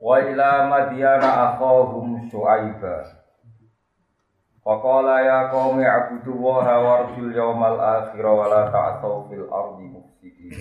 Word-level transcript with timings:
Wa 0.00 0.16
ila 0.24 0.64
madyana 0.72 1.52
akhahum 1.52 2.24
syu'aiba. 2.32 3.20
Faqala 4.64 5.20
ya 5.20 5.38
qaumi 5.52 5.84
abudu 5.84 6.40
waha 6.40 6.80
warjul 6.80 7.36
yawmal 7.36 7.76
akhir 7.76 8.24
wa 8.24 8.48
la 8.48 8.72
ta'asaw 8.72 9.28
fil 9.28 9.44
ardi 9.52 9.92
mufsidin. 9.92 10.56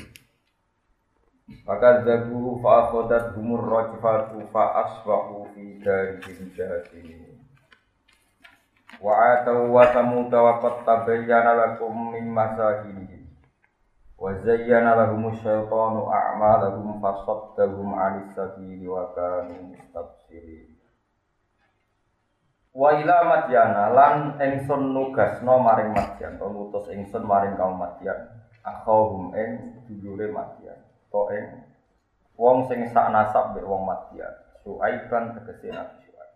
Fakadzabuhu 1.64 2.60
fa 2.60 2.88
akhadat 2.88 3.32
humur 3.40 3.64
rajfatu 3.64 4.44
fa 4.52 4.84
asbahu 4.84 5.48
fi 5.56 5.80
darihim 5.88 6.52
jahilin. 6.52 7.40
Wa 9.00 9.40
atau 9.40 9.72
wa 9.72 9.88
tamuta 9.88 10.36
wa 10.36 10.60
qad 10.60 11.08
lakum 11.08 12.12
min 12.12 12.28
masakinihim. 12.28 13.19
وزين 14.19 14.87
لهم 14.95 15.29
الشيطان 15.29 15.95
أعمالهم 16.13 16.87
فصدهم 17.03 17.89
عن 17.95 18.13
السبيل 18.23 18.89
وكانوا 18.89 19.63
مستبصرين 19.75 20.75
Wa 22.75 22.91
ila 22.99 23.23
Madyana 23.23 23.95
lan 23.95 24.35
ingsun 24.35 24.91
nugasno 24.91 25.63
maring 25.63 25.95
Madyan, 25.95 26.43
to 26.43 26.47
ngutus 26.51 26.91
ingsun 26.91 27.23
maring 27.23 27.55
kaum 27.55 27.79
Madyan. 27.79 28.19
Akhahum 28.67 29.31
ing 29.31 29.79
dulure 29.87 30.35
Madyan. 30.35 30.83
To 31.15 31.31
ing 31.31 31.63
wong 32.35 32.67
sing 32.67 32.83
sak 32.91 33.15
nasab 33.15 33.55
mbek 33.55 33.63
wong 33.63 33.87
Madyan. 33.87 34.35
Suaiban 34.67 35.39
tegese 35.39 35.71
Nabi 35.71 36.03
Suaib. 36.03 36.31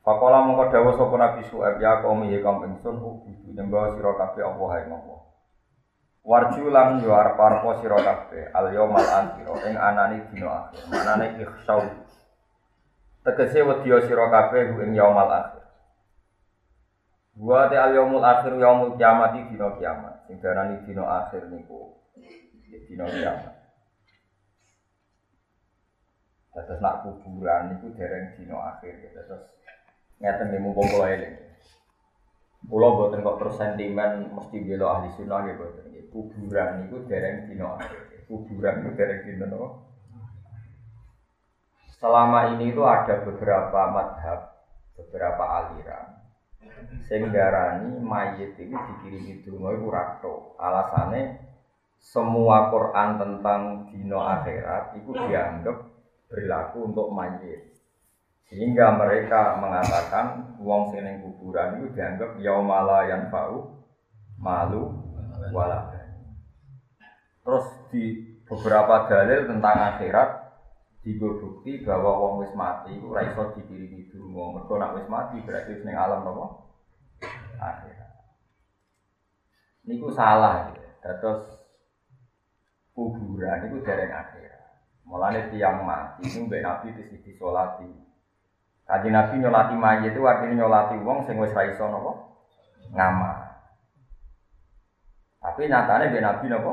Pakola 0.00 0.40
mongko 0.40 0.72
dawuh 0.72 0.96
sapa 0.96 1.20
Nabi 1.20 1.44
Suaib 1.52 1.76
ya 1.76 2.00
kaum 2.00 2.24
ya 2.32 2.40
kaum 2.40 2.64
ingsun 2.64 2.96
ubudu 2.96 3.52
nyembah 3.52 3.92
sira 3.92 4.16
kabeh 4.16 4.40
Allah 4.40 4.72
ing 4.88 4.88
Allah. 4.88 5.25
Warju 6.27 6.67
lan 6.67 6.99
yo 6.99 7.15
arep 7.15 7.39
arep 7.39 7.63
sira 7.79 7.95
kabeh 8.03 8.51
al 8.51 8.75
yaumal 8.75 8.99
akhir 8.99 9.47
ing 9.63 9.79
anane 9.79 10.27
dina 10.27 10.67
akhir. 10.67 10.83
Manane 10.91 11.39
ikhsau. 11.39 11.87
Tegese 13.23 13.63
wedi 13.63 13.95
sira 14.03 14.27
kabeh 14.27 14.75
ing 14.75 14.91
yaumal 14.91 15.31
akhir. 15.31 15.63
Wa 17.39 17.71
al 17.71 17.95
yaumul 17.95 18.27
akhir 18.27 18.59
yaumul 18.59 18.99
kiamat 18.99 19.39
iki 19.39 19.55
dina 19.55 19.71
kiamat. 19.79 20.27
Sing 20.27 20.43
darani 20.43 20.83
dina 20.83 21.07
akhir 21.07 21.47
niku 21.47 21.95
ya 22.67 22.79
dina 22.91 23.07
kiamat. 23.07 23.55
Terus 26.51 26.83
nak 26.83 27.07
kuburan 27.07 27.71
niku 27.71 27.95
dereng 27.95 28.35
dina 28.35 28.75
akhir. 28.75 28.99
Terus 29.15 29.47
ngeten 30.19 30.51
nggih 30.51 30.59
mumpung 30.59 30.91
kula. 30.91 31.07
Pulau 32.67 32.99
buatan 32.99 33.23
kok 33.23 33.37
terus 33.39 33.55
sentimen 33.55 34.35
mesti 34.35 34.59
bela 34.59 34.99
ahli 34.99 35.07
sunnah 35.15 35.39
ya 35.47 35.55
buatan 35.55 35.87
kuburan 36.11 36.87
itu 36.87 36.97
dereng 37.05 37.47
dino 37.47 37.77
kuburan 38.27 38.83
itu 38.83 38.91
dereng 38.95 39.21
dino 39.23 39.61
selama 41.97 42.57
ini 42.57 42.73
itu 42.73 42.81
ada 42.85 43.25
beberapa 43.25 43.81
madhab 43.89 44.39
beberapa 44.97 45.43
aliran. 45.45 46.17
Sehingga 47.05 47.79
ini 47.81 48.01
mayit 48.01 48.57
itu 48.59 48.75
dikirimi 48.75 49.41
dungo 49.45 49.73
itu 49.73 49.87
rato 49.89 50.57
alasannya 50.61 51.37
semua 51.97 52.69
Quran 52.69 53.17
tentang 53.17 53.61
dino 53.89 54.19
akhirat 54.21 54.93
itu 54.99 55.09
dianggap 55.15 55.77
berlaku 56.29 56.77
untuk 56.93 57.07
mayit 57.09 57.76
sehingga 58.47 58.95
mereka 58.95 59.59
mengatakan 59.59 60.55
wong 60.63 60.95
seneng 60.95 61.19
kuburan 61.19 61.83
itu 61.83 61.99
dianggap 61.99 62.39
yaumala 62.39 63.03
yang 63.07 63.27
bau 63.27 63.83
malu 64.39 65.03
wala 65.51 65.91
Terus 67.47 67.65
di 67.91 68.03
beberapa 68.43 69.07
dalil 69.07 69.47
tentang 69.47 69.95
akhirat 69.95 70.29
digo 70.99 71.39
bahwa 71.87 72.11
wong 72.19 72.33
wis 72.43 72.51
mati 72.51 72.91
itu 72.91 73.07
ra 73.07 73.23
iso 73.23 73.55
dikirimi 73.55 74.11
donga. 74.11 74.59
Mergo 74.59 74.75
wis 74.99 75.07
mati 75.07 75.39
berarti 75.39 75.79
ning 75.87 75.95
alam 75.95 76.27
napa? 76.27 76.67
Akhirat. 77.55 78.11
Niku 79.87 80.11
salah 80.11 80.75
ya. 80.75 81.15
Terus 81.23 81.47
kuburan 82.91 83.71
itu 83.71 83.79
dereng 83.79 84.11
akhirat. 84.11 84.83
Mulane 85.07 85.47
tiang 85.47 85.87
mati 85.87 86.27
itu 86.27 86.43
mbek 86.43 86.67
Nabi 86.67 86.99
di 86.99 87.03
sisi 87.07 87.31
disolati. 87.31 88.06
Kaji 88.87 89.09
Nabi 89.11 89.43
nyolati 89.43 89.75
mayit 89.75 90.15
itu 90.15 90.23
artinya 90.23 90.63
nyolati 90.63 90.95
wong 91.03 91.27
sing 91.27 91.35
wis 91.35 91.51
ra 91.51 91.67
iso 91.67 91.83
napa? 91.91 92.11
Ngamal. 92.95 93.37
Tapi 95.43 95.67
nyatanya 95.67 96.07
mbek 96.07 96.23
Nabi 96.23 96.45
napa? 96.47 96.71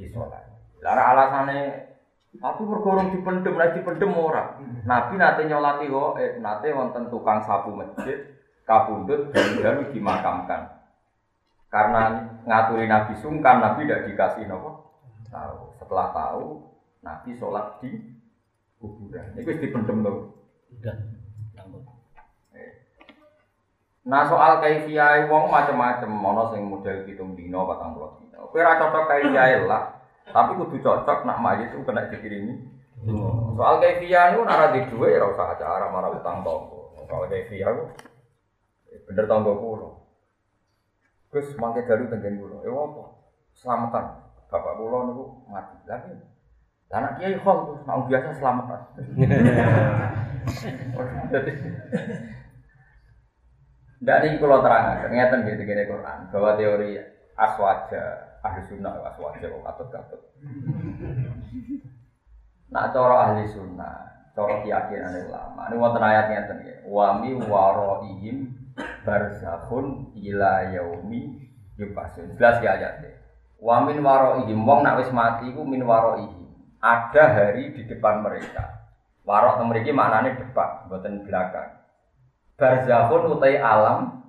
di 0.00 0.08
sholat. 0.08 0.42
Lara 0.80 1.12
alasannya 1.12 1.92
aku 2.40 2.64
bergorong 2.64 3.12
dipendem, 3.12 3.52
lagi 3.60 3.84
dipendem 3.84 4.16
ora. 4.16 4.56
Nabi 4.88 5.20
nate 5.20 5.44
nyolati 5.44 5.86
wo, 5.92 6.16
eh, 6.16 6.40
nate 6.40 6.72
wonten 6.72 7.12
tukang 7.12 7.44
sapu 7.44 7.76
masjid, 7.76 8.32
kabundut 8.64 9.28
dan 9.36 9.92
dimakamkan. 9.92 10.80
Karena 11.68 12.26
ngaturi 12.48 12.88
Nabi 12.88 13.14
sungkan, 13.20 13.60
Nabi 13.60 13.86
tidak 13.86 14.08
dikasih 14.08 14.48
nopo. 14.48 14.88
Tahu. 15.30 15.78
Setelah 15.78 16.08
tahu, 16.10 16.44
Nabi 17.04 17.30
sholat 17.36 17.78
di 17.84 17.94
kuburan. 18.80 19.36
Itu 19.36 19.54
dipendem 19.60 20.02
loh. 20.02 20.34
Nah 24.10 24.26
soal 24.26 24.58
kaifiyah 24.58 25.30
wong 25.30 25.54
macam-macam, 25.54 26.10
mono 26.10 26.50
sing 26.50 26.66
model 26.66 27.06
hitung 27.06 27.38
dino, 27.38 27.62
patang 27.62 27.94
puluh 27.94 28.18
dino. 28.18 28.50
Kowe 28.50 28.58
ora 28.58 28.74
cocok 28.74 29.06
kaifiyah 29.06 29.70
lah. 29.70 30.02
Tapi 30.34 30.58
kudu 30.58 30.82
cocok 30.82 31.22
nak 31.22 31.38
mayit 31.38 31.70
itu 31.70 31.86
kena 31.86 32.10
dikirimi. 32.10 32.58
Hmm. 33.06 33.54
Soal 33.54 33.78
kaifiyah 33.78 34.34
itu 34.34 34.42
nara 34.42 34.74
di 34.74 34.82
dua 34.90 35.14
ya 35.14 35.30
usah 35.30 35.54
acara 35.54 35.94
marah 35.94 36.10
utang 36.10 36.42
tonggo. 36.42 36.90
Soal 37.06 37.30
kaifiyah 37.30 37.70
itu 37.70 37.84
bener 39.06 39.30
tonggo 39.30 39.54
kulo. 39.54 39.88
Gus 41.30 41.46
mangke 41.62 41.86
dalu 41.86 42.10
tenggen 42.10 42.42
kulo. 42.42 42.66
Eh 42.66 42.74
apa? 42.74 43.02
Selamatan. 43.54 44.04
Bapak 44.50 44.74
kulo 44.74 44.98
niku 45.06 45.24
mati. 45.46 45.78
Lagi 45.86 46.18
anak 46.90 47.22
kiai 47.22 47.38
khol 47.38 47.58
tuh 47.70 47.78
mau 47.86 48.02
biasa 48.10 48.34
selamatan. 48.34 48.80
Jadi 51.30 51.52
Tidak 54.00 54.18
ini 54.24 54.40
kalau 54.40 54.64
terang, 54.64 55.04
ternyata 55.04 55.44
gitu 55.44 55.60
gini 55.60 55.84
Quran 55.84 56.32
bahwa 56.32 56.56
teori 56.56 56.96
aswaja 57.36 58.32
ahli 58.40 58.64
sunnah 58.64 58.96
aswaja 59.12 59.44
kok 59.44 59.60
katut-katut. 59.60 60.20
Nah, 62.72 62.88
cara 62.96 63.16
ahli 63.28 63.44
sunnah, 63.52 64.32
cara 64.32 64.64
keyakinan 64.64 65.28
ulama. 65.28 65.68
Ini 65.68 65.76
wonten 65.76 66.00
ayat 66.00 66.32
ngeten 66.32 66.58
ya. 66.64 66.76
Wa 66.88 67.20
mi 67.20 67.36
waraihim 67.36 68.56
barzakhun 69.04 70.16
ila 70.16 70.52
yaumi 70.72 71.50
yubasun. 71.76 72.40
Jelas 72.40 72.56
ya 72.64 72.80
ayatnya. 72.80 73.20
Wa 73.60 73.84
min 73.84 74.00
waraihim 74.00 74.64
wong 74.64 74.80
nak 74.80 75.04
wis 75.04 75.12
mati 75.12 75.52
iku 75.52 75.60
min 75.60 75.84
waraihim. 75.84 76.56
Ada 76.80 77.36
hari 77.36 77.76
di 77.76 77.84
depan 77.84 78.24
mereka. 78.24 78.88
Warok 79.28 79.60
mereka 79.68 79.92
maknanya 79.92 80.40
depan, 80.40 80.88
buatan 80.88 81.28
belakang. 81.28 81.79
Barzakhun 82.60 83.40
utai 83.40 83.56
alam 83.56 84.20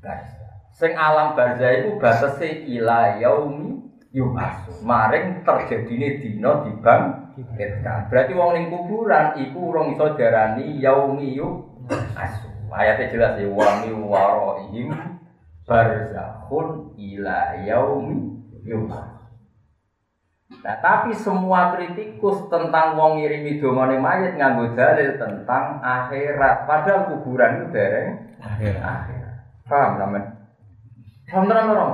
barzah. 0.00 0.72
Sing 0.72 0.96
alam 0.96 1.36
barzah 1.36 1.70
itu 1.76 2.00
batase 2.00 2.64
ila 2.72 3.20
yaumi 3.20 3.84
yubasu. 4.16 4.80
Maring 4.80 5.44
terjadine 5.44 6.24
dina 6.24 6.64
dibangkitkan. 6.64 8.08
Berarti 8.08 8.32
wong 8.32 8.50
ning 8.56 8.64
kuburan 8.72 9.36
iku 9.36 9.76
urung 9.76 9.92
iso 9.92 10.16
diarani 10.16 10.80
yaumi 10.80 11.36
yubasu. 11.36 12.48
Ayatnya 12.72 13.12
jelas 13.12 13.32
ya 13.40 13.48
wa 13.52 13.68
mi 13.84 13.88
waraihim 13.92 14.90
barzakhun 15.68 16.96
ila 16.96 17.60
yaumi 17.60 18.40
yubasu. 18.64 19.15
Nah, 20.66 20.82
tapi 20.82 21.14
semua 21.14 21.70
kritikus 21.78 22.50
tentang 22.50 22.98
wong 22.98 23.22
ngirimi 23.22 23.62
dongane 23.62 24.02
mayit 24.02 24.34
nganggo 24.34 24.74
dalil 24.74 25.14
tentang 25.14 25.78
akhirat. 25.78 26.66
Padahal 26.66 27.06
kuburan 27.06 27.62
itu 27.62 27.66
dereng 27.70 28.34
akhirat. 28.42 28.82
akhirat. 28.82 29.34
Paham 29.70 29.90
sampean? 29.94 30.24
Paham 31.30 31.44
tenan 31.46 31.70
ora? 31.70 31.86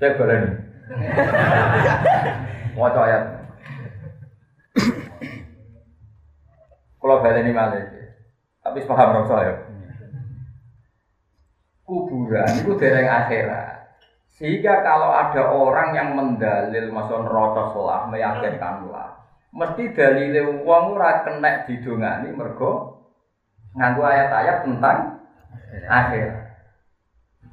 Cek 0.00 0.16
baleni. 0.16 0.50
Maca 2.80 3.00
ayat. 3.04 3.22
Kalau 6.96 7.20
balik 7.20 7.44
ini 7.44 7.52
malah 7.52 7.84
Tapi 8.64 8.88
paham 8.88 9.20
rasa 9.20 9.36
ya. 9.44 9.54
Kuburan 11.84 12.52
itu 12.56 12.72
dereng 12.80 13.04
akhirat. 13.04 13.83
Sehingga 14.34 14.82
kalau 14.82 15.14
ada 15.14 15.42
orang 15.54 15.94
yang 15.94 16.18
mendalil 16.18 16.90
masuk 16.90 17.22
neraka 17.22 17.70
selah 17.70 18.00
meyakinkanlah. 18.10 19.08
Mesti 19.54 19.94
dalile 19.94 20.66
wong 20.66 20.98
ora 20.98 21.22
kena 21.22 21.62
didongani 21.62 22.34
mergo 22.34 22.98
nganggo 23.78 24.02
ayat-ayat 24.02 24.66
tentang 24.66 25.22
akhirat. 25.86 26.42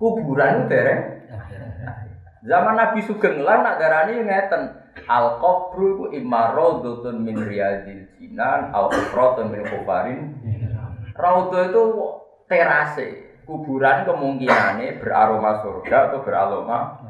Kuburan 0.01 0.65
itu 0.65 0.73
dereng 0.73 1.01
Zaman 2.41 2.73
Nabi 2.73 3.05
Sugeng 3.05 3.45
lah 3.45 3.61
nak 3.61 3.77
darani 3.77 4.17
ngeten. 4.25 4.73
Al 5.05 5.37
qabru 5.37 5.93
iku 5.93 6.05
imma 6.09 6.57
raudhatun 6.57 7.21
min 7.21 7.37
riyadil 7.37 8.09
jinan 8.17 8.73
al 8.73 8.89
ufratun 8.89 9.53
min 9.53 9.61
kufarin. 9.61 10.19
Raudhah 11.13 11.69
itu 11.69 11.83
terase. 12.49 13.30
Kuburan 13.51 14.07
kemungkinannya 14.07 15.03
beraroma 15.03 15.59
surga 15.59 16.07
atau 16.07 16.23
beraroma 16.23 17.03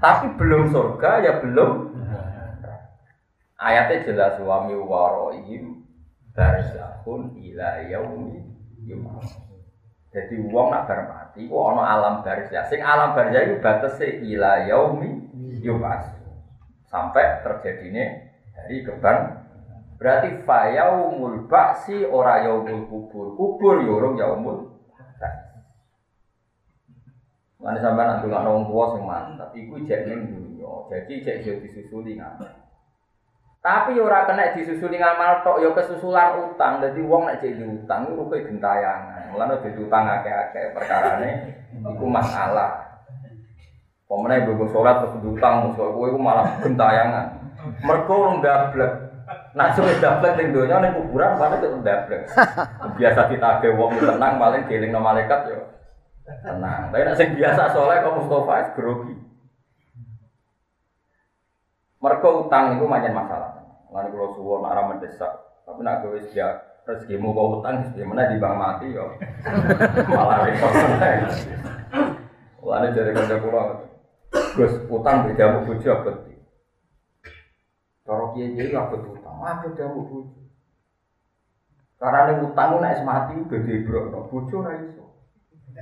tapi 0.00 0.32
belum 0.40 0.72
surga 0.72 1.10
ya 1.20 1.32
belum. 1.44 1.92
Ayatnya 3.60 4.04
jelas 4.04 4.36
wa 4.40 4.64
mi 4.64 4.76
waroihim 4.76 5.84
barzahun 6.32 7.36
ila 7.36 7.68
yaumi 7.88 8.40
Jadi 10.14 10.38
uang 10.46 10.70
nak 10.70 10.86
bar 10.86 11.00
mati, 11.10 11.50
kok 11.50 11.64
ana 11.74 11.82
alam 11.84 12.14
barzah. 12.22 12.64
Sing 12.70 12.78
alam 12.84 13.16
barzah 13.18 13.40
itu 13.44 13.56
batese 13.58 14.08
ila 14.30 14.64
yaumi 14.68 15.20
yumas 15.60 16.06
sampai 16.86 17.42
terjadinya 17.42 18.30
dari 18.54 18.86
keban 18.86 19.42
berarti 19.98 20.44
fayaumul 20.44 21.48
baksi 21.48 22.04
ora 22.08 22.44
yaumul 22.44 22.86
kubur. 22.86 23.26
Kubur 23.34 23.82
yorong 23.82 24.20
ya 24.20 24.32
yaumul 24.32 24.73
Mana 27.64 27.80
sampai 27.80 28.04
nanti 28.04 28.28
nggak 28.28 28.44
nong 28.44 28.68
tua 28.68 28.92
sing 28.92 29.02
mantap, 29.08 29.48
iku 29.56 29.80
cek 29.88 30.04
neng 30.04 30.28
dunia, 30.28 30.84
jadi 30.92 31.12
cek 31.24 31.36
jadi 31.40 31.64
disusuli 31.64 32.20
ngamal. 32.20 32.60
Tapi 33.64 33.96
ora 33.96 34.28
kena 34.28 34.52
disusuli 34.52 35.00
ngamal 35.00 35.40
tok, 35.40 35.64
yo 35.64 35.72
kesusulan 35.72 36.44
utang, 36.44 36.84
jadi 36.84 37.00
uang 37.00 37.24
nak 37.24 37.40
jadi 37.40 37.64
utang, 37.64 38.12
rugi 38.12 38.44
gentayangan. 38.44 39.32
Mulane 39.32 39.64
jadi 39.64 39.80
utang 39.80 40.04
akeh-akeh 40.04 40.76
perkara 40.76 41.24
nih, 41.24 41.56
iku 41.80 42.04
masalah. 42.04 43.00
Pemenang 44.04 44.44
ibu 44.44 44.68
sholat 44.68 45.00
terus 45.00 45.16
diutang 45.24 45.64
musuh 45.64 45.88
gue 45.96 46.06
itu 46.12 46.20
malah 46.20 46.60
gentayangan. 46.60 47.40
Mereka 47.80 48.12
orang 48.12 48.44
dablek. 48.44 48.92
Nah 49.56 49.72
sudah 49.72 49.96
dablek 49.96 50.36
di 50.36 50.52
dunia 50.52 50.84
nih 50.84 50.92
kuburan 50.92 51.40
mana 51.40 51.56
itu 51.56 51.80
dablek. 51.80 52.28
Biasa 53.00 53.20
kita 53.32 53.64
ke 53.64 53.72
wong 53.72 53.96
tenang 53.96 54.36
paling 54.36 54.68
giling 54.68 54.92
nama 54.92 55.16
malaikat 55.16 55.40
yo. 55.48 55.73
Tenang. 56.24 56.88
Tapi 56.88 57.04
nak 57.04 57.20
biasa 57.20 57.62
sholat 57.76 58.00
kok 58.00 58.16
Mustafa 58.16 58.54
es 58.64 58.68
grogi. 58.72 59.14
Mereka 62.00 62.28
utang 62.48 62.76
itu 62.76 62.84
macam 62.88 63.12
masalah. 63.12 63.52
Lalu 63.92 64.08
kalau 64.12 64.34
suwon 64.36 64.66
arah 64.66 64.84
mendesak, 64.90 65.32
tapi 65.64 65.80
nak 65.84 66.02
gue 66.02 66.20
ya 66.34 66.50
rezekimu 66.84 67.32
kau 67.32 67.60
utang, 67.60 67.94
gimana 67.96 68.28
di 68.28 68.36
bank 68.36 68.56
mati 68.58 68.92
yo. 68.92 69.06
Malah 70.12 70.44
repot. 70.44 70.72
Lalu 72.60 72.88
dari 72.92 73.12
kerja 73.14 73.36
pulau. 73.40 73.88
Gus 74.58 74.74
utang 74.90 75.28
beda 75.28 75.36
jamu 75.38 75.58
bojo 75.68 75.88
abot. 75.94 76.16
Cara 78.04 78.24
kiye 78.34 78.46
kiye 78.52 78.74
abot 78.74 79.00
utang, 79.00 79.36
abot 79.40 79.72
jamu 79.78 80.00
bojo. 80.08 80.40
Karena 81.96 82.42
utang 82.42 82.82
nek 82.82 83.00
mati 83.06 83.32
udah 83.38 83.60
dibrokno, 83.62 84.28
bojo 84.28 84.54
ora 84.60 84.74
iso. 84.82 85.03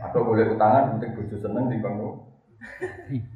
Atau 0.00 0.24
boleh 0.24 0.56
utangan 0.56 0.96
penting 0.96 1.12
bojo 1.12 1.36
seneng 1.36 1.68
di 1.68 1.82
bang 1.82 1.96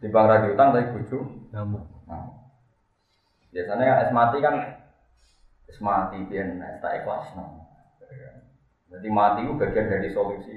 di 0.01 0.09
bang 0.15 0.27
radio 0.31 0.55
utang 0.57 0.73
tapi 0.73 0.95
bojo 0.97 1.19
jamu. 1.53 1.81
Nah. 2.09 2.25
Biasanya 3.53 4.09
es 4.09 4.13
mati 4.15 4.39
kan 4.41 4.55
es 5.69 5.79
mati 5.83 6.17
biar 6.25 6.57
tak 6.81 7.05
ikhlas. 7.05 7.37
Nah. 7.37 7.69
Jadi 8.87 9.09
mati 9.11 9.45
itu 9.45 9.59
bagian 9.59 9.91
dari 9.91 10.09
solusi. 10.15 10.57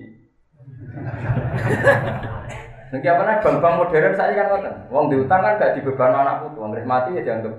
Nanti 2.89 3.05
apa 3.05 3.21
nih 3.21 3.37
bank-bank 3.45 3.75
modern 3.85 4.17
saya 4.17 4.33
kan 4.33 4.49
ngoten. 4.49 4.75
Wong 4.89 5.13
diutang 5.13 5.45
kan 5.45 5.61
gak 5.61 5.77
dibeban 5.77 6.09
anak 6.09 6.41
putu, 6.41 6.57
wong 6.57 6.73
mati 6.89 7.13
ya 7.13 7.21
dianggap. 7.21 7.53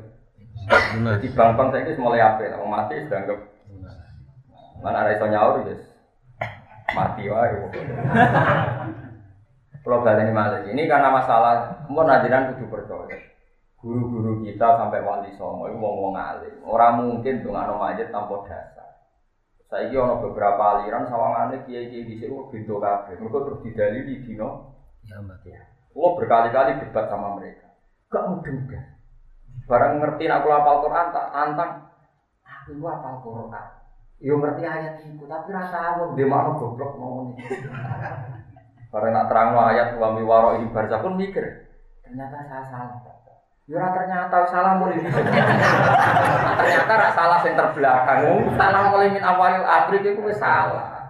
Di 1.23 1.29
bank-bank 1.31 1.69
saya 1.71 1.87
ini 1.87 2.03
mulai 2.03 2.23
apa? 2.23 2.59
Wong 2.59 2.71
mati 2.71 3.07
dianggap. 3.07 3.39
Mana 4.83 5.07
ada 5.07 5.15
iso 5.15 5.27
nyaur 5.29 5.63
ya. 5.69 5.77
Mati 6.97 7.25
wae. 7.31 7.57
Kalau 9.81 10.05
ini 10.05 10.33
malah 10.35 10.61
ini 10.69 10.83
karena 10.85 11.09
masalah 11.09 11.89
mau 11.89 12.05
nadiran 12.05 12.53
kudu 12.53 12.69
percaya. 12.69 13.17
Guru-guru 13.81 14.45
kita 14.45 14.77
sampai 14.77 15.01
wali 15.01 15.33
songo 15.41 15.73
itu 15.73 15.81
mau 15.81 15.97
ngomong 15.97 16.13
alim. 16.21 16.61
Orang 16.69 17.01
mungkin 17.01 17.41
tuh 17.41 17.57
nggak 17.57 17.73
majid 17.81 18.13
tanpa 18.13 18.45
dasar. 18.45 18.91
Saya 19.73 19.89
ono 20.03 20.21
beberapa 20.21 20.77
aliran 20.77 21.09
sawangane 21.09 21.65
kiai-kiai 21.65 22.05
di 22.05 22.15
sini 22.21 22.37
pintu 22.53 22.77
kafe. 22.77 23.17
Mereka 23.17 23.39
terus 23.41 23.63
didalili 23.65 24.21
dino 24.21 24.71
Kiamat 25.01 25.41
ya. 25.49 25.65
Oh 25.97 26.13
berkali-kali 26.13 26.77
debat 26.77 27.09
sama 27.09 27.35
mereka. 27.41 27.73
Gak 28.13 28.27
mudeng 28.29 28.69
kan. 28.69 28.85
Barang 29.65 30.03
ngerti 30.03 30.27
aku 30.29 30.49
hafal 30.51 30.77
Quran 30.85 31.07
tak 31.15 31.27
tantang. 31.33 31.73
Aku 32.45 32.85
hafal 32.85 33.15
Quran. 33.25 33.69
Yo 34.21 34.37
ngerti 34.37 34.69
ayat 34.69 35.01
itu, 35.01 35.25
tapi 35.25 35.49
rasa 35.49 35.97
aku 35.97 36.13
di 36.13 36.29
mana 36.29 36.53
goblok 36.53 36.93
ngomong 37.01 37.41
ini. 37.41 37.57
Barang 38.93 39.17
nak 39.17 39.33
terang 39.33 39.57
ayat 39.57 39.97
wa 39.97 40.13
mi 40.13 40.21
waro 40.21 40.61
ibar 40.61 40.93
pun 41.01 41.17
mikir. 41.17 41.65
Ternyata 42.05 42.45
saya 42.45 42.69
salah. 42.69 43.01
Yo 43.65 43.81
ternyata 43.81 44.45
salah 44.51 44.77
mulai 44.77 45.01
Ternyata 46.59 46.93
rasa 46.93 47.17
salah 47.17 47.39
yang 47.47 47.55
terbelakang. 47.55 48.21
Salah 48.61 48.83
mulai 48.93 49.09
min 49.15 49.25
awalil 49.25 49.65
abrik 49.65 50.05
itu 50.05 50.21
salah. 50.37 51.01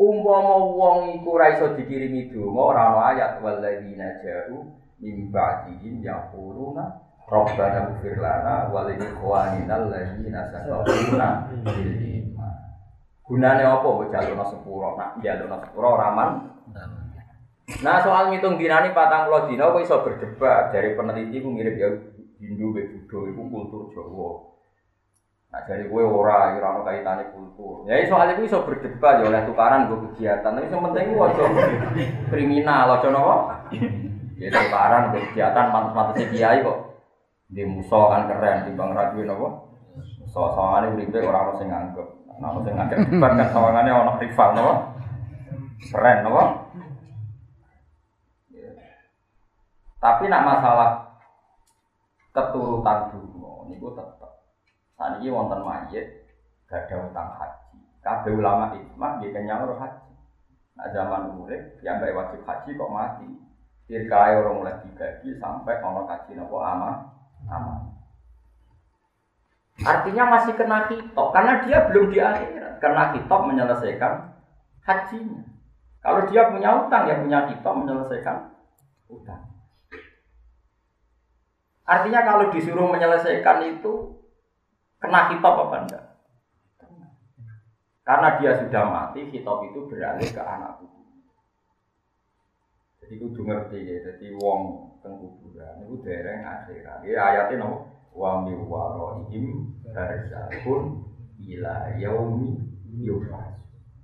Umpama 0.00 0.56
wong 0.56 1.20
iku 1.20 1.36
ora 1.36 1.52
iso 1.52 1.76
dikirimi 1.76 2.32
donga 2.32 2.72
ora 2.72 2.82
ana 2.88 3.02
ayat 3.12 3.32
walladzina 3.44 4.16
ja'u 4.24 4.64
min 4.96 5.28
ba'dihim 5.28 6.00
yaquluna 6.00 7.09
Rabbana 7.30 7.94
ighfir 7.94 8.18
lana 8.18 8.66
wa 8.74 8.90
li 8.90 8.98
ikhwanina 8.98 9.78
alladzina 9.78 10.50
sabaquna 10.50 11.46
bil 11.62 11.94
iman. 12.26 12.54
Gunane 13.22 13.62
apa 13.62 13.86
mbok 13.86 14.10
jalukno 14.10 14.44
sepuro? 14.50 14.98
Nak 14.98 15.22
jalukno 15.22 15.62
sepuro 15.62 15.94
ora 15.94 16.10
man. 16.10 16.30
Nah 17.86 18.02
soal 18.02 18.34
ngitung 18.34 18.58
patang 18.90 19.30
puluh 19.30 19.46
dina 19.46 19.70
kok 19.70 19.78
iso 19.78 20.02
berdebat 20.02 20.74
dari 20.74 20.98
peneliti 20.98 21.38
ku 21.38 21.54
mirip 21.54 21.78
ya 21.78 21.88
Hindu 22.42 22.74
be 22.74 22.82
Buddha 22.90 23.30
iku 23.30 23.42
kultur 23.46 23.82
Jawa. 23.94 24.50
Nah 25.54 25.62
dari 25.70 25.86
gue 25.86 26.02
ora, 26.02 26.58
ora 26.58 26.66
ono 26.74 26.82
kaitane 26.82 27.30
kultur. 27.30 27.86
Ya 27.86 28.02
soal 28.10 28.34
itu 28.34 28.50
iso 28.50 28.66
berdebat 28.66 29.22
ya 29.22 29.30
oleh 29.30 29.46
tukaran 29.46 29.86
gue 29.86 30.02
kegiatan. 30.10 30.50
Tapi 30.50 30.66
yang 30.66 30.82
penting 30.82 31.14
gue 31.14 31.22
aja 31.30 31.44
kriminal, 32.26 32.98
aja 32.98 33.08
nopo. 33.14 33.54
Ya 34.34 34.50
tukaran 34.50 35.14
gue 35.14 35.22
kegiatan 35.30 35.70
mantus-mantus 35.70 36.26
kiai 36.34 36.66
kok. 36.66 36.89
Di 37.50 37.66
musuh 37.66 38.06
kan 38.06 38.30
keren 38.30 38.70
di 38.70 38.78
bang 38.78 38.94
radio 38.94 39.22
nopo. 39.26 39.48
So 40.30 40.54
sawangane 40.54 40.94
uripe 40.94 41.18
ora 41.18 41.50
ono 41.50 41.58
sing 41.58 41.66
nganggep. 41.66 42.06
Nah, 42.38 42.54
ono 42.54 42.62
sing 42.62 42.78
debat 42.78 43.34
kan 43.34 43.50
sawangane 43.50 43.90
ono 43.90 44.12
rival 44.22 44.50
nopo. 44.54 44.72
Keren 45.90 46.18
nopo. 46.22 46.42
Ya. 48.54 48.70
Tapi 49.98 50.30
nak 50.30 50.46
masalah 50.46 50.90
keturutan 52.30 53.10
dulu, 53.10 53.66
niku 53.66 53.90
tetap 53.98 54.30
saat 54.94 55.18
ini 55.18 55.34
wonten 55.34 55.66
mayit, 55.66 56.22
gak 56.70 56.86
ada 56.86 57.10
utang 57.10 57.34
haji. 57.34 57.80
Kabeh 58.04 58.36
ulama 58.36 58.70
ikmah 58.70 59.18
dia 59.18 59.34
kenyang 59.34 59.66
haji. 59.66 60.12
Nah 60.78 60.86
zaman 60.94 61.34
urip 61.34 61.82
yang 61.82 61.98
gak 61.98 62.14
wajib 62.14 62.40
haji 62.46 62.78
kok 62.78 62.92
mati. 62.94 63.26
Dirkai 63.90 64.38
orang 64.38 64.62
mulai 64.62 64.78
dibagi 64.86 65.34
sampai 65.42 65.82
orang 65.82 66.06
haji 66.06 66.38
nopo 66.38 66.62
ama 66.62 67.19
ama. 67.50 67.74
Artinya 69.80 70.24
masih 70.38 70.54
kena 70.54 70.86
hitop 70.86 71.34
karena 71.34 71.60
dia 71.66 71.78
belum 71.90 72.14
di 72.14 72.18
akhirat. 72.22 72.78
Kena 72.78 73.12
hitop 73.12 73.50
menyelesaikan 73.50 74.32
hajinya. 74.86 75.42
Kalau 76.00 76.24
dia 76.30 76.48
punya 76.48 76.86
utang 76.86 77.04
ya 77.10 77.20
punya 77.20 77.50
hitop 77.50 77.74
menyelesaikan 77.84 78.54
utang. 79.10 79.50
Artinya 81.84 82.20
kalau 82.22 82.54
disuruh 82.54 82.86
menyelesaikan 82.86 83.66
itu 83.66 84.20
Kena 85.00 85.32
hitop 85.32 85.56
apa 85.56 85.76
enggak? 85.88 86.04
Karena 88.04 88.28
dia 88.36 88.52
sudah 88.60 88.84
mati, 88.84 89.24
hitop 89.32 89.64
itu 89.64 89.88
beralih 89.88 90.28
ke 90.28 90.42
anak 90.44 90.76
buku. 90.76 91.00
Jadi 93.00 93.14
itu 93.16 93.40
ngerti 93.40 93.78
ya, 93.80 93.96
jadi 94.12 94.26
wong 94.36 94.89
teng 95.00 95.16
kuburan 95.16 95.80
itu 95.84 95.94
dereng 96.04 96.44
akhirat. 96.44 97.00
Dia 97.04 97.20
ayatnya 97.20 97.64
no, 97.64 97.88
wa 98.12 98.44
mi 98.44 98.52
waraihim 98.56 99.76
barzahun 99.84 101.04
ila 101.40 101.96
yaumi 101.96 102.60
yub'ats. 103.00 103.60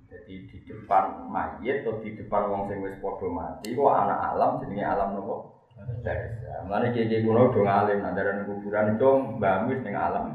Jadi 0.07 0.49
di 0.49 0.57
depan 0.65 1.29
mayit 1.29 1.85
atau 1.85 2.01
di 2.01 2.15
depan 2.17 2.49
wong 2.49 2.67
sing 2.67 2.81
wis 2.81 2.97
padha 2.99 3.27
mati 3.29 3.75
kok 3.75 3.93
anak 3.93 4.19
alam 4.33 4.59
jenenge 4.63 4.83
alam 4.83 5.09
nopo? 5.13 5.35
Barzah. 5.77 6.65
Mulane 6.65 6.91
kiye 6.91 7.21
kulo 7.21 7.53
do 7.53 7.61
ngalim 7.63 8.01
nang 8.01 8.17
dalan 8.17 8.47
kuburan 8.49 8.97
itu 8.97 9.09
mbah 9.37 9.69
ning 9.69 9.95
alam. 9.95 10.25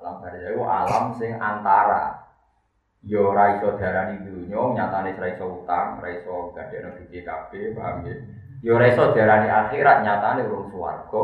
Alam 0.00 0.14
barzah 0.18 0.50
iku 0.50 0.64
alam 0.66 1.04
sing 1.20 1.36
antara 1.36 2.22
yo 3.02 3.34
ora 3.34 3.58
iso 3.58 3.74
diarani 3.74 4.22
dunya 4.22 4.62
nyatane 4.78 5.18
ora 5.18 5.28
iso 5.34 5.46
utang, 5.62 5.98
ora 5.98 6.08
iso 6.14 6.54
gadekno 6.54 6.94
duwe 7.02 7.18
kabeh, 7.26 7.74
paham 7.74 8.06
ya? 8.06 8.14
Yo 8.62 8.78
ora 8.78 8.86
iso 8.94 9.10
diarani 9.10 9.50
akhirat 9.50 10.06
nyatane 10.06 10.46
urung 10.46 10.70
swarga, 10.70 11.22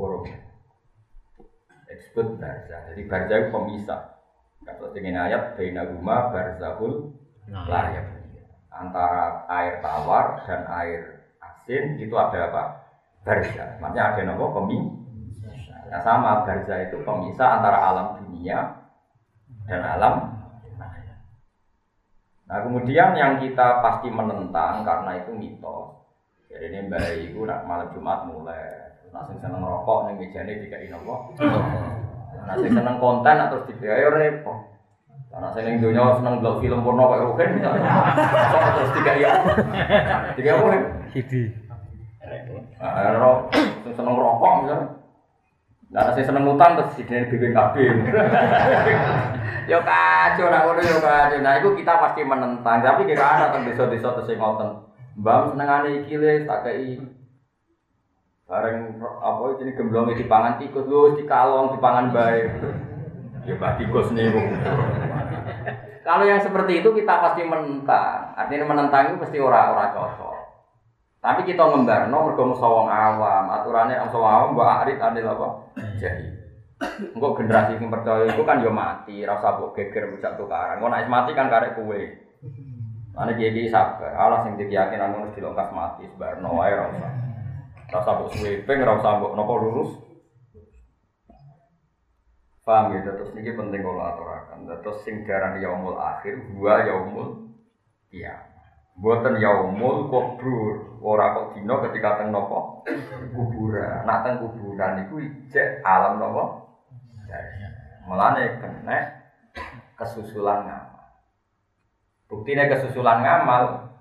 urung. 0.00 0.24
Disebut 1.92 2.40
barzah. 2.40 2.88
Jadi 2.88 3.02
barzah 3.04 3.36
itu 3.36 3.48
pemisah. 3.52 4.00
Kata 4.64 4.96
dengan 4.96 5.28
ayat 5.28 5.60
baina 5.60 5.84
guma 5.92 6.32
barzahul 6.32 7.12
layab. 7.52 8.16
Antara 8.72 9.44
air 9.52 9.84
tawar 9.84 10.48
dan 10.48 10.64
air 10.72 11.28
asin 11.44 12.00
itu 12.00 12.16
ada 12.16 12.48
apa? 12.48 12.62
Barzah. 13.28 13.76
Maksudnya 13.76 14.16
ada 14.16 14.20
nama 14.24 14.44
pemisah. 14.56 15.52
Ya 15.92 16.00
sama 16.00 16.48
barzah 16.48 16.88
itu 16.88 16.96
pemisah 17.04 17.60
antara 17.60 17.76
alam 17.76 18.06
dunia 18.24 18.80
dan 19.68 19.84
alam 19.84 20.42
Nah 22.52 22.60
kemudian 22.68 23.16
yang 23.16 23.40
kita 23.40 23.80
pasti 23.80 24.12
menentang 24.12 24.84
karena 24.84 25.24
itu 25.24 25.32
mitos. 25.32 26.01
Jadi 26.52 26.68
ini 26.68 26.92
bayi 26.92 27.32
itu 27.32 27.48
nak 27.48 27.64
malam 27.64 27.88
Jumat 27.96 28.28
mulai. 28.28 28.92
Nasi 29.08 29.32
seneng 29.40 29.64
rokok 29.64 30.08
nih 30.08 30.20
meja 30.20 30.44
ini 30.44 30.68
tiga 30.68 30.76
ini 30.84 30.92
apa? 30.92 31.16
Nasi 32.44 32.68
seneng 32.68 32.96
konten 33.00 33.36
atau 33.40 33.64
ayo 33.64 34.08
repot. 34.12 34.58
Karena 35.32 35.48
saya 35.56 35.64
yang 35.64 35.80
dunia 35.80 36.12
seneng 36.20 36.44
belok 36.44 36.60
film 36.60 36.84
porno 36.84 37.08
kayak 37.08 37.24
Rukin, 37.24 37.50
terus 38.76 38.92
tiga 39.00 39.12
ya, 39.16 39.32
tiga 40.36 40.60
apa? 40.60 40.76
Hidi. 41.16 41.42
Nah, 42.76 43.48
seneng 43.96 44.12
rokok 44.12 44.52
misalnya. 44.60 44.86
Nah, 45.88 46.12
saya 46.12 46.24
seneng 46.28 46.44
utang 46.52 46.76
terus 46.76 46.96
di 47.00 47.04
BPKB. 47.08 47.76
Yo 49.72 49.78
kacau 49.80 50.52
ngono 50.52 50.80
yo 50.84 50.98
kacau. 51.00 51.38
Nah, 51.40 51.52
itu 51.60 51.68
kita 51.80 51.92
pasti 51.96 52.20
menentang. 52.26 52.82
Tapi 52.82 53.08
kira 53.08 53.24
ana 53.24 53.52
teng 53.54 53.62
desa-desa 53.68 54.12
terus 54.18 54.26
sing 54.26 54.36
ngoten. 54.36 54.91
Mbam 55.12 55.52
senengane 55.52 56.04
iki 56.04 56.16
le 56.16 56.48
tak 56.48 56.64
kei 56.64 56.96
bareng 58.48 59.00
apa 59.00 59.42
ini 59.64 59.72
gemblong 59.72 60.12
di 60.12 60.28
pangan 60.28 60.60
tikus 60.60 60.84
lu 60.84 61.16
di 61.16 61.24
kalong 61.24 61.72
di 61.72 61.78
pangan 61.80 62.12
baik. 62.12 62.48
Ya 63.48 63.54
bah 63.60 63.76
tikus 63.76 64.12
nih. 64.12 64.28
Kalau 66.02 66.24
yang 66.26 66.42
seperti 66.42 66.82
itu 66.82 66.90
kita 66.92 67.14
pasti 67.22 67.46
menentang. 67.46 68.34
Artinya 68.34 68.66
menentang 68.68 69.12
itu 69.12 69.16
pasti 69.22 69.38
ora-ora 69.38 69.94
cocok. 69.94 70.36
Tapi 71.22 71.46
kita 71.46 71.62
ngembarno 71.62 72.18
mergo 72.26 72.50
musawang 72.50 72.90
awam, 72.90 73.46
aturannya 73.54 73.94
am 73.94 74.10
awam 74.10 74.58
mbok 74.58 74.66
arit 74.82 74.98
adil 74.98 75.30
apa? 75.30 75.48
Jadi 76.02 76.42
Engkau 77.14 77.38
generasi 77.38 77.78
yang 77.78 77.94
percaya 77.94 78.26
itu 78.26 78.42
kan 78.42 78.58
yo 78.58 78.70
ya 78.70 78.72
mati, 78.74 79.22
rasa 79.22 79.54
buk 79.54 79.78
geger 79.78 80.10
bujak 80.10 80.34
tukaran. 80.34 80.82
Engkau 80.82 80.90
naik 80.90 81.06
mati 81.06 81.30
kan 81.38 81.46
karek 81.46 81.78
kue. 81.78 82.18
Mana 83.12 83.36
jadi 83.36 83.68
sabar, 83.68 84.16
Allah 84.16 84.40
sing 84.48 84.56
keyakinan 84.56 85.12
harus 85.12 85.36
dilongkas 85.36 85.68
mati, 85.76 86.08
sebarno 86.08 86.56
wae 86.56 86.72
rasa. 86.72 87.08
Rasa 87.92 88.10
buk 88.24 88.32
sweeping, 88.32 88.80
rasa 88.80 89.20
buk 89.20 89.36
nopo 89.36 89.54
lurus. 89.60 89.90
Paham 92.64 92.94
ya, 92.94 93.04
terus 93.04 93.36
ini 93.36 93.52
penting 93.52 93.84
kalau 93.84 94.00
aturakan. 94.00 94.64
Terus 94.80 94.98
sing 95.04 95.28
darah 95.28 95.60
yaumul 95.60 96.00
akhir, 96.00 96.40
dua 96.56 96.88
yaumul 96.88 97.52
iya. 98.08 98.48
Buatan 98.96 99.40
yaumul 99.40 100.08
kubur, 100.08 101.00
ora 101.00 101.36
kok 101.36 101.56
dino 101.56 101.84
ketika 101.84 102.22
teng 102.22 102.32
nopo 102.32 102.86
kuburan. 103.34 104.08
Nak 104.08 104.20
teng 104.24 104.34
kuburan 104.40 105.04
itu 105.04 105.16
ijek 105.20 105.84
alam 105.84 106.16
nopo 106.16 106.62
Mulane 108.02 108.58
kena 108.58 108.98
kesusulan 109.94 110.66
ngamal. 110.66 111.01
Buktinya 112.32 112.64
kesusulan 112.64 113.20
ngamal 113.20 113.92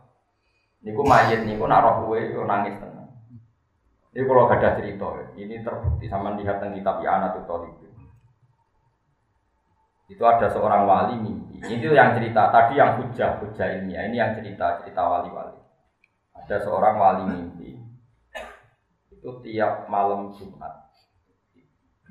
niku 0.87 1.03
mayit 1.03 1.43
niku 1.43 1.67
nak 1.67 1.83
roh 1.83 1.95
kuwe 2.07 2.31
nangis 2.47 2.79
tenang. 2.79 3.11
Ini 4.15 4.23
kalau 4.23 4.47
gak 4.47 4.59
ada 4.63 4.79
cerita, 4.79 5.07
ini 5.35 5.59
terbukti 5.59 6.07
sama 6.07 6.35
lihat 6.39 6.63
tentang 6.63 6.75
kitab 6.79 6.99
Yana 7.03 7.35
itu. 7.35 7.87
Itu 10.11 10.23
ada 10.23 10.47
seorang 10.51 10.83
wali 10.87 11.15
mimpi. 11.19 11.59
Ini 11.63 11.79
tuh 11.79 11.95
yang 11.95 12.15
cerita 12.15 12.51
tadi 12.51 12.75
yang 12.79 12.99
hujah 12.99 13.39
hujah 13.39 13.67
ilmiah. 13.79 14.07
Ini 14.11 14.15
yang 14.19 14.31
cerita 14.35 14.83
cerita 14.83 14.99
wali-wali. 15.07 15.59
Ada 16.35 16.67
seorang 16.67 16.95
wali 16.99 17.23
mimpi. 17.31 17.79
Itu 19.11 19.39
tiap 19.43 19.87
malam 19.91 20.31
Jumat 20.35 20.91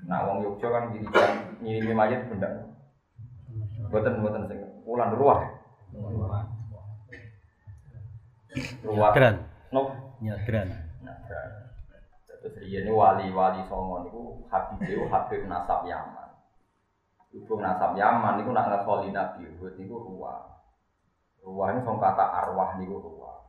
Nah, 0.08 0.24
wong 0.24 0.40
Yogyo 0.40 0.72
kan 0.72 0.96
kan 0.96 1.32
ngirimi 1.60 1.92
mayat 1.92 2.32
benda. 2.32 2.72
Buatan 3.92 4.24
buatan 4.24 4.48
sing 4.48 4.64
ulan 4.88 5.12
ruah. 5.12 5.44
Ruah. 5.44 5.59
Keren. 9.14 9.34
No. 9.74 9.82
Nyadran. 10.20 10.68
Nyadran. 11.02 11.50
Terus 12.40 12.56
ini 12.64 12.90
wali-wali 12.90 13.60
songo 13.68 14.06
niku 14.06 14.22
Habib 14.48 14.80
itu 14.86 15.04
Habib 15.12 15.44
nasab 15.44 15.84
Yaman. 15.84 16.30
Ibu 17.36 17.54
nasab 17.60 17.94
Yaman 17.94 18.40
niku 18.40 18.50
nak 18.56 18.68
ngekoli 18.72 19.12
Nabi 19.12 19.44
Hud 19.60 19.76
niku 19.76 19.96
ruah. 20.00 20.64
Ruah 21.44 21.72
ini 21.72 21.84
song 21.84 22.00
kata 22.00 22.24
arwah 22.24 22.80
niku 22.80 22.96
ruah. 22.96 23.40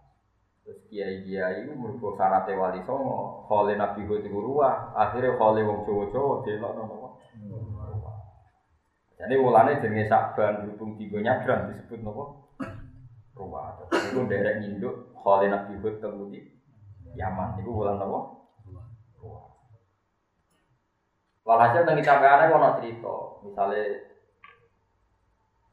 Terus 0.62 0.80
kiai 0.88 1.26
kiai 1.26 1.66
itu 1.66 1.74
mergo 1.74 2.14
syaratnya 2.14 2.54
wali 2.54 2.80
songo, 2.86 3.50
khole 3.50 3.74
nabi 3.74 4.06
gue 4.06 4.22
tiga 4.22 4.40
ruah, 4.40 4.94
akhirnya 4.94 5.34
khole 5.34 5.66
wong 5.66 5.90
dia 6.46 6.62
lo 6.62 6.70
nopo. 6.78 7.18
Jadi 9.22 9.38
ulane 9.38 9.78
jenenge 9.78 10.10
sakban 10.10 10.66
berhubung 10.66 10.98
tiga 10.98 11.22
nyadran 11.22 11.70
disebut 11.70 12.02
nopo. 12.02 12.24
Terus 13.38 14.10
itu 14.10 14.20
derek 14.26 14.66
nyinduk 14.66 15.14
khole 15.14 15.46
nabi 15.50 15.78
gue 15.78 15.98
temudi 16.02 16.42
Yaman, 17.14 17.60
itu 17.62 17.70
bulan 17.70 18.02
nopo 18.02 18.20
ruah. 19.22 19.46
Walhasil 21.46 21.86
tentang 21.86 22.02
capekane 22.02 22.50
ono 22.50 22.70
cerita, 22.82 23.16
misalnya 23.46 23.82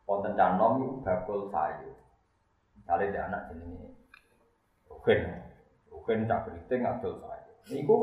wonten 0.05 0.37
canom 0.37 1.00
bakul 1.00 1.49
sayu. 1.49 1.93
Misalnya 2.76 3.12
dia 3.12 3.23
anak 3.33 3.43
jenenge 3.49 3.97
Rugen. 4.88 5.21
Rugen 5.88 6.28
tak 6.28 6.49
beriting 6.49 6.85
ngadol 6.85 7.21
saya. 7.21 7.52
Niku 7.73 7.97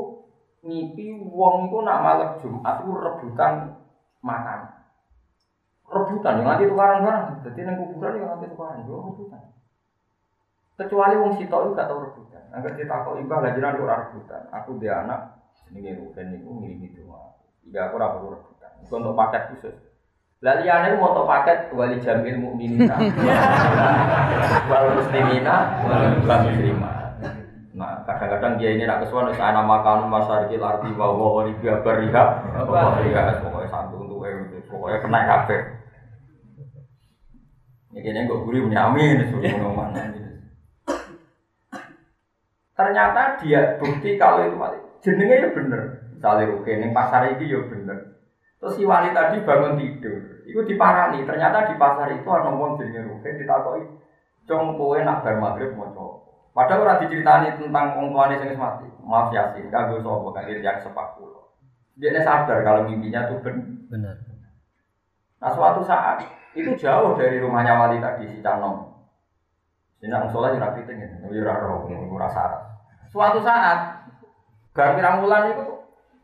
ngipi 0.66 1.14
wong 1.22 1.70
iku 1.70 1.78
nak 1.86 2.02
malam 2.02 2.30
Jumat 2.42 2.82
itu 2.82 2.90
rebutan 2.94 3.52
makan. 4.22 4.85
Rebutan 5.86 6.42
yang 6.42 6.46
nanti 6.50 6.66
tukaran 6.66 7.06
barang. 7.06 7.26
Jadi 7.46 7.60
nang 7.62 7.76
kuburan 7.78 8.18
yang 8.18 8.26
nanti 8.34 8.46
tukaran 8.50 8.86
yo 8.90 9.06
rebutan. 9.06 9.42
Kecuali 10.76 11.14
wong 11.16 11.32
sitok 11.38 11.60
itu 11.62 11.70
gak 11.78 11.88
tau 11.88 12.02
rebutan. 12.02 12.42
Angger 12.50 12.72
ditakok 12.74 13.22
ibah 13.22 13.38
lah 13.40 13.50
jenengan 13.54 13.80
ora 13.80 13.94
rebutan. 14.06 14.42
Aku 14.50 14.76
dia 14.82 15.06
anak 15.06 15.40
jenenge 15.66 15.94
Rugen 15.96 16.26
niku 16.34 16.50
ngirimi 16.58 16.90
doa. 16.98 17.38
Iya 17.64 17.88
aku 17.88 17.96
perlu 18.02 18.34
rebutan. 18.34 18.70
Iku 18.82 18.94
untuk 18.98 19.14
paket 19.14 19.42
khusus. 19.54 19.76
Lah 20.44 20.60
liyane 20.60 21.00
mau 21.00 21.14
untuk 21.14 21.24
paket 21.24 21.70
wali 21.72 21.96
jamil 22.02 22.36
mukminina. 22.36 22.98
Wal 24.68 24.86
muslimina 25.00 25.56
wal 25.86 26.18
muslimat. 26.18 27.06
Nah, 27.76 28.00
kadang-kadang 28.08 28.56
dia 28.56 28.72
ini 28.72 28.88
nak 28.88 29.04
kesuwan 29.04 29.28
wis 29.28 29.36
ana 29.36 29.60
makan 29.60 30.08
masarikil 30.08 30.64
arti 30.64 30.96
wa 30.96 31.12
wa 31.12 31.40
wa 31.40 31.42
riba 31.44 31.84
bariha. 31.84 32.24
Pokoknya 32.64 33.36
pokoknya 33.44 33.68
satu 33.68 33.96
untuk 34.00 34.24
pokoknya 34.72 34.98
kena 35.04 35.20
kabeh. 35.28 35.60
Ini 37.96 38.04
kayaknya 38.04 38.28
gue 38.28 38.44
gurih 38.44 38.68
punya 38.68 38.92
amin, 38.92 39.24
suruh 39.32 39.72
mana 39.72 40.04
Ternyata 42.76 43.40
dia 43.40 43.80
bukti 43.80 44.20
kalau 44.20 44.44
itu 44.44 44.52
mati. 44.52 44.76
Jenenge 45.00 45.40
ya 45.40 45.48
bener. 45.48 46.12
Misalnya 46.12 46.52
rugi, 46.52 46.76
ini 46.76 46.92
pasar 46.92 47.24
ini 47.32 47.48
ya 47.48 47.64
bener. 47.64 48.20
Terus 48.60 48.76
si 48.76 48.84
wali 48.84 49.16
tadi 49.16 49.40
bangun 49.40 49.80
tidur, 49.80 50.44
itu 50.44 50.60
diparani. 50.68 51.24
Ternyata 51.24 51.72
di 51.72 51.80
pasar 51.80 52.12
itu 52.12 52.28
ada 52.28 52.52
ngomong 52.52 52.76
jenenge 52.76 53.00
Rukin 53.08 53.40
ditakoi, 53.40 53.80
"Cong 54.44 54.76
kowe 54.76 55.00
nak 55.00 55.24
bar 55.24 55.40
magrib 55.40 55.72
maca." 55.72 56.20
Padahal 56.52 56.84
ora 56.84 57.00
diceritani 57.00 57.56
tentang 57.56 57.96
wong 57.96 58.12
tuane 58.12 58.36
sing 58.36 58.52
mati. 58.60 58.84
Maaf 59.00 59.32
Yasin, 59.32 59.72
kanggo 59.72 60.04
sapa 60.04 60.44
kali 60.44 60.60
yang 60.60 60.76
sepak 60.84 61.16
kula. 61.16 61.48
Dia 61.96 62.20
sadar 62.20 62.60
kalau 62.60 62.84
mimpinya 62.84 63.24
itu 63.24 63.40
benar. 63.40 64.35
Nah 65.36 65.50
suatu 65.52 65.84
saat 65.84 66.24
itu 66.56 66.72
jauh 66.80 67.12
dari 67.16 67.36
rumahnya 67.40 67.76
wali 67.76 68.00
tadi 68.00 68.24
si 68.32 68.40
Canom. 68.40 68.96
Sini 70.00 70.12
nang 70.12 70.28
soleh 70.28 70.56
ora 70.56 70.76
piting 70.76 70.96
ya, 71.00 71.08
ora 71.24 71.54
roh, 71.64 71.88
ora 71.88 72.28
syarat. 72.28 72.62
Suatu 73.08 73.40
saat, 73.40 74.04
bar 74.76 74.92
pirang 74.96 75.24
itu 75.24 75.64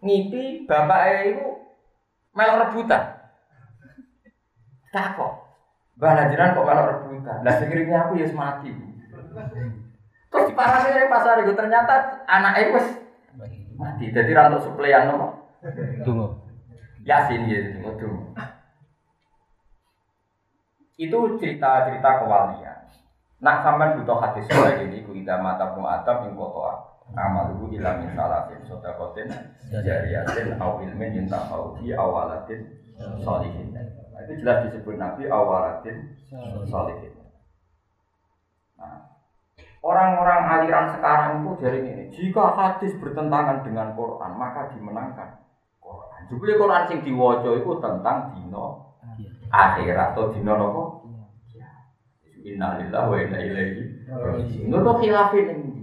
ngipi 0.04 0.68
bapak 0.68 1.00
itu 1.24 1.46
melok 2.36 2.68
rebutan. 2.68 3.16
Tak 4.92 5.16
kok. 5.16 5.32
Mbah 5.96 6.12
Najiran 6.16 6.52
kok 6.56 6.66
melok 6.68 6.88
rebutan. 6.96 7.36
Lah 7.44 7.54
sekiranya 7.56 8.08
aku 8.08 8.20
ya 8.20 8.28
mati. 8.36 8.70
Terus 10.32 10.48
di 10.48 10.54
parane 10.56 10.88
dari 10.92 11.08
pasar 11.08 11.44
itu 11.44 11.52
ternyata 11.56 12.24
anak 12.28 12.60
itu 12.60 12.80
mati. 13.76 14.12
Jadi 14.12 14.32
rantuk 14.36 14.64
suplean 14.64 15.08
nopo. 15.08 15.56
Tunggu. 16.04 16.26
Yasin 17.08 17.48
gitu, 17.48 17.80
tunggu. 17.82 18.36
Itu 21.00 21.40
cerita-cerita 21.40 22.24
kewalian. 22.24 22.78
Nak 23.42 23.56
sampean 23.66 23.98
butuh 23.98 24.22
hadis 24.22 24.46
kayak 24.46 24.86
gini, 24.86 25.02
ku 25.02 25.10
ida 25.18 25.40
mata 25.42 25.74
mu 25.74 25.82
atam 25.88 26.30
ing 26.30 26.38
kotoa. 26.38 26.92
Amal 27.12 27.52
ilam 27.68 28.00
min 28.00 28.14
salatin 28.16 28.62
sodakotin 28.64 29.28
jariyatin 29.68 30.56
au 30.56 30.80
ilmin 30.80 31.12
yintafau 31.12 31.76
fi 31.76 31.92
awalatin 31.92 32.72
solihin. 33.20 33.74
Nah, 33.74 34.20
itu 34.24 34.40
jelas 34.40 34.70
disebut 34.70 34.96
Nabi 34.96 35.28
awalatin 35.28 36.16
solihin. 36.70 37.12
Nah, 38.78 39.12
orang-orang 39.82 40.40
aliran 40.46 40.86
sekarang 40.96 41.42
itu 41.42 41.52
dari 41.60 41.80
ini, 41.84 42.04
jika 42.14 42.54
hadis 42.54 42.96
bertentangan 42.96 43.66
dengan 43.66 43.92
Quran, 43.92 44.32
maka 44.38 44.72
dimenangkan 44.72 45.42
Quran. 45.82 46.20
Juga 46.30 46.54
Quran 46.56 46.82
sing 46.88 47.00
diwaca 47.04 47.50
itu 47.58 47.72
tentang 47.82 48.18
dino 48.32 48.94
akhirat 49.52 50.16
atau 50.16 50.32
dino 50.32 50.56
nopo 50.56 50.82
Innalillahi 52.42 53.06
wa 53.06 53.18
inna 53.22 53.38
ilaihi 53.38 53.82
raji'un. 54.10 54.66
Itu 54.66 54.78
tuh 54.82 54.94
khilafin 54.98 55.46
ini. 55.46 55.82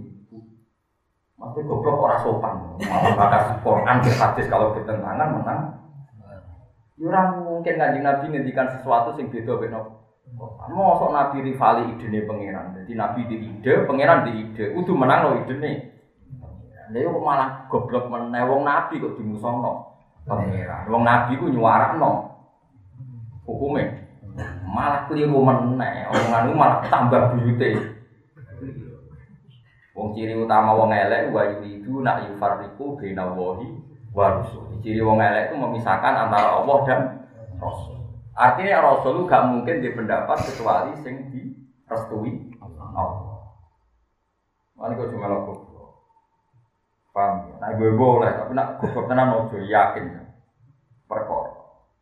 Maksudnya 1.40 1.68
goblok 1.72 2.04
orang 2.04 2.20
sopan. 2.20 2.54
Malah 2.84 3.12
bakas 3.16 3.44
Quran 3.64 3.96
ke 4.04 4.10
hadis 4.12 4.46
kalau 4.52 4.76
bertentangan 4.76 5.40
menang. 5.40 5.60
Ya 7.00 7.08
orang 7.08 7.48
mungkin 7.48 7.80
ngaji 7.80 7.98
Nabi 8.04 8.24
ngendikan 8.28 8.68
sesuatu 8.76 9.16
sing 9.16 9.32
beda 9.32 9.56
beda. 9.56 9.80
Mau 10.68 11.00
sok 11.00 11.16
Nabi 11.16 11.48
rivali 11.48 11.96
ide 11.96 12.06
nih 12.12 12.28
pangeran. 12.28 12.76
Jadi 12.76 12.92
Nabi 12.92 13.20
di 13.24 13.36
ide, 13.40 13.88
pangeran 13.88 14.28
di 14.28 14.32
ide. 14.36 14.76
Udah 14.76 14.94
menang 14.94 15.20
loh 15.24 15.34
ide 15.40 15.54
nih. 15.56 15.76
Dia 16.92 17.08
kok 17.08 17.24
malah 17.24 17.64
goblok 17.72 18.04
menewong 18.12 18.62
Nabi 18.68 19.00
kok 19.00 19.16
dimusono 19.16 19.96
pangeran. 20.28 20.92
Wong 20.92 21.08
Nabi 21.08 21.40
ku 21.40 21.48
nyuarakno 21.48 22.29
hukumnya 23.44 24.10
malah 24.64 25.06
keliru 25.10 25.42
meneh. 25.42 26.06
Omongan 26.10 26.54
malah 26.54 26.78
tambah 26.88 27.34
buyute. 27.34 28.00
Wong 29.92 30.14
ciri 30.16 30.38
utama 30.38 30.72
wong 30.72 30.94
elek 30.94 31.34
wa 31.34 31.42
yuridu 31.44 32.00
nak 32.00 32.24
yufarriqu 32.30 32.96
baina 32.96 33.26
wahi 33.34 33.68
wa 34.14 34.40
rusul 34.40 34.70
ciri 34.80 35.02
wong 35.04 35.20
elek 35.20 35.52
itu 35.52 35.54
memisahkan 35.60 36.14
antara 36.28 36.62
Allah 36.62 36.78
dan 36.88 37.00
Rasul. 37.60 38.00
Artinya 38.32 38.80
Rasul 38.80 39.28
gak 39.28 39.52
mungkin 39.52 39.84
dia 39.84 39.92
pendapat 39.92 40.38
kecuali 40.48 40.96
sing 41.04 41.28
direstui 41.28 42.56
Allah. 42.64 43.52
Mana 44.80 44.96
kau 44.96 45.12
cuma 45.12 45.28
lakukan 45.28 45.68
paham? 47.12 47.52
Nah 47.60 47.70
gue 47.76 47.90
boleh, 47.92 48.32
tapi 48.32 48.52
nak 48.56 48.80
gue 48.80 48.88
tenan 48.88 49.36
ojo 49.36 49.60
yakin. 49.60 50.24
Perkara. 51.04 51.39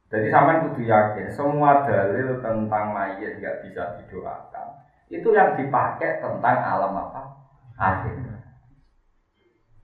Jadi 0.08 0.32
sampai 0.32 0.64
kudu 0.64 0.88
yakin 0.88 1.28
semua 1.28 1.84
dalil 1.84 2.40
tentang 2.40 2.96
mayat 2.96 3.36
nggak 3.36 3.60
bisa 3.60 4.00
didoakan. 4.00 4.66
Itu 5.12 5.36
yang 5.36 5.52
dipakai 5.52 6.24
tentang 6.24 6.56
alam 6.64 6.96
apa? 6.96 7.22
Akhir. 7.76 8.16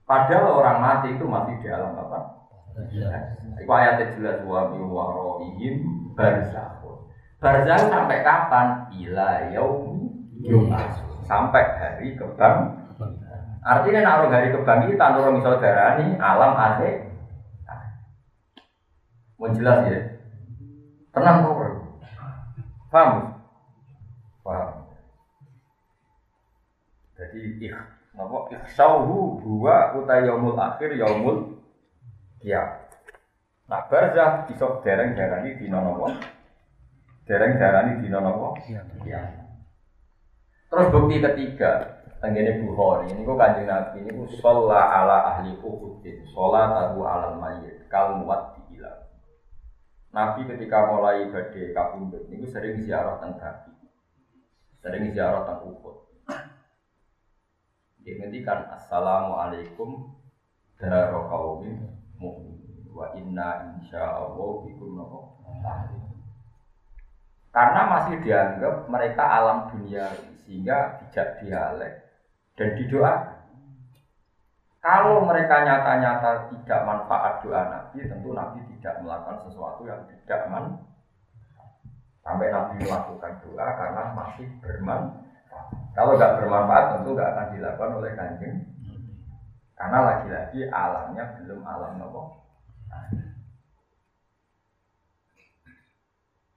Padahal 0.05 0.61
orang 0.61 0.77
mati 0.81 1.13
itu 1.13 1.25
masih 1.29 1.61
di 1.61 1.67
alam 1.69 1.93
apa? 1.93 2.19
Itu 3.61 3.69
ayatnya 3.69 4.17
jelas 4.17 4.41
wa 4.49 4.73
biwarohim 4.73 5.75
barzahun. 6.17 7.05
Barzahun 7.37 7.89
sampai 7.93 8.25
kapan? 8.25 8.67
Ila 8.97 9.29
yaumi 9.53 10.09
Sampai 11.25 11.63
hari 11.77 12.17
kebang. 12.17 12.81
Artinya 13.65 14.05
nak 14.05 14.29
hari 14.29 14.53
kebangkitan 14.53 15.17
orang 15.17 15.41
saudara 15.41 15.97
ini 16.01 16.17
alam 16.17 16.53
akhir. 16.53 17.13
Mau 19.41 19.51
jelas 19.51 19.89
ya? 19.89 20.14
Tenang 21.15 21.47
kok. 21.47 21.57
Paham? 22.91 23.39
Paham. 24.43 24.69
Jadi 27.15 27.39
ikh 27.63 27.79
napa 28.15 28.51
ikhsauhu 28.51 29.39
huwa 29.39 29.95
uta 29.95 30.15
yaumul 30.19 30.59
akhir 30.59 30.99
yaumul 30.99 31.63
ya. 32.43 32.83
Nah 33.71 33.87
barzah 33.87 34.43
iso 34.51 34.83
dereng 34.83 35.15
darani 35.15 35.55
dina 35.55 35.79
napa? 35.79 36.19
Dereng 37.23 37.55
darani 37.55 38.03
dina 38.03 38.19
napa? 38.19 38.59
Ya. 39.07 39.23
Terus 40.67 40.91
bukti 40.91 41.23
ketiga, 41.23 42.03
tenggene 42.19 42.59
Bukhari 42.59 43.15
ini 43.15 43.23
kok 43.23 43.39
kanjeng 43.39 43.71
Nabi 43.71 44.03
ini 44.03 44.11
ku 44.11 44.27
sholat 44.43 44.83
ala 44.91 45.31
ahli 45.31 45.55
uhudin, 45.63 46.27
sholat 46.35 46.75
tahu 46.75 47.07
alal 47.07 47.39
mayyit, 47.39 47.87
kal 47.87 48.19
muat. 48.19 48.54
Nabi 50.15 50.47
ketika 50.47 50.87
mulai 50.87 51.27
badai 51.27 51.75
kapundut 51.75 52.23
ini 52.31 52.47
sering 52.47 52.79
ziarah 52.79 53.19
tentang 53.19 53.67
sering 54.79 55.11
ziarah 55.11 55.43
tentang 55.43 55.75
Uhud. 55.75 55.95
Dia 57.99 58.23
ngendikan 58.23 58.63
Assalamualaikum 58.71 60.07
daro 60.79 61.27
kaumin 61.27 61.83
mu'min 62.15 62.87
wa 62.95 63.11
inna 63.11 63.75
insyaallah 63.75 64.63
bikum 64.63 64.95
Karena 67.51 67.81
masih 67.83 68.15
dianggap 68.23 68.87
mereka 68.87 69.23
alam 69.27 69.67
dunia 69.67 70.15
sehingga 70.47 70.95
tidak 71.03 71.43
dialek 71.43 71.93
dan 72.55 72.71
didoakan. 72.71 73.39
Kalau 74.79 75.27
mereka 75.27 75.59
nyata-nyata 75.59 76.47
tidak 76.55 76.81
manfaat 76.87 77.43
doa 77.43 77.67
Nabi, 77.95 78.11
tentu 78.11 78.35
Nabi 78.35 78.59
tidak 78.75 79.07
melakukan 79.07 79.47
sesuatu 79.47 79.87
yang 79.87 80.03
tidak 80.03 80.51
man. 80.51 80.83
Sampai 82.27 82.51
Nabi 82.51 82.83
melakukan 82.83 83.39
doa 83.39 83.67
karena 83.71 84.11
masih 84.11 84.51
bermanfaat. 84.59 85.95
Kalau 85.95 86.19
nggak 86.19 86.35
bermanfaat, 86.43 86.85
tentu 86.91 87.15
nggak 87.15 87.31
akan 87.31 87.47
dilakukan 87.55 87.91
oleh 87.95 88.11
kanjeng. 88.19 88.55
Karena 89.79 89.99
lagi-lagi 90.03 90.59
alamnya 90.67 91.23
belum 91.39 91.63
alam 91.63 91.95
nopo. 91.95 92.23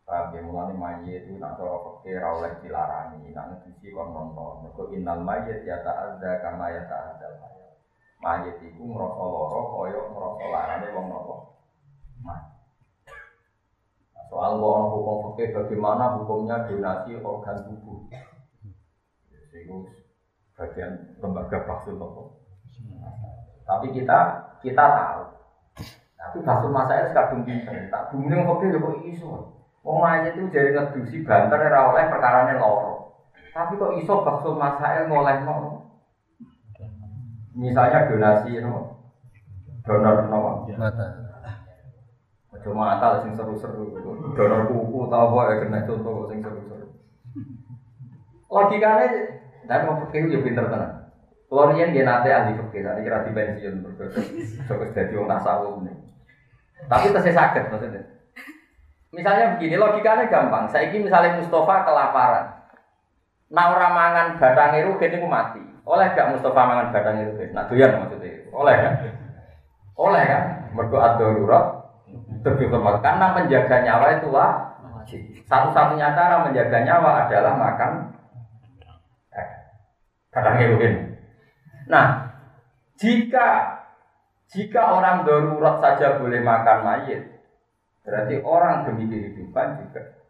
Paham 0.03 0.35
ya, 0.35 0.41
mulanya 0.43 0.75
mayit 0.75 1.29
itu 1.29 1.37
nak 1.39 1.61
cara 1.61 1.79
fakir 1.85 2.19
oleh 2.19 2.53
dilarani, 2.65 3.31
nak 3.31 3.63
ngedusi 3.63 3.95
kon 3.95 4.11
nonton. 4.11 4.67
Mereka 4.67 4.83
innal 4.97 5.21
mayit 5.23 5.63
ya 5.63 5.85
ta'adda 5.87 6.43
kama 6.43 6.73
ya 6.73 6.83
ta'adda 6.89 7.29
mayat. 7.39 7.47
Mayit 7.47 7.68
itu 8.19 8.83
ngerasa 8.83 9.23
loro, 9.23 9.61
koyok 9.79 10.05
ngerasa 10.11 10.45
larane 10.51 10.87
wong 10.91 11.07
nopo. 11.07 11.35
Mayit. 12.19 12.51
Nah, 14.11 14.23
soal 14.27 14.59
wong 14.59 14.91
hukum 14.91 15.17
fakir 15.31 15.55
bagaimana 15.55 16.19
hukumnya 16.19 16.67
donasi 16.67 17.15
organ 17.23 17.63
tubuh. 17.63 18.11
Itu 19.55 19.87
bagian 20.59 21.15
lembaga 21.23 21.63
baksul 21.63 21.95
nopo. 21.95 22.43
Tapi 23.63 23.87
kita 23.95 24.19
kita 24.67 24.85
tahu. 24.91 25.23
Tapi 26.19 26.37
baksul 26.43 26.75
masa 26.75 26.99
ini 26.99 27.15
kadung 27.15 27.47
pinter. 27.47 27.87
Tak 27.87 28.11
bumi 28.11 28.35
yang 28.35 28.43
fakir 28.51 28.75
ya 28.75 28.83
kok 28.83 28.99
iso. 29.07 29.31
Wong 29.87 30.03
mayit 30.03 30.35
itu 30.35 30.51
jadi 30.51 30.75
ngedusi 30.75 31.23
banter 31.23 31.71
ora 31.71 31.95
oleh 31.95 32.11
perkarane 32.11 32.59
loro. 32.59 33.15
Tapi 33.55 33.79
kok 33.79 33.95
iso 33.95 34.27
baksul 34.27 34.59
masail 34.59 35.07
ngoleh 35.07 35.39
no. 35.47 35.78
Misalnya 37.59 38.07
donasi 38.07 38.63
no. 38.63 39.03
Donor 39.83 40.31
no. 40.31 40.71
Mata. 40.79 41.07
Ojo 42.55 42.71
mata 42.71 43.27
sing 43.27 43.35
seru-seru. 43.35 43.99
Donor 44.39 44.71
kuku 44.71 45.11
tau 45.11 45.35
apa 45.35 45.41
ya 45.51 45.55
kena 45.67 45.83
contoh 45.83 46.11
kok 46.23 46.27
sing 46.31 46.39
seru-seru. 46.39 46.87
Logikanya 48.47 49.07
dan 49.67 49.85
mau 49.85 49.99
pikir 50.07 50.31
ya 50.31 50.39
pinter 50.41 50.71
tenan. 50.71 51.11
Kalau 51.49 51.73
riyen 51.73 51.97
dia 51.97 52.05
nate 52.05 52.29
ahli 52.29 52.61
fikih, 52.61 52.85
tadi 52.85 53.01
kira 53.09 53.25
di 53.25 53.33
pensiun 53.33 53.81
berdosa, 53.81 54.21
fokus 54.69 54.93
jadi 54.97 55.17
orang 55.17 55.41
tasawuf 55.41 55.81
nih. 55.81 55.97
Tapi 56.93 57.09
tesih 57.09 57.33
sakit 57.33 57.73
maksudnya. 57.73 58.05
Misalnya 59.09 59.57
begini, 59.57 59.81
logikanya 59.81 60.29
gampang. 60.29 60.69
Saya 60.69 60.93
ini 60.93 61.09
misalnya 61.09 61.41
Mustafa 61.41 61.89
kelaparan. 61.89 62.47
Nah 63.49 63.65
orang 63.73 63.93
mangan 63.97 64.27
rugen 64.85 65.17
itu 65.17 65.25
mati. 65.25 65.68
Oleh 65.89 66.13
gak 66.13 66.37
Mustafa 66.37 66.69
mangan 66.69 66.93
rugen? 66.93 67.57
Nah 67.57 67.65
doyan 67.65 67.97
maksudnya. 68.05 68.45
Oleh 68.53 68.77
kan? 68.77 68.93
Oleh 69.97 70.25
kan? 70.29 70.45
Berdoa 70.77 71.17
darurat. 71.17 71.67
Lebih. 72.45 72.69
Karena 73.01 73.27
menjaga 73.33 73.77
nyawa 73.81 74.21
itu 74.21 74.29
lah. 74.29 74.77
Satu-satunya 75.49 76.13
cara 76.13 76.45
menjaga 76.45 76.85
nyawa 76.85 77.25
adalah 77.25 77.57
makan 77.57 78.13
batangnya 80.29 80.77
rugen. 80.77 80.95
Nah, 81.89 82.37
jika 83.01 83.79
Jika 84.49 84.81
orang 84.97 85.29
darurat 85.29 85.77
saja 85.77 86.17
boleh 86.17 86.41
makan 86.41 86.79
mayit, 86.81 87.21
berarti 88.01 88.41
orang 88.41 88.89
demi 88.89 89.05
kehidupan 89.05 89.85
juga. 89.85 90.25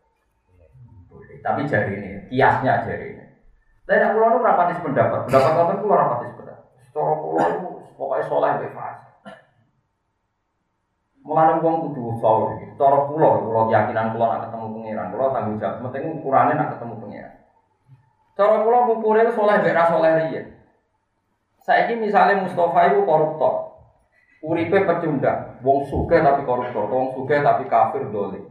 Tapi 1.39 1.71
jari 1.71 1.93
ini, 1.95 2.11
kiasnya 2.27 2.83
jari 2.83 3.15
ini. 3.15 3.25
Dan 3.89 4.05
aku 4.05 4.21
lalu 4.21 4.45
rapatis 4.45 4.85
pendapat, 4.85 5.25
pendapat 5.25 5.53
kamu 5.57 5.73
itu 5.81 5.87
rapatis 5.89 6.33
pendapat. 6.37 6.67
Secara 6.85 7.15
pulau 7.25 7.49
itu 7.49 7.69
pokoknya 7.97 8.25
soleh 8.29 8.53
bebas. 8.61 8.97
Mulane 11.25 11.61
wong 11.65 11.75
kudu 11.89 12.01
usaha 12.13 12.53
iki. 12.57 12.77
Cara 12.77 13.09
kula, 13.09 13.41
kula 13.41 13.63
keyakinan 13.73 14.13
kula 14.13 14.27
nak 14.29 14.43
ketemu 14.49 14.67
pangeran, 14.77 15.07
kula 15.13 15.27
tanggung 15.33 15.57
jawab 15.57 15.81
penting 15.89 16.03
ukurane 16.21 16.53
nak 16.53 16.71
ketemu 16.77 16.95
pangeran. 17.01 17.35
Cara 18.37 18.57
kula 18.61 18.79
ngukure 18.93 19.23
saleh 19.33 19.57
mek 19.65 19.77
ra 19.77 19.85
saleh 19.89 20.13
riyen. 20.21 20.47
Saiki 21.65 21.97
misalnya 21.97 22.45
Mustafa 22.45 22.93
itu 22.93 23.05
koruptor. 23.09 23.55
Uripe 24.39 24.87
pecundang, 24.87 25.59
wong 25.65 25.83
sugih 25.89 26.23
tapi 26.23 26.47
koruptor, 26.47 26.87
wong 26.87 27.11
sugih 27.17 27.41
tapi 27.41 27.67
kafir 27.67 28.07
dolim. 28.13 28.47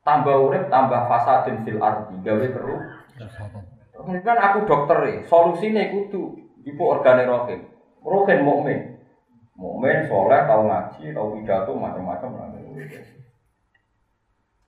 Tambah 0.00 0.34
urip 0.46 0.70
tambah 0.72 1.10
fasadin 1.10 1.66
fil 1.66 1.82
ardi, 1.82 2.14
gawe 2.22 2.46
terus. 2.54 2.82
Kan 3.96 4.38
aku 4.38 4.58
dokter 4.68 4.98
e, 5.08 5.12
solusine 5.24 5.88
kudu 5.92 6.36
ibu 6.66 6.82
organe 6.84 7.24
rohim. 7.24 7.64
Rohim 8.04 8.40
mukmin. 8.44 8.80
Mukmin, 9.56 10.04
soleh, 10.04 10.44
tahu 10.44 10.68
ngaji, 10.68 11.16
tahu 11.16 11.40
pidato, 11.40 11.72
macam-macam 11.72 12.28
lah. 12.36 12.46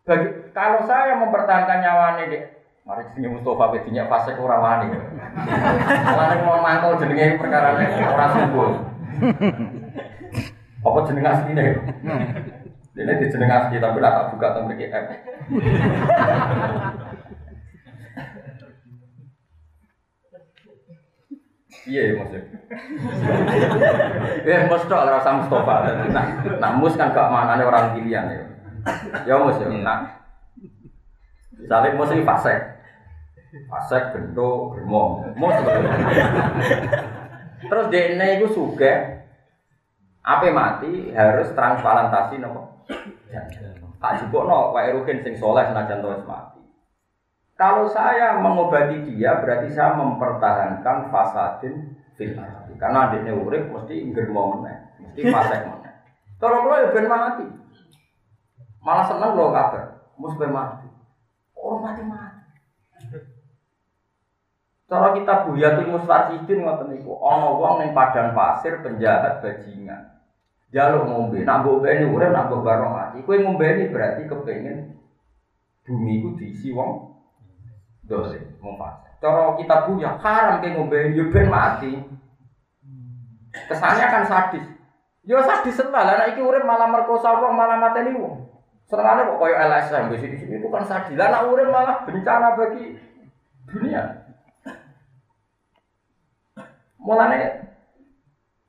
Bagi, 0.08 0.28
kalau 0.56 0.80
saya 0.88 1.20
mempertahankan 1.20 1.84
nyawa 1.84 2.24
ini, 2.24 2.40
mari 2.88 3.04
sini 3.12 3.28
Mustafa 3.28 3.68
bedinya 3.76 4.08
fase 4.08 4.32
kurang 4.32 4.64
wani. 4.64 4.96
Kalau 4.96 6.40
mau 6.48 6.64
mangkal 6.64 6.96
jenenge 6.96 7.36
perkara 7.36 7.76
ini 7.76 8.00
orang 8.00 8.32
sungguh. 8.32 8.70
Apa 10.80 10.98
jeneng 11.04 11.28
asli 11.28 11.52
nih? 11.52 11.76
Ini 12.96 13.12
di 13.20 13.26
jeneng 13.28 13.52
asli 13.52 13.76
tapi 13.76 14.00
lah 14.00 14.12
tak 14.16 14.26
buka 14.32 14.56
tentang 14.56 14.72
BKM. 14.72 15.04
Iya 21.88 22.00
ya 22.04 22.12
maksudnya. 22.20 22.44
Ya 24.44 24.68
mus 24.68 24.84
tok 24.84 25.00
ora 25.08 25.16
usah 25.24 25.34
Mustafa. 25.40 25.74
Nah, 26.12 26.26
nah 26.60 26.70
mus 26.76 26.94
kan 27.00 27.16
gak 27.16 27.32
manane 27.32 27.64
orang 27.64 27.96
pilihan 27.96 28.28
ya. 28.28 28.44
Ya 29.24 29.34
mus 29.40 29.56
ya. 29.56 29.72
Nah. 29.72 30.04
Misalnya 31.56 31.96
mus 31.96 32.12
ini 32.12 32.28
fasek. 32.28 32.60
Fasek 33.72 34.12
bento 34.12 34.76
germo. 34.76 35.24
Mus. 35.32 35.56
Terus 37.58 37.86
DNA 37.90 38.38
itu 38.38 38.46
suka 38.52 39.24
apa 40.20 40.52
mati 40.52 41.08
harus 41.16 41.48
transplantasi 41.56 42.36
nopo. 42.36 42.84
Tak 43.98 44.12
cukup 44.22 44.46
no, 44.46 44.70
Pak 44.76 44.92
Erukin 44.92 45.24
sing 45.24 45.34
soleh 45.34 45.64
senajan 45.66 46.04
terus 46.04 46.22
mati. 46.28 46.57
Kalau 47.58 47.90
saya 47.90 48.38
mengobati 48.38 49.02
dia 49.02 49.42
berarti 49.42 49.74
saya 49.74 49.98
mempertahankan 49.98 51.10
fasadin 51.10 51.98
fil 52.14 52.38
Karena 52.78 53.10
adiknya 53.10 53.34
urip 53.34 53.66
mesti 53.74 53.98
germo 54.14 54.54
meneh, 54.54 54.78
mesti 55.02 55.26
fasek 55.26 55.66
meneh. 55.66 55.94
Kalau 56.40 56.62
kalau 56.62 56.78
ya 56.78 56.94
ben 56.94 57.10
mati. 57.10 57.42
Malah 58.78 59.10
seneng 59.10 59.34
lo 59.34 59.50
kabar, 59.50 60.06
mus 60.14 60.38
ben 60.38 60.54
mati. 60.54 60.86
Orang 61.58 61.82
mati 61.82 62.02
mati. 62.06 62.42
Cara 64.86 65.18
kita 65.18 65.50
buyatul 65.50 65.90
musfarsidin 65.90 66.62
ngoten 66.62 66.94
niku, 66.94 67.18
ana 67.18 67.58
wong 67.58 67.82
ning 67.82 67.90
padang 67.90 68.38
pasir 68.38 68.78
penjahat 68.86 69.42
bajingan. 69.42 70.22
Jaluk 70.70 71.10
ngombe, 71.10 71.42
nak 71.42 71.66
ngombe 71.66 71.90
ini 71.90 72.06
urip 72.06 72.30
nak 72.30 72.54
ngombe 72.54 72.70
mati. 72.86 73.18
Kowe 73.26 73.34
ngombe 73.34 73.66
ini 73.66 73.90
berarti 73.90 74.30
kepengin 74.30 74.94
bumi 75.82 76.22
ku 76.22 76.38
diisi 76.38 76.70
wong 76.70 77.07
dosa 78.08 78.40
mufas. 78.64 78.96
Cara 79.20 79.54
kita 79.60 79.76
punya 79.84 80.16
haram 80.16 80.58
ke 80.64 80.72
ngombe 80.72 81.12
yo 81.12 81.28
ben 81.28 81.52
mati. 81.52 81.92
Kesannya 83.68 84.06
kan 84.08 84.24
sadis. 84.24 84.64
Yo 85.28 85.44
sadis 85.44 85.76
lah, 85.92 86.08
anak 86.08 86.32
iki 86.32 86.40
urip 86.40 86.64
malah 86.64 86.88
merkosa 86.88 87.36
wong 87.36 87.52
malah 87.52 87.76
mateni 87.76 88.16
wong. 88.16 88.48
Serangane 88.88 89.28
kok 89.28 89.36
koyo 89.36 89.52
LSM 89.52 90.08
di 90.08 90.16
sini 90.16 90.56
itu 90.56 90.66
kan 90.72 90.88
sadis. 90.88 91.20
Lah 91.20 91.44
urip 91.44 91.68
malah 91.68 92.08
bencana 92.08 92.56
bagi 92.56 92.96
dunia. 93.68 94.02
Mulane 96.96 97.38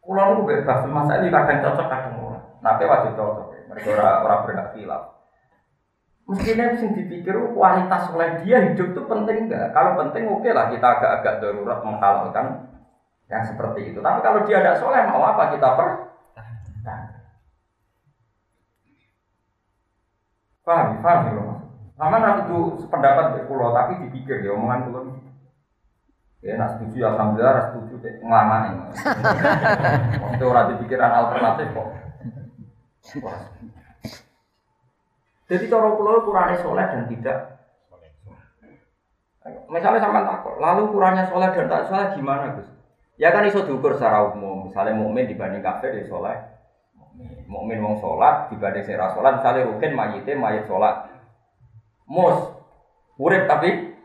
kula 0.04 0.36
nu 0.36 0.44
bebas 0.44 0.84
masa 0.90 1.24
ini 1.24 1.32
kadang 1.32 1.64
cocok 1.64 1.88
kadang 1.88 2.20
ora. 2.20 2.40
Tapi 2.60 2.84
wajib 2.84 3.16
cocok. 3.16 3.48
Mereka 3.72 3.90
ora 3.96 4.12
ora 4.26 4.36
berhak. 4.44 5.19
Mestinya 6.30 6.78
sing 6.78 6.94
dipikir 6.94 7.34
oh, 7.34 7.58
kualitas 7.58 8.14
oleh 8.14 8.46
dia 8.46 8.62
hidup 8.62 8.94
itu 8.94 9.02
penting 9.10 9.50
enggak? 9.50 9.74
Kalau 9.74 9.98
penting 9.98 10.30
oke 10.30 10.46
okay 10.46 10.54
lah 10.54 10.70
kita 10.70 10.86
agak-agak 10.86 11.42
darurat 11.42 11.82
menghalalkan 11.82 12.70
yang 13.34 13.42
seperti 13.42 13.90
itu. 13.90 13.98
Tapi 13.98 14.22
kalau 14.22 14.46
dia 14.46 14.62
ada 14.62 14.78
soleh 14.78 15.10
mau 15.10 15.26
apa 15.26 15.58
kita 15.58 15.74
per? 15.74 15.90
Nah. 16.86 17.02
Paham, 20.62 20.88
paham 21.02 21.20
ya 21.26 21.32
mas. 21.34 21.60
Sama 21.98 22.18
aku 22.22 22.40
itu 22.46 22.58
sependapat 22.86 23.26
di 23.34 23.42
pulau 23.50 23.74
tapi 23.74 23.98
dipikir 24.06 24.46
ya 24.46 24.54
omongan 24.54 24.86
pulau 24.86 25.04
Ya, 26.40 26.56
nak 26.56 26.80
setuju 26.80 27.04
alhamdulillah, 27.04 27.52
nak 27.52 27.68
setuju 27.68 28.00
deh 28.00 28.14
ngelama 28.24 28.58
ini. 28.72 28.80
Waktu 30.24 30.44
orang 30.48 30.68
dipikiran 30.72 31.12
alternatif 31.12 31.68
kok. 31.76 31.88
Jadi 35.50 35.66
cara 35.66 35.90
pulau 35.98 36.22
kurangnya 36.22 36.62
soleh 36.62 36.86
dan 36.86 37.10
tidak. 37.10 37.38
Misalnya 39.66 39.98
sama 39.98 40.22
takut, 40.22 40.62
lalu 40.62 40.94
kurangnya 40.94 41.26
soleh 41.26 41.50
dan 41.50 41.66
tak 41.66 41.90
soleh 41.90 42.14
gimana 42.14 42.54
Gus? 42.54 42.70
Ya 43.18 43.34
kan 43.34 43.50
iso 43.50 43.66
diukur 43.66 43.98
secara 43.98 44.30
umum. 44.30 44.70
Misalnya 44.70 44.94
mukmin 44.94 45.26
dibanding 45.26 45.66
kafir 45.66 45.98
ya 45.98 46.06
soleh. 46.06 46.38
Mukmin 47.50 47.82
wong 47.82 47.98
sholat 48.00 48.48
dibanding 48.54 48.86
sira 48.86 49.12
sholat. 49.12 49.42
Misalnya 49.42 49.68
rukin 49.68 49.92
mayite 49.98 50.32
mayit 50.38 50.70
sholat. 50.70 51.10
Mus 52.06 52.54
urip 53.18 53.50
tapi 53.50 53.98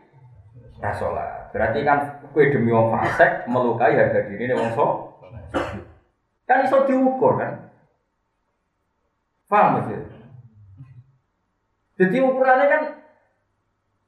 ra 0.81 0.91
sholat. 0.97 1.53
Berarti 1.53 1.79
kan 1.85 2.25
kue 2.33 2.51
demi 2.51 2.73
wong 2.73 2.91
fasik 2.91 3.45
melukai 3.47 3.95
harga 3.95 4.25
diri 4.27 4.51
wong 4.51 4.73
sholat. 4.73 5.13
Kan 6.49 6.65
iso 6.65 6.83
diukur 6.89 7.37
kan? 7.37 7.69
Paham 9.45 9.79
maksudnya? 9.79 10.04
Jadi 11.95 12.17
ukurannya 12.19 12.67
kan 12.67 12.81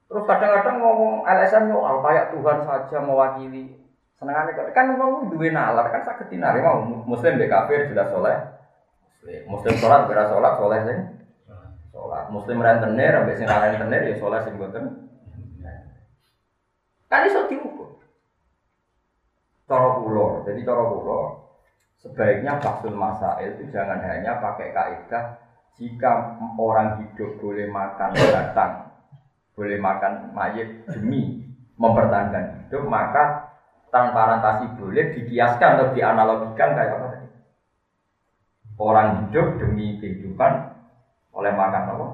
terus 0.08 0.24
kadang-kadang 0.24 0.76
ngomong 0.80 1.24
LSM 1.24 1.68
yo 1.72 1.80
kayak 2.04 2.36
Tuhan 2.36 2.58
saja 2.64 2.96
mewakili. 3.00 3.76
Senengannya 4.20 4.56
kan 4.74 4.98
ngomong 4.98 5.30
dua 5.32 5.48
nalar 5.48 5.88
kan 5.88 6.04
sakit 6.04 6.28
tinari 6.28 6.60
mau. 6.60 6.84
Muslim 6.84 7.40
dek 7.40 7.48
kafir 7.48 7.88
sudah 7.88 8.06
soleh. 8.12 8.36
Muslim 9.48 9.74
sholat 9.80 10.08
beras 10.08 10.28
sholat 10.32 10.54
soleh 10.60 10.80
sih 10.84 10.98
sholat. 11.92 12.24
Muslim 12.28 12.60
rentenir 12.60 13.12
sampai 13.16 13.36
sing 13.36 13.48
rentenir 13.48 14.00
ya 14.04 14.14
soleh 14.20 14.40
sing 14.44 14.54
boten. 14.60 14.84
Kan 17.08 17.24
iso 17.24 17.48
diukur. 17.48 18.04
Cara 19.64 19.96
pulau 19.96 20.44
jadi 20.44 20.60
cara 20.64 20.84
pulau 20.88 21.48
sebaiknya 21.98 22.62
faksul 22.62 22.94
masail 22.94 23.58
itu 23.58 23.74
jangan 23.74 23.98
hanya 24.00 24.38
pakai 24.38 24.70
kaidah 24.70 25.47
jika 25.78 26.42
orang 26.58 26.98
hidup 26.98 27.38
boleh 27.38 27.70
makan 27.70 28.10
batang, 28.10 28.90
boleh 29.54 29.78
makan 29.78 30.34
mayat 30.34 30.82
demi 30.90 31.46
mempertahankan 31.78 32.66
hidup, 32.66 32.82
maka 32.90 33.54
transparentasi 33.94 34.74
boleh 34.74 35.14
dikiaskan 35.14 35.78
atau 35.78 35.94
dianalogikan 35.94 36.74
kayak 36.74 36.98
apa 36.98 37.06
tadi? 37.14 37.28
Orang 38.78 39.08
hidup 39.22 39.58
demi 39.62 40.02
kehidupan 40.02 40.74
oleh 41.34 41.52
makan 41.54 41.82
apa? 41.94 42.06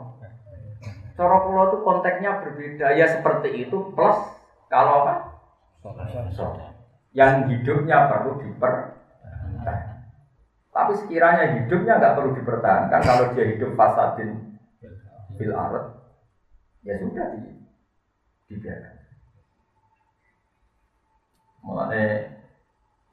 Cara 1.15 1.37
pulau 1.41 1.71
itu 1.71 1.79
konteksnya 1.81 2.43
berbeda 2.45 2.93
ya 2.93 3.07
seperti 3.09 3.65
itu 3.65 3.97
plus 3.97 4.19
kalau 4.69 5.07
apa? 5.09 5.41
Yang 7.15 7.33
hidupnya 7.49 8.11
perlu 8.13 8.43
dipertahankan. 8.43 8.94
Tapi 10.75 10.93
sekiranya 10.99 11.55
hidupnya 11.55 12.03
nggak 12.03 12.15
perlu 12.19 12.35
dipertahankan, 12.35 13.01
kalau 13.07 13.31
dia 13.31 13.47
hidup 13.47 13.79
fasadin 13.79 14.59
bil 15.39 15.55
arat, 15.55 15.87
ya 16.83 16.99
sudah 16.99 17.27
di, 17.39 17.55
dibiarkan. 18.51 18.95
Mulane 21.63 22.03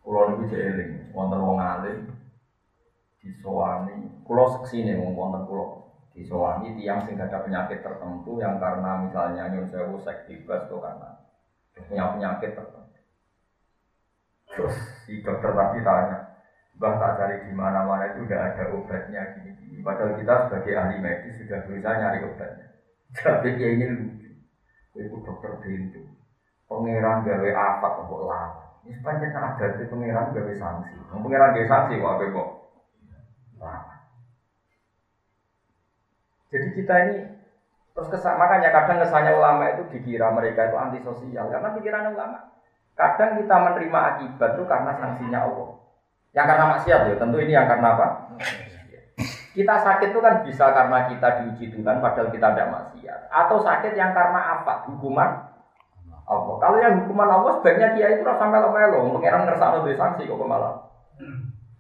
pulau 0.02 0.34
niku 0.34 0.50
jeeling 0.50 1.14
wonten 1.14 1.38
wong 1.38 1.62
alim 1.62 2.10
disowani, 3.22 4.10
pulau 4.26 4.50
seksine 4.58 4.98
wong 4.98 5.14
wonten 5.14 5.46
pulau 5.46 5.86
disowani 6.18 6.74
tiang 6.82 7.06
sing 7.06 7.16
ada 7.22 7.46
penyakit 7.46 7.86
tertentu 7.86 8.42
yang 8.42 8.58
karena 8.58 9.06
misalnya 9.06 9.54
nyun 9.54 9.70
sewu 9.70 10.02
seks 10.02 10.26
bebas 10.26 10.66
atau 10.66 10.82
karena 10.82 11.10
punya 11.78 12.06
penyakit 12.18 12.58
tertentu. 12.58 13.00
Terus 14.52 14.76
si 15.08 15.24
dokter 15.24 15.56
tadi 15.56 15.80
tanya, 15.80 16.18
Bah 16.80 16.96
tak 16.98 17.20
cari 17.20 17.36
di 17.46 17.52
mana-mana 17.52 18.10
itu 18.10 18.24
udah 18.26 18.40
ada 18.52 18.64
obatnya 18.72 19.22
gini-gini. 19.36 19.84
Padahal 19.84 20.16
kita 20.18 20.34
sebagai 20.48 20.74
ahli 20.78 20.98
medis 20.98 21.36
sudah 21.38 21.60
berusaha 21.68 21.94
nyari 22.00 22.20
obatnya. 22.26 22.68
Tapi 23.12 23.48
dia 23.60 23.70
ini 23.76 23.86
lucu. 23.92 24.30
Itu 24.96 25.18
dokter 25.24 25.52
pintu. 25.62 26.02
Pangeran 26.68 27.28
gawe 27.28 27.50
apa 27.52 27.88
kok 28.00 28.22
lama. 28.24 28.64
Ini 28.82 28.98
sepanjang 28.98 29.34
ada 29.36 29.66
di 29.76 29.84
pangeran 29.86 30.32
gawe 30.32 30.54
sanksi. 30.56 30.96
Pangeran 31.12 31.54
gawe 31.54 31.68
sanksi 31.68 31.94
kok 32.00 32.12
apa 32.16 32.24
kok 32.32 32.48
lama. 33.62 33.94
Jadi 36.52 36.68
kita 36.76 36.94
ini 37.08 37.16
terus 37.92 38.08
kesan, 38.12 38.36
makanya 38.36 38.72
kadang 38.72 39.00
kesannya 39.00 39.32
ulama 39.32 39.72
itu 39.72 39.88
dikira 39.88 40.32
mereka 40.32 40.68
itu 40.68 40.76
antisosial 40.76 41.48
karena 41.48 41.72
pikiran 41.72 42.12
ulama. 42.12 42.40
Kadang 42.96 43.40
kita 43.40 43.56
menerima 43.56 44.00
akibat 44.16 44.52
itu 44.60 44.64
karena 44.68 44.92
sanksinya 45.00 45.40
Allah. 45.48 45.70
Yang 46.32 46.46
karena 46.48 46.66
maksiat 46.76 47.02
ya, 47.12 47.16
tentu 47.20 47.38
ini 47.44 47.52
yang 47.52 47.68
karena 47.68 47.88
apa? 47.96 48.08
Kita 49.52 49.76
sakit 49.84 50.16
itu 50.16 50.20
kan 50.24 50.48
bisa 50.48 50.72
karena 50.72 51.12
kita 51.12 51.28
diuji 51.44 51.76
Tuhan 51.76 52.00
padahal 52.00 52.32
kita 52.32 52.56
tidak 52.56 52.72
maksiat. 52.72 53.20
Atau 53.28 53.60
sakit 53.60 53.92
yang 54.00 54.16
karena 54.16 54.40
apa? 54.60 54.88
Hukuman 54.88 55.52
Allah. 56.24 56.56
Kalau 56.64 56.78
yang 56.80 57.04
hukuman 57.04 57.28
Allah 57.28 57.60
sebaiknya 57.60 57.92
dia 57.92 58.08
itu 58.16 58.24
rasa 58.24 58.48
melo-melo. 58.48 59.12
Pengiran 59.20 59.44
ngerasa 59.44 59.84
lebih 59.84 60.00
sanksi 60.00 60.24
kok 60.24 60.40
malah. 60.48 60.88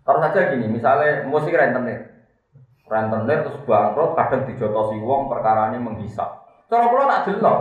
Terus 0.03 0.21
saja 0.27 0.51
gini, 0.51 0.67
misalnya 0.67 1.23
musik 1.31 1.55
rentenir. 1.55 2.11
Rentenir 2.91 3.47
terus 3.47 3.63
bangkrut, 3.63 4.19
kadang 4.19 4.43
dijotosi 4.51 4.99
wong 4.99 5.31
perkaranya 5.31 5.79
menghisap. 5.79 6.27
Cara 6.67 6.91
kula 6.91 7.07
nak 7.07 7.23
delok. 7.23 7.59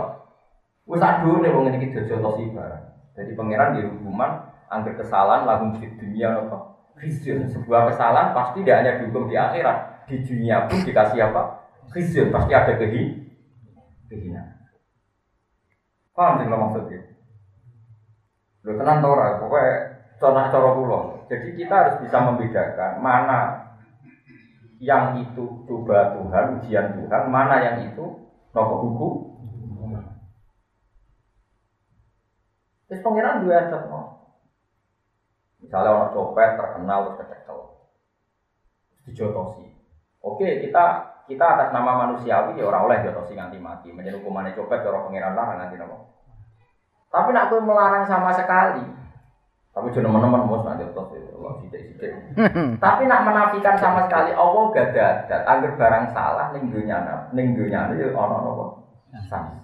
Wis 0.91 0.99
adune 0.99 1.47
wong 1.47 1.71
iki 1.71 1.95
dijotosi 1.95 2.51
barang. 2.51 2.83
Jadi 3.15 3.31
pangeran 3.39 3.79
di 3.79 3.87
hukuman 3.87 4.51
angker 4.67 4.99
kesalahan 4.99 5.47
lagu 5.47 5.71
di 5.79 5.87
dunia 5.95 6.35
apa? 6.35 6.80
Khizyun. 7.01 7.49
Sebuah 7.49 7.89
kesalahan 7.91 8.37
pasti 8.37 8.61
tidak 8.61 8.77
hanya 8.85 8.91
dihukum 9.01 9.25
di 9.25 9.35
akhirat, 9.35 10.05
di 10.05 10.21
dunia 10.21 10.69
pun 10.69 10.85
dikasih 10.85 11.19
apa? 11.33 11.65
Khizyun. 11.89 12.29
Pasti 12.29 12.51
ada 12.53 12.73
kehi 12.77 13.03
kehinaan. 14.07 14.61
Paham 16.13 16.37
sih 16.37 16.47
maksudnya? 16.47 17.01
Lo 18.61 18.77
tenang 18.77 19.01
tau 19.01 19.17
pokoknya 19.17 19.73
contoh 20.21 20.45
cara 20.53 20.69
pulau. 20.77 21.03
Jadi 21.25 21.47
kita 21.57 21.73
harus 21.73 21.95
bisa 22.05 22.17
membedakan 22.21 23.01
mana 23.01 23.39
yang 24.77 25.17
itu 25.17 25.65
coba 25.65 26.13
Tuhan, 26.13 26.61
ujian 26.61 26.93
Tuhan, 26.93 27.23
mana 27.29 27.55
yang 27.65 27.77
itu 27.89 28.05
nopo 28.53 28.75
buku. 28.85 29.09
Terus 32.91 33.07
pengiran 33.07 33.47
dua 33.47 33.71
no. 33.71 34.20
Misalnya 35.61 35.93
orang 35.93 36.11
copet 36.11 36.57
terkenal 36.57 36.99
terus 37.05 37.17
kecekel, 37.21 37.59
dijotosi. 39.05 39.65
Oke 40.21 40.65
kita 40.65 40.85
kita 41.29 41.45
atas 41.45 41.69
nama 41.71 42.05
manusiawi 42.05 42.57
ya 42.57 42.65
orang 42.67 42.89
oleh 42.89 42.97
jotosi 43.05 43.37
nganti 43.37 43.61
mati. 43.61 43.93
Menjadi 43.93 44.19
hukumannya 44.19 44.57
copet 44.57 44.81
orang 44.83 45.07
pengiran 45.07 45.37
lah 45.37 45.45
nganti 45.57 45.77
nopo. 45.77 45.97
Tapi 47.11 47.29
nak 47.35 47.51
aku 47.51 47.59
melarang 47.61 48.07
sama 48.07 48.31
sekali, 48.31 48.87
tapi 49.71 49.87
jangan 49.95 50.11
teman-teman 50.11 50.47
mau 50.51 50.59
nanti 50.67 50.83
terus 50.83 51.15
itu, 51.15 51.31
Allah 51.39 51.53
sidik-sidik. 51.63 52.11
Tapi 52.83 53.07
nak 53.07 53.23
menafikan 53.23 53.79
sama 53.79 54.03
sekali, 54.03 54.35
Allah 54.35 54.63
gak 54.75 54.87
ada. 54.91 55.37
Angger 55.47 55.79
barang 55.79 56.11
salah, 56.11 56.51
ning 56.51 56.67
dunia, 56.67 57.31
ning 57.31 57.55
dunia 57.55 57.87
itu 57.95 58.11
ono 58.11 58.35
nopo. 58.43 58.65
Sama. 59.31 59.63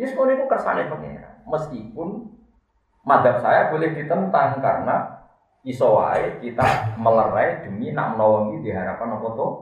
Yes, 0.00 0.16
kalau 0.16 0.32
itu 0.32 0.48
kersane 0.48 0.88
pengira. 0.88 1.44
Meskipun 1.44 2.39
madhab 3.10 3.42
saya 3.42 3.74
boleh 3.74 3.90
ditentang 3.90 4.62
karena 4.62 5.26
iso 5.66 5.98
wae 5.98 6.38
kita 6.38 6.94
melerai 6.94 7.66
demi 7.66 7.90
nak 7.90 8.14
menolongi 8.14 8.62
di 8.62 8.70
harapan 8.70 9.18
apa 9.18 9.28
tuh. 9.34 9.52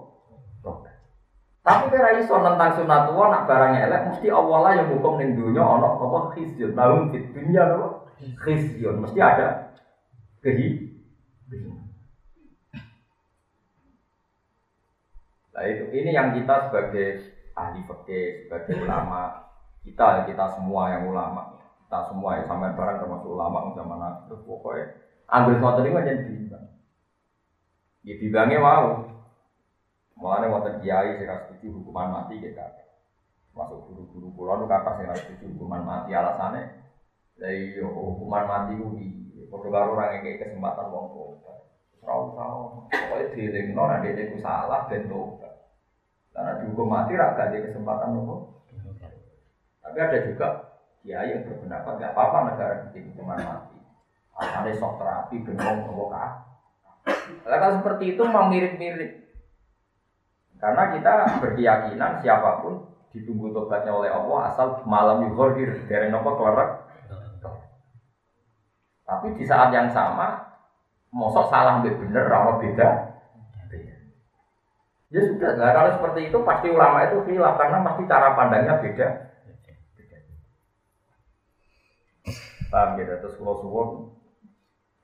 Tapi 1.69 1.93
kira 1.93 2.17
iso 2.17 2.33
tentang 2.41 2.73
sunat 2.77 3.13
tua 3.13 3.29
nak 3.29 3.45
barangnya 3.45 3.93
elek 3.93 4.03
mesti 4.09 4.33
Allah 4.33 4.59
lah 4.65 4.73
yang 4.73 4.89
hukum 4.89 5.21
ning 5.21 5.37
ono 5.37 6.01
apa 6.01 6.33
khizyun. 6.33 6.73
Di 7.13 7.19
dunia 7.29 7.63
apa? 7.77 8.09
Khizyun. 8.17 9.05
Mesti 9.05 9.19
ada 9.21 9.77
kehi. 10.41 10.89
Nah 15.53 15.65
itu 15.67 15.85
ini 15.93 16.15
yang 16.15 16.33
kita 16.33 16.71
sebagai 16.71 17.37
ahli 17.53 17.83
fikih, 17.83 18.47
sebagai 18.47 18.79
ulama, 18.87 19.51
kita 19.83 20.25
kita 20.25 20.55
semua 20.55 20.95
yang 20.95 21.11
ulama, 21.11 21.59
kita 21.89 22.13
semua 22.13 22.37
yang 22.37 22.53
sampai 22.53 22.77
barang 22.77 23.01
termasuk 23.01 23.33
ulama 23.33 23.73
zaman 23.73 23.97
akhir 23.97 24.45
pokoknya 24.45 24.93
ambil 25.25 25.57
sesuatu 25.57 25.81
ini 25.81 26.05
jadi 26.05 26.21
bimbang. 26.21 26.65
Ya 28.05 28.15
bimbangnya 28.21 28.59
mau, 28.61 28.89
Mulane 30.21 30.53
wonten 30.53 30.85
kiai 30.85 31.17
sing 31.17 31.33
setuju 31.33 31.81
hukuman 31.81 32.13
mati 32.13 32.45
gitu. 32.45 32.61
Masuk 33.57 33.89
guru-guru 33.89 34.29
kula 34.37 34.61
nu 34.61 34.69
kata 34.69 35.01
sing 35.01 35.09
setuju 35.17 35.57
hukuman 35.57 35.81
mati 35.81 36.13
alasane 36.13 36.77
lha 37.41 37.49
iya 37.57 37.89
hukuman 37.89 38.45
mati 38.45 38.77
ku 38.77 38.93
di 38.93 39.09
padha 39.49 39.73
karo 39.73 39.97
ora 39.97 40.13
ngekek 40.13 40.45
kesempatan 40.45 40.93
wong 40.93 41.07
tobat. 41.17 41.57
Ora 42.05 42.15
usah. 42.21 42.47
Pokoke 42.93 43.33
dielingno 43.33 43.83
nek 43.89 44.05
dhek 44.05 44.29
iku 44.29 44.37
salah 44.45 44.85
ben 44.93 45.09
tobat. 45.09 45.57
Karena 46.37 46.61
dihukum 46.61 46.93
mati 46.93 47.17
ra 47.17 47.33
gak 47.33 47.49
ada 47.49 47.65
kesempatan 47.65 48.13
nopo. 48.13 48.35
Tapi 49.81 49.99
ada 50.05 50.19
juga 50.21 50.68
kiai 51.03 51.35
yang 51.35 51.47
berpendapat 51.47 51.93
gak 52.01 52.13
apa-apa 52.15 52.39
negara 52.53 52.75
bikin 52.89 53.15
hukuman 53.15 53.39
mati. 53.39 53.79
Asalnya 54.39 54.73
sok 54.79 55.03
terapi 55.03 55.37
bengong 55.43 55.79
nopo 55.87 56.05
kah. 56.11 56.31
Kalau 57.43 57.71
seperti 57.81 58.15
itu 58.15 58.23
mau 58.29 58.47
mirip-mirip 58.47 59.29
karena 60.59 60.83
kita 60.91 61.13
berkeyakinan 61.39 62.19
siapa 62.19 62.61
pun 62.67 62.83
ditunggu 63.15 63.55
tobatnya 63.55 63.95
oleh 63.95 64.11
Allah 64.11 64.51
asal 64.51 64.83
malam 64.85 65.31
yuhordir 65.31 65.87
dari 65.87 66.11
nopo 66.11 66.35
kelerek. 66.35 66.87
Tapi 69.09 69.33
di 69.41 69.45
saat 69.49 69.73
yang 69.73 69.89
sama, 69.89 70.37
mosok 71.09 71.49
salah 71.49 71.81
lebih 71.81 71.97
bener, 72.05 72.29
rawa 72.29 72.61
beda. 72.61 73.17
Ya 75.09 75.25
sudah, 75.25 75.57
kalau 75.57 75.97
seperti 75.97 76.29
itu 76.29 76.39
pasti 76.45 76.69
ulama 76.69 77.09
itu 77.09 77.25
khilaf 77.25 77.57
karena 77.57 77.81
pasti 77.81 78.05
cara 78.05 78.37
pandangnya 78.37 78.77
beda. 78.77 79.09
Paham 82.69 83.01
gitu, 83.01 83.13
terus 83.25 83.35
kalau 83.41 83.57
suwon, 83.65 83.89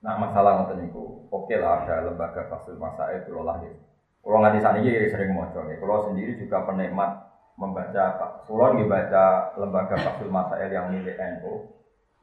nah 0.05 0.20
masalah 0.20 0.61
nonton 0.61 0.85
itu, 0.85 1.24
oke 1.33 1.55
lah 1.57 1.81
ada 1.81 2.05
lembaga 2.05 2.44
fasil 2.44 2.77
itu 2.77 3.31
lah 3.40 3.57
gitu. 3.64 3.81
Nggak 4.24 4.55
di 4.57 4.61
sana 4.61 4.81
ini 4.81 5.09
sering 5.09 5.37
moco 5.37 5.61
nih. 5.68 5.77
Kalau 5.77 6.09
sendiri 6.09 6.40
juga 6.40 6.64
penikmat 6.64 7.24
membaca, 7.61 8.05
kalau 8.48 8.72
nih 8.72 8.88
baca 8.88 9.53
lembaga 9.61 9.96
Fasul 10.00 10.33
Masail 10.33 10.72
yang 10.72 10.88
milik 10.88 11.16
NU, 11.20 11.68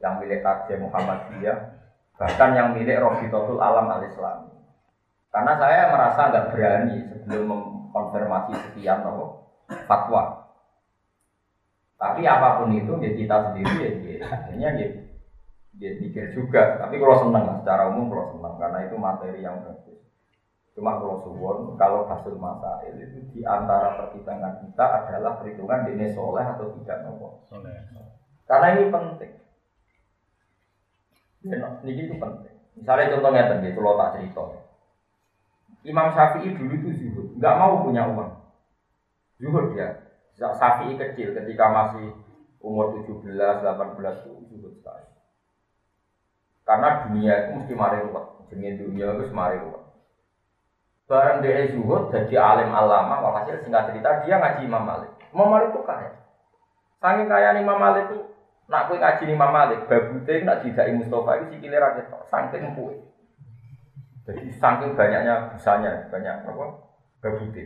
yang 0.02 0.18
milik 0.18 0.42
Tarjih 0.42 0.82
Muhammadiyah, 0.82 1.58
bahkan 2.18 2.58
yang 2.58 2.74
milik 2.74 2.98
Rohitotul 2.98 3.62
Alam 3.62 3.86
Al 3.86 4.02
Islam. 4.02 4.50
Karena 5.32 5.52
saya 5.56 5.88
merasa 5.88 6.20
nggak 6.28 6.46
berani 6.52 6.96
sebelum 7.08 7.48
mengkonfirmasi 7.48 8.52
sekian 8.68 9.00
nopo 9.00 9.48
fatwa. 9.88 10.42
Tapi 11.96 12.26
apa 12.26 12.60
pun 12.60 12.74
itu 12.74 12.92
ya 12.98 13.10
kita 13.14 13.36
sendiri 13.46 13.74
ya, 13.78 13.90
ya 13.94 14.26
akhirnya 14.26 14.68
ya, 14.74 14.86
dia 15.76 15.96
pikir 15.96 16.36
juga. 16.36 16.76
Tapi 16.80 17.00
kalau 17.00 17.16
senang 17.20 17.60
secara 17.60 17.92
umum 17.92 18.12
kalau 18.12 18.26
senang 18.36 18.54
karena 18.60 18.78
itu 18.88 18.96
materi 19.00 19.40
yang 19.40 19.64
bagus. 19.64 20.00
Cuma 20.72 20.96
kalau 20.96 21.20
suwon, 21.20 21.76
kalau 21.76 22.08
hasil 22.08 22.32
masail 22.40 22.96
itu 22.96 23.18
di 23.36 23.40
antara 23.44 23.92
pertimbangan 24.00 24.64
kita 24.64 25.04
adalah 25.04 25.36
perhitungan 25.36 25.84
ini 25.92 26.08
soleh 26.16 26.44
atau 26.48 26.72
tidak 26.80 27.04
nopo. 27.04 27.44
Karena 28.48 28.66
ini 28.80 28.88
penting. 28.88 29.32
Ya, 31.44 31.68
ini 31.84 32.02
itu 32.08 32.16
penting. 32.16 32.56
Misalnya 32.72 33.12
contohnya 33.12 33.52
tadi, 33.52 33.68
kalau 33.76 34.00
tak 34.00 34.16
cerita. 34.16 34.42
Imam 35.82 36.08
Syafi'i 36.14 36.56
dulu 36.56 36.72
itu 36.78 36.88
zuhud, 36.94 37.26
nggak 37.36 37.58
mau 37.58 37.82
punya 37.84 38.06
uang. 38.08 38.32
Zuhud 39.42 39.76
ya. 39.76 39.98
Syafi'i 40.38 40.96
kecil 40.96 41.36
ketika 41.36 41.68
masih 41.68 42.16
umur 42.64 42.96
17, 43.02 43.28
18 43.28 44.24
itu 44.24 44.32
zuhud 44.56 44.72
sekali. 44.78 45.11
Karena 46.62 47.06
dunia 47.06 47.34
itu 47.46 47.50
mesti 47.58 47.74
mari 47.74 47.98
ruwet. 48.06 48.26
Jenis 48.54 48.78
dunia 48.78 49.10
itu 49.18 49.34
mari 49.34 49.58
ruwet. 49.58 49.82
Barang 51.10 51.42
dia 51.42 51.68
zuhud 51.68 52.08
jadi 52.08 52.40
alim 52.40 52.70
alama, 52.72 53.20
walhasil 53.20 53.60
singkat 53.60 53.90
cerita 53.90 54.22
dia 54.24 54.38
ngaji 54.38 54.64
Imam 54.64 54.86
Malik. 54.86 55.10
Imam 55.34 55.50
Malik 55.50 55.74
itu 55.74 55.82
kaya. 55.84 56.10
Saking 57.02 57.28
kaya 57.28 57.58
Imam 57.58 57.76
Malik 57.76 58.08
itu, 58.08 58.18
nak 58.70 58.86
kue 58.88 58.96
ngaji 58.96 59.24
Imam 59.28 59.50
Malik, 59.50 59.84
babute 59.90 60.34
nak 60.46 60.62
tidak 60.62 60.88
Mustafa 60.94 61.42
itu 61.42 61.58
sikile 61.58 61.76
ra 61.82 61.98
ketok, 61.98 62.22
saking. 62.30 62.72
Jadi 64.22 64.46
saking 64.54 64.94
banyaknya 64.94 65.50
busanya, 65.50 66.08
banyak 66.08 66.46
apa? 66.46 66.80
Babute. 67.20 67.64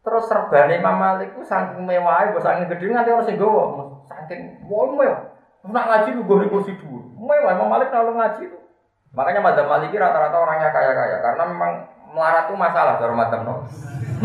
Terus 0.00 0.24
serbane 0.24 0.78
Imam 0.80 0.96
Malik 0.96 1.36
itu 1.36 1.42
saking 1.44 1.84
mewah, 1.84 2.32
bos 2.32 2.46
saking 2.46 2.70
gede 2.70 2.86
nganti 2.88 3.12
orang 3.12 3.26
sing 3.28 3.36
saking 4.08 4.40
mewah. 4.64 5.36
Nak 5.66 5.84
ngaji 5.90 6.08
lu 6.14 6.22
gue 6.22 6.46
kursi 6.52 6.72
dulu. 6.78 7.18
Mewah, 7.18 7.58
Imam 7.58 7.66
Malik 7.66 7.90
kalau 7.90 8.14
ngaji 8.14 8.46
itu. 8.46 8.58
Makanya 9.16 9.40
Madzhab 9.40 9.66
Maliki 9.66 9.96
rata-rata 9.96 10.36
orangnya 10.36 10.68
kaya-kaya 10.68 11.16
karena 11.24 11.42
memang 11.48 11.72
melarat 12.12 12.44
itu 12.48 12.54
masalah 12.56 12.94
dari 13.00 13.14
madzhab 13.16 13.40
no. 13.44 13.54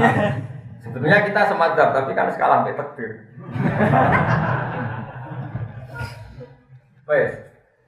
Sebetulnya 0.83 1.23
kita 1.23 1.47
semadzhab 1.47 1.89
tapi 1.95 2.11
kan 2.11 2.27
skala 2.35 2.61
sampai 2.61 2.75
takdir. 2.75 3.11
Wes, 7.07 7.31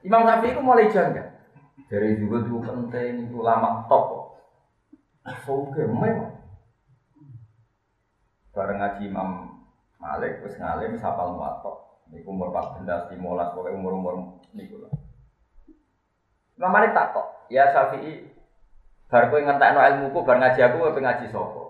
Imam 0.04 0.24
Syafi'i 0.24 0.52
itu 0.56 0.60
mulai 0.64 0.88
jangka. 0.88 1.24
Dari 1.86 2.18
juga 2.18 2.44
itu 2.44 2.56
penting 2.64 3.28
itu 3.28 3.38
lama 3.44 3.84
top. 3.86 4.36
Soge 5.44 5.84
mewah. 5.84 6.32
Bareng 8.56 8.80
ngaji 8.80 9.02
Imam 9.12 9.30
Malik, 10.00 10.40
wis 10.40 10.56
ngalim 10.56 10.96
sapal 10.96 11.36
muatok. 11.36 11.95
Niku 12.14 12.30
umur 12.30 12.54
14, 12.54 13.10
15, 13.10 13.18
pokoknya 13.54 13.74
umur-umur 13.74 14.14
niku 14.54 14.78
lah. 14.78 14.94
Imam 16.56 16.70
Malik 16.70 16.94
tak 16.94 17.12
kok, 17.12 17.26
ya 17.50 17.68
Syafi'i 17.74 18.30
bar 19.10 19.28
kowe 19.28 19.42
ngentekno 19.42 19.80
ilmuku 19.82 20.18
bar 20.22 20.38
ngaji 20.38 20.60
aku 20.62 20.76
kowe 20.80 21.00
ngaji 21.02 21.26
sapa? 21.28 21.62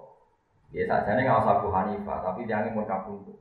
Ya 0.75 0.85
sajane 0.85 1.25
ngawas 1.25 1.49
Abu 1.49 1.69
Hanifah, 1.73 2.21
tapi 2.21 2.45
jangan 2.45 2.77
mun 2.77 2.85
kabundut. 2.85 3.39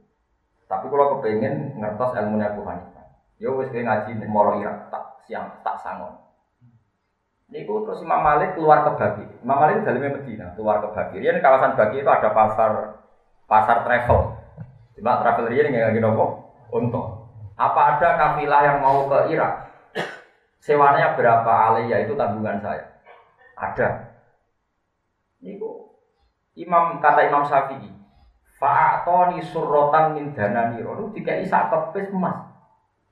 Tapi 0.66 0.86
kalau 0.90 1.20
kepengen 1.20 1.78
ngertos 1.78 2.16
ilmu 2.16 2.40
Abu 2.40 2.64
Hanifah, 2.64 3.06
ya 3.44 3.52
wis 3.52 3.70
kowe 3.70 3.84
ngaji 3.84 4.10
ning 4.16 4.30
Moro 4.32 4.56
Irak 4.64 4.88
tak 4.88 5.20
siang 5.28 5.60
tak 5.68 5.76
sangon. 5.84 6.16
Niku 7.52 7.84
terus 7.84 8.02
Imam 8.02 8.24
Malik 8.24 8.56
keluar 8.56 8.88
ke 8.88 8.92
Bagi. 8.96 9.26
Imam 9.44 9.60
Malik 9.60 9.84
dalamnya 9.84 10.16
Medina, 10.16 10.56
keluar 10.56 10.80
ke 10.80 10.88
Bagi. 10.96 11.20
Ini 11.20 11.44
kawasan 11.44 11.76
Bagi 11.76 12.02
itu 12.02 12.10
ada 12.10 12.32
pasar 12.32 12.72
pasar 13.46 13.84
travel. 13.84 14.34
Cuma 14.96 15.22
travel 15.22 15.52
ini 15.52 15.76
nggak 15.76 15.92
lagi 15.92 16.02
nopo 16.02 16.45
untuk 16.74 17.26
apa 17.56 17.82
ada 17.96 18.10
kafilah 18.20 18.62
yang 18.66 18.78
mau 18.84 19.08
ke 19.08 19.32
Irak? 19.32 19.72
Sewanya 20.66 21.14
berapa 21.14 21.52
aliyah 21.72 22.10
itu 22.10 22.18
tanggungan 22.18 22.58
saya. 22.58 22.84
Ada. 23.56 24.18
Niku 25.46 25.86
Imam 26.56 27.04
kata 27.04 27.28
Imam 27.28 27.44
Syafi'i, 27.44 27.92
Fa'atoni 28.56 29.44
surrotan 29.44 30.16
min 30.16 30.32
dana 30.32 30.72
niro. 30.72 30.96
Itu 30.96 31.06
dikai 31.20 31.44
sak 31.44 31.68
kepis 31.70 32.10
emas. 32.16 32.48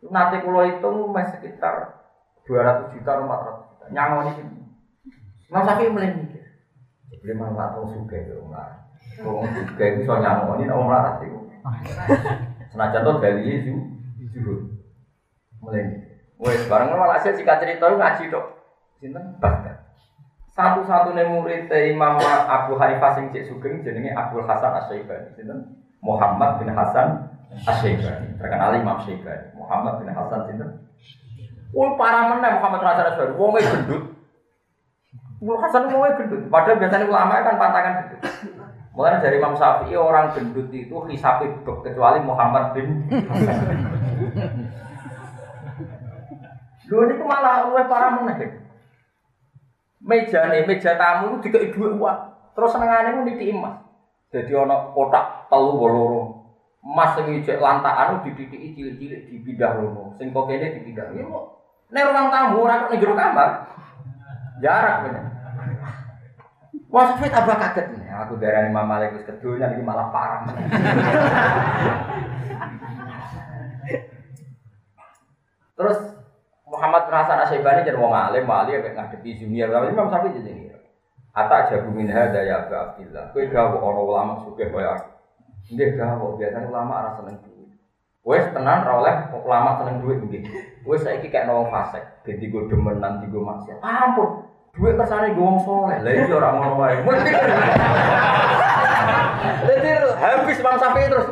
Nanti 0.04 0.40
kalau 0.40 0.64
itu 0.64 0.92
mas 1.12 1.32
sekitar 1.32 2.04
200 2.48 2.92
juta, 2.96 3.20
400 3.20 3.70
juta. 3.70 3.86
Nyangoni 3.92 4.32
ini. 4.40 4.60
Imam 5.52 5.64
Syafi'i 5.68 5.92
mulai 5.92 6.16
mikir. 6.16 6.44
Jadi 7.12 7.40
nggak 7.40 7.70
tahu 7.76 7.86
suka 7.88 8.16
itu 8.20 8.36
orang 8.36 8.84
Wong 9.22 9.46
suka 9.46 9.84
itu 9.94 10.10
so 10.10 10.18
nyangoni, 10.18 10.66
orang 10.66 10.90
larat 10.90 11.16
itu. 11.22 11.40
Senajan 12.74 13.06
tuh 13.06 13.22
dari 13.22 13.46
Yesus, 13.46 13.78
jujur. 14.34 14.66
Mulai. 15.62 16.10
Wes 16.42 16.66
bareng 16.66 16.90
malah 16.90 17.22
saya 17.22 17.38
jika 17.38 17.62
cerita 17.62 17.86
ngaji 17.86 18.34
dok. 18.34 18.46
Sinten 18.98 19.38
Baghdad. 19.38 19.78
Satu-satunya 20.58 21.30
murid 21.30 21.70
Imam 21.70 22.18
Abu 22.50 22.74
Hanifah 22.82 23.14
sing 23.14 23.30
cek 23.30 23.46
sugeng 23.46 23.86
jenenge 23.86 24.10
Abdul 24.18 24.50
Hasan 24.50 24.74
Asy-Syaibani. 24.74 25.38
Sinten? 25.38 25.86
Muhammad 26.02 26.66
bin 26.66 26.74
Hasan 26.74 27.30
Asy-Syaibani. 27.62 28.42
Terkenal 28.42 28.74
Imam 28.82 28.98
Syaibani. 29.06 29.54
Muhammad 29.54 30.02
bin 30.02 30.10
Hasan 30.10 30.42
sinten? 30.50 30.70
Oh 31.78 31.94
parah 31.94 32.34
meneh 32.34 32.58
Muhammad 32.58 32.82
bin 32.82 32.90
Hasan 32.90 33.06
Asy-Syaibani. 33.14 33.38
Wonge 33.38 33.62
gendut. 33.62 34.04
Abdul 35.38 35.58
Hasan 35.62 35.94
wonge 35.94 36.10
gendut. 36.18 36.42
Padahal 36.50 36.82
biasanya 36.82 37.06
ulama 37.06 37.34
kan 37.46 37.56
pantangan 37.62 37.94
gendut. 38.02 38.22
Mulai 38.94 39.26
dari 39.26 39.42
Imam 39.42 39.58
Syafi'i 39.58 39.98
orang 39.98 40.38
gendut 40.38 40.70
itu 40.70 40.94
hisapi 41.10 41.50
kecuali 41.66 42.22
Muhammad 42.22 42.78
bin 42.78 43.10
Lho 46.94 47.10
niku 47.10 47.26
malah 47.26 47.66
luwih 47.66 47.90
parah 47.90 48.22
meneh. 48.22 48.54
Meja 50.04 50.46
nih, 50.52 50.68
meja 50.68 50.94
tamu 50.94 51.42
itu 51.42 51.50
dikei 51.50 51.74
dhuwit 51.74 51.98
uang. 51.98 52.20
Terus 52.54 52.70
senengane 52.70 53.18
ku 53.18 53.22
niti 53.26 53.50
emas. 53.50 53.82
Jadi 54.30 54.54
ana 54.54 54.94
kotak 54.94 55.50
telu 55.50 55.74
loro. 55.80 56.24
Emas 56.86 57.18
sing 57.18 57.34
ijek 57.34 57.58
lantakan 57.64 58.22
dididiki 58.22 58.78
cilik-cilik 58.78 59.22
dipindah 59.26 59.74
rono. 59.80 60.14
Sing 60.22 60.30
kok 60.30 60.46
kene 60.46 60.70
dipindah. 60.70 61.08
Ya 61.18 61.24
kok 61.26 61.46
nek 61.90 62.06
ruang 62.14 62.28
tamu 62.30 62.62
ora 62.62 62.86
kok 62.86 62.90
ning 62.94 63.02
kamar. 63.02 63.50
Jarak 64.62 64.96
bener. 65.08 65.33
Wah, 66.94 67.18
saya 67.18 67.34
tambah 67.34 67.58
kaget 67.58 67.90
nih. 67.90 68.06
Aku 68.22 68.38
darah 68.38 68.70
Imam 68.70 68.86
Malik 68.86 69.18
wis 69.18 69.26
kedunya 69.26 69.66
ini 69.74 69.82
malah 69.82 70.14
parah. 70.14 70.46
Terus 75.74 75.98
Muhammad 76.70 77.10
bin 77.10 77.18
Hasan 77.18 77.42
Asyibani 77.42 77.82
jadi 77.82 77.98
wong 77.98 78.14
alim, 78.14 78.46
wali 78.46 78.78
ya 78.78 78.94
ngadepi 78.94 79.42
Zumiyah. 79.42 79.74
Tapi 79.74 79.90
Imam 79.90 80.14
Syafi'i 80.14 80.38
jadi. 80.38 80.74
Ata 81.34 81.66
jago 81.74 81.90
min 81.90 82.14
hada 82.14 82.46
ya 82.46 82.70
Abu 82.70 82.78
Abdillah. 82.78 83.34
Kowe 83.34 83.42
gawe 83.50 83.74
ana 83.74 84.02
ulama 84.06 84.34
sugih 84.46 84.70
kaya 84.70 84.94
aku. 84.94 85.10
Nggih 85.74 85.98
gawe, 85.98 86.38
biasanya 86.38 86.70
ulama 86.70 86.94
ora 87.02 87.18
seneng 87.18 87.42
duit. 87.42 87.74
Wes 88.22 88.46
tenan 88.54 88.86
ra 88.86 89.02
oleh 89.02 89.34
ulama 89.42 89.82
seneng 89.82 90.06
duit 90.06 90.22
nggih. 90.22 90.46
Wes 90.86 91.02
saiki 91.02 91.34
kek 91.34 91.50
wong 91.50 91.74
fasik, 91.74 92.06
dadi 92.22 92.54
go 92.54 92.70
demen 92.70 93.02
nanti 93.02 93.26
go 93.34 93.42
maksiat. 93.42 93.82
Ampun, 93.82 94.46
duit 94.74 94.98
kersane 94.98 95.38
go 95.38 95.42
wong 95.46 95.58
saleh. 95.62 96.02
Lah 96.02 96.12
iya 96.12 96.34
ora 96.34 96.50
ngono 96.58 96.82
wae. 96.82 96.98
Jadi 99.64 99.90
habis 100.18 100.60
Imam 100.60 100.76
Syafi'i 100.82 101.08
terus 101.14 101.28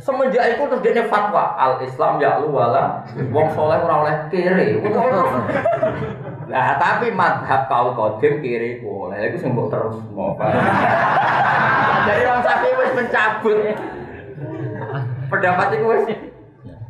semenjak 0.00 0.56
itu 0.56 0.62
terus 0.66 0.82
dia 0.82 1.04
fatwa 1.06 1.52
al 1.54 1.84
Islam 1.84 2.18
ya 2.18 2.40
lu 2.40 2.50
wala 2.50 3.04
wong 3.28 3.52
soleh 3.52 3.76
ora 3.76 3.94
oleh 4.08 4.14
kiri. 4.32 4.80
Nah 6.48 6.80
tapi 6.80 7.12
madhab 7.12 7.68
kau 7.68 7.92
kodim 7.92 8.40
kiri 8.40 8.80
boleh. 8.80 9.20
Itu 9.30 9.44
sembuh 9.44 9.66
terus 9.68 10.00
mau. 10.16 10.32
Jadi 12.08 12.20
Imam 12.24 12.40
Syafi'i 12.40 12.72
wis 12.80 12.92
mencabut 12.96 13.58
pendapat 15.28 15.66
itu 15.76 15.84
wis. 15.86 16.02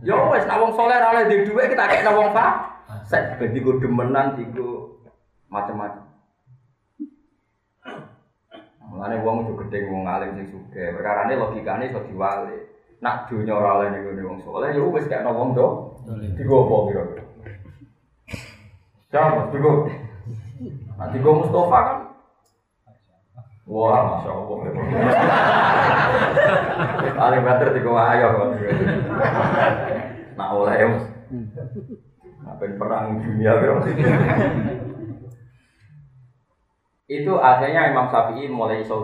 Yo 0.07 0.31
wis 0.31 0.47
nek 0.47 0.63
wong 0.63 0.73
soleh 0.79 0.95
ora 0.95 1.11
oleh 1.11 1.27
di 1.27 1.37
dhuwit 1.43 1.75
kita 1.75 1.91
kek 1.91 2.07
wong 2.07 2.31
fa. 2.31 2.71
Set 3.03 3.35
ben 3.43 3.51
digo 3.51 3.83
demenan 3.83 4.39
digo 4.39 5.02
macam-macam. 5.53 6.09
Mulane 8.89 9.21
wong 9.21 9.37
itu 9.45 9.53
gede 9.61 9.79
wong 9.93 10.09
alim 10.09 10.37
sing 10.41 10.49
sugih. 10.49 10.97
Perkarane 10.97 11.37
logikane 11.37 11.93
iso 11.93 12.01
diwali. 12.09 12.57
Nak 13.05 13.29
dunya 13.29 13.53
ora 13.53 13.83
oleh 13.83 13.89
ning 13.93 14.09
wong 14.25 14.41
saleh 14.41 14.73
ya 14.73 14.81
wis 14.81 15.09
gak 15.11 15.29
ono 15.29 15.33
wong 15.37 15.51
do. 15.53 15.67
Digo 16.41 16.65
apa 16.65 16.77
kira-kira? 16.89 17.25
Siapa? 19.13 19.53
Digo. 19.53 19.87
Nah, 20.97 21.09
digo 21.13 21.31
Mustafa 21.37 21.79
kan. 21.85 21.99
Wah, 23.69 24.01
masya 24.19 24.31
Allah. 24.33 24.57
Paling 27.17 27.43
banter 27.45 27.69
digo 27.77 27.93
ayo. 27.97 28.29
Nak 30.37 30.49
oleh 30.57 30.75
ya. 30.81 30.89
Nah, 32.43 32.55
perang 32.59 33.21
dunia 33.21 33.53
kira 33.57 33.75
itu 37.11 37.33
akhirnya 37.39 37.91
Imam 37.91 38.07
Syafi'i 38.11 38.47
mulai 38.47 38.83
usul. 38.83 39.03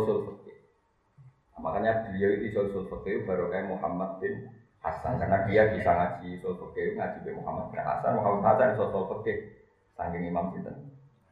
Nah, 1.55 1.61
makanya 1.61 2.07
beliau 2.07 2.31
itu 2.39 2.59
usul 2.71 2.87
fikih 2.87 3.27
baru 3.27 3.51
kayak 3.51 3.67
Muhammad 3.67 4.23
bin 4.23 4.47
Hasan 4.79 5.19
karena 5.19 5.43
dia 5.51 5.75
bisa 5.75 5.91
ngaji 5.91 6.39
usul 6.39 6.55
fikih 6.71 6.95
ngaji 6.95 7.19
bin 7.27 7.35
Muhammad 7.43 7.67
bin 7.75 7.83
Hasan 7.83 8.15
Muhammad 8.15 8.43
Hasan 8.47 8.79
usul 8.79 9.05
fikih 9.19 9.37
saking 9.99 10.31
Imam 10.31 10.55
itu 10.55 10.71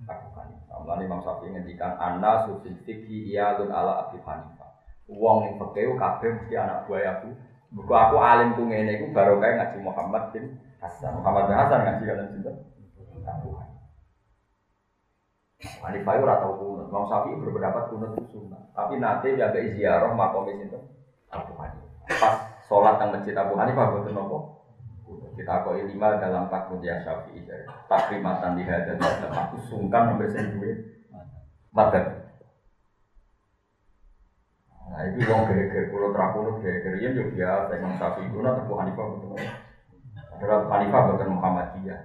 Abu 0.05 0.29
Hanifah. 0.35 0.85
Nah, 0.85 0.99
Imam 1.01 1.23
Syafi'i 1.23 1.55
ngendikan 1.55 1.97
anna 1.97 2.45
susil 2.45 2.75
fikih 2.85 3.33
iyalun 3.33 3.71
ala 3.73 4.05
Abu 4.05 4.21
Hanifah. 4.21 4.69
Uang 5.07 5.47
yang 5.47 5.55
fikih 5.63 5.95
kabeh 5.97 6.31
mesti 6.35 6.55
anak 6.59 6.85
buah 6.91 7.23
aku. 7.23 7.31
Buku 7.67 7.93
aku 7.95 8.17
alim 8.23 8.55
tuh 8.55 8.67
ngene 8.67 8.99
iku 8.99 9.07
baru 9.15 9.39
kayak 9.39 9.55
ngaji 9.63 9.79
Muhammad 9.81 10.23
bin 10.35 10.45
Hasan. 10.83 11.17
Muhammad 11.23 11.47
bin 11.49 11.57
Hasan 11.57 11.79
ngaji 11.87 12.03
kan 12.05 12.27
sinten? 12.35 12.57
Abu 13.25 13.49
Hanifah. 13.55 13.76
Hanifah 15.57 16.13
itu 16.21 16.25
rata 16.29 16.49
kunut. 16.53 16.87
Imam 16.93 17.09
Syafi'i 17.09 17.41
berpendapat 17.41 17.89
kunut 17.89 18.13
itu 18.13 18.25
sunnah. 18.37 18.61
Tapi 18.77 19.01
nanti 19.01 19.33
dia 19.33 19.49
agak 19.49 19.73
ziarah 19.73 20.13
makom 20.13 20.53
itu 20.53 20.77
Abu 21.33 21.57
Hanifah. 21.57 21.89
Pas 22.21 22.35
sholat 22.69 23.01
yang 23.01 23.17
masjid 23.17 23.33
Abu 23.33 23.57
Hanifah 23.57 23.97
betul 23.97 24.13
nopo. 24.13 24.39
Kita 25.37 25.65
koi 25.65 25.85
lima 25.85 26.21
dalam 26.21 26.53
takut 26.53 26.85
ya 26.85 27.01
Syafi'i. 27.01 27.41
Takrimatan 27.89 28.61
di 28.61 28.69
hadan 28.69 29.01
dan 29.01 29.33
aku 29.33 29.57
sungkan 29.65 30.13
sampai 30.13 30.29
sendiri. 30.29 30.73
Madat. 31.73 32.05
Nah 34.87 35.03
itu 35.13 35.29
wong 35.29 35.45
geger 35.51 35.93
pulau 35.93 36.15
terapunut 36.15 36.63
geger 36.65 36.95
ya 37.01 37.13
juga 37.13 37.33
biasa 37.33 37.73
Imam 37.81 37.97
Syafi'i 37.97 38.29
kunut 38.29 38.61
Abu 38.61 38.77
Hanifah 38.77 39.07
betul. 39.09 39.41
Adalah 40.37 40.57
Abu 40.61 40.69
Hanifah 40.69 41.01
bukan 41.17 41.33
Muhammadiyah. 41.33 42.01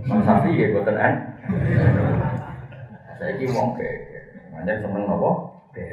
Imam 0.00 0.20
Syafi'i 0.24 0.64
ya 0.64 0.68
bukan 0.72 0.96
An. 0.96 1.14
Saya 3.16 3.32
ini 3.32 3.48
mau 3.48 3.72
ke, 3.72 3.88
hanya 4.52 4.76
seneng 4.76 5.08
apa? 5.08 5.30
Ke, 5.72 5.84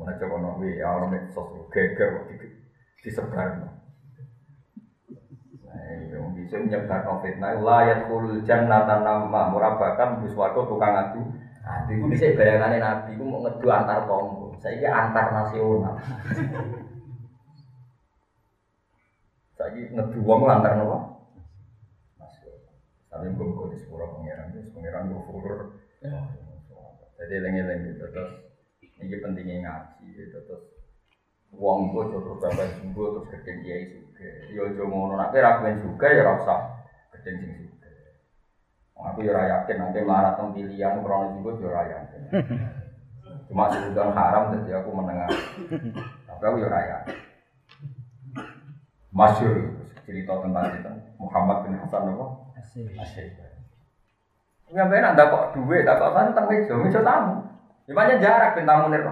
mana 0.00 0.16
coba 0.16 0.36
nabi 0.40 0.80
ya 0.80 0.88
orang 0.88 1.12
sosok 1.28 1.68
geger 1.72 2.24
di 2.28 2.34
disebar. 3.04 3.52
Yang 6.10 6.26
bisa 6.36 6.56
menyebar 6.60 7.04
fitnah. 7.20 7.56
Layat 7.56 8.08
kul 8.08 8.40
jannatan 8.44 9.00
nama 9.04 9.40
murabakan 9.52 10.24
biswargo 10.24 10.64
tukang 10.68 10.96
adu. 10.96 11.20
Adu 11.60 11.92
itu 11.92 12.04
bisa 12.08 12.32
bayangannya 12.32 12.80
Nabi 12.80 13.12
itu 13.14 13.22
mau 13.22 13.44
ngedu 13.44 13.68
antar 13.68 14.08
tonggo. 14.08 14.56
Saya 14.58 14.88
antar 14.88 15.28
nasional. 15.30 15.94
Saya 19.60 19.84
ngedu 19.92 20.18
wong 20.24 20.48
antar 20.48 20.72
nopo. 20.80 21.09
Tapi 23.10 23.26
gue 23.34 23.46
kok 23.58 23.68
di 23.74 23.76
sepura 23.82 24.06
pangeran, 24.06 24.54
di 24.54 24.70
pangeran 24.70 25.10
gue 25.10 25.22
furur. 25.26 25.58
Jadi 27.20 27.34
lengi-lengi 27.36 28.00
terus 28.00 28.30
ini 28.80 29.16
pentingnya 29.20 29.56
ngaji 29.66 30.06
gitu 30.16 30.38
terus 30.46 30.62
Wong 31.50 31.90
gue 31.90 32.14
coba 32.14 32.46
bapak 32.46 32.78
sembuh 32.78 33.06
terus 33.10 33.26
gedeng 33.34 33.58
kiai 33.66 33.90
juga. 33.90 34.30
Yo 34.54 34.70
jo 34.78 34.86
ngono 34.86 35.18
kira 35.34 35.58
ben 35.58 35.82
juga 35.82 36.06
ya 36.06 36.22
rasa 36.22 36.86
gedeng 37.10 37.36
sing 37.42 37.50
juga. 37.66 37.90
Aku 38.94 39.26
yo 39.26 39.34
yakin 39.34 39.76
nanti 39.82 39.98
melarat 40.06 40.38
teng 40.38 40.54
pilihan 40.54 41.02
krono 41.02 41.42
juga 41.42 41.50
yo 41.58 41.70
yakin. 41.74 42.22
Cuma 43.50 43.66
sudah 43.66 44.14
haram 44.14 44.54
jadi 44.54 44.78
aku 44.78 44.90
menengah. 44.94 45.26
Tapi 46.30 46.42
aku 46.46 46.56
yo 46.62 46.68
yakin. 46.70 47.18
Masyur 49.10 49.54
cerita 50.06 50.38
tentang 50.38 50.70
itu 50.70 50.92
Muhammad 51.18 51.66
bin 51.66 51.74
Hasan 51.82 52.14
apa? 52.14 52.26
Asyik. 52.60 53.40
Ngapain 54.70 55.02
anda 55.02 55.26
kok 55.26 55.58
duit, 55.58 55.82
tak 55.82 55.98
kok 55.98 56.14
tentang 56.14 56.46
meja, 56.46 56.74
meja 56.78 57.00
tamu. 57.02 57.42
Gimana 57.90 58.22
jarak 58.22 58.54
bin 58.54 58.68
tamu 58.68 58.86
nih 58.92 59.02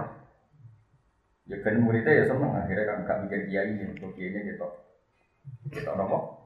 Ya 1.48 1.56
kan 1.64 1.80
muridnya 1.80 2.12
ya 2.12 2.24
seneng 2.28 2.52
akhirnya 2.52 2.84
kan 2.84 3.08
gak 3.08 3.18
mikir 3.24 3.48
kiai 3.48 3.72
ini, 3.72 3.88
untuk 3.88 4.12
kiai 4.12 4.30
ini 4.30 4.52
gitu. 4.52 4.68
Kita 5.72 5.96
nopo. 5.96 6.36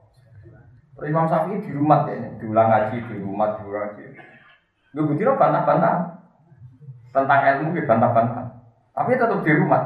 Terus 0.95 1.09
Imam 1.11 1.27
Syafi'i 1.27 1.59
di 1.59 1.71
rumah 1.75 2.07
ya, 2.07 2.15
diulang 2.39 2.67
ngaji 2.71 2.97
di 3.03 3.15
rumah, 3.19 3.59
diulang 3.59 3.99
ngaji. 3.99 4.03
Gue 4.95 5.03
bukti 5.03 5.27
bantah-bantah 5.27 5.95
tentang 7.11 7.39
ilmu 7.51 7.75
ya 7.75 7.83
bantah-bantah. 7.83 8.45
Tapi 8.95 9.19
tetap 9.19 9.43
di 9.43 9.53
rumah. 9.59 9.83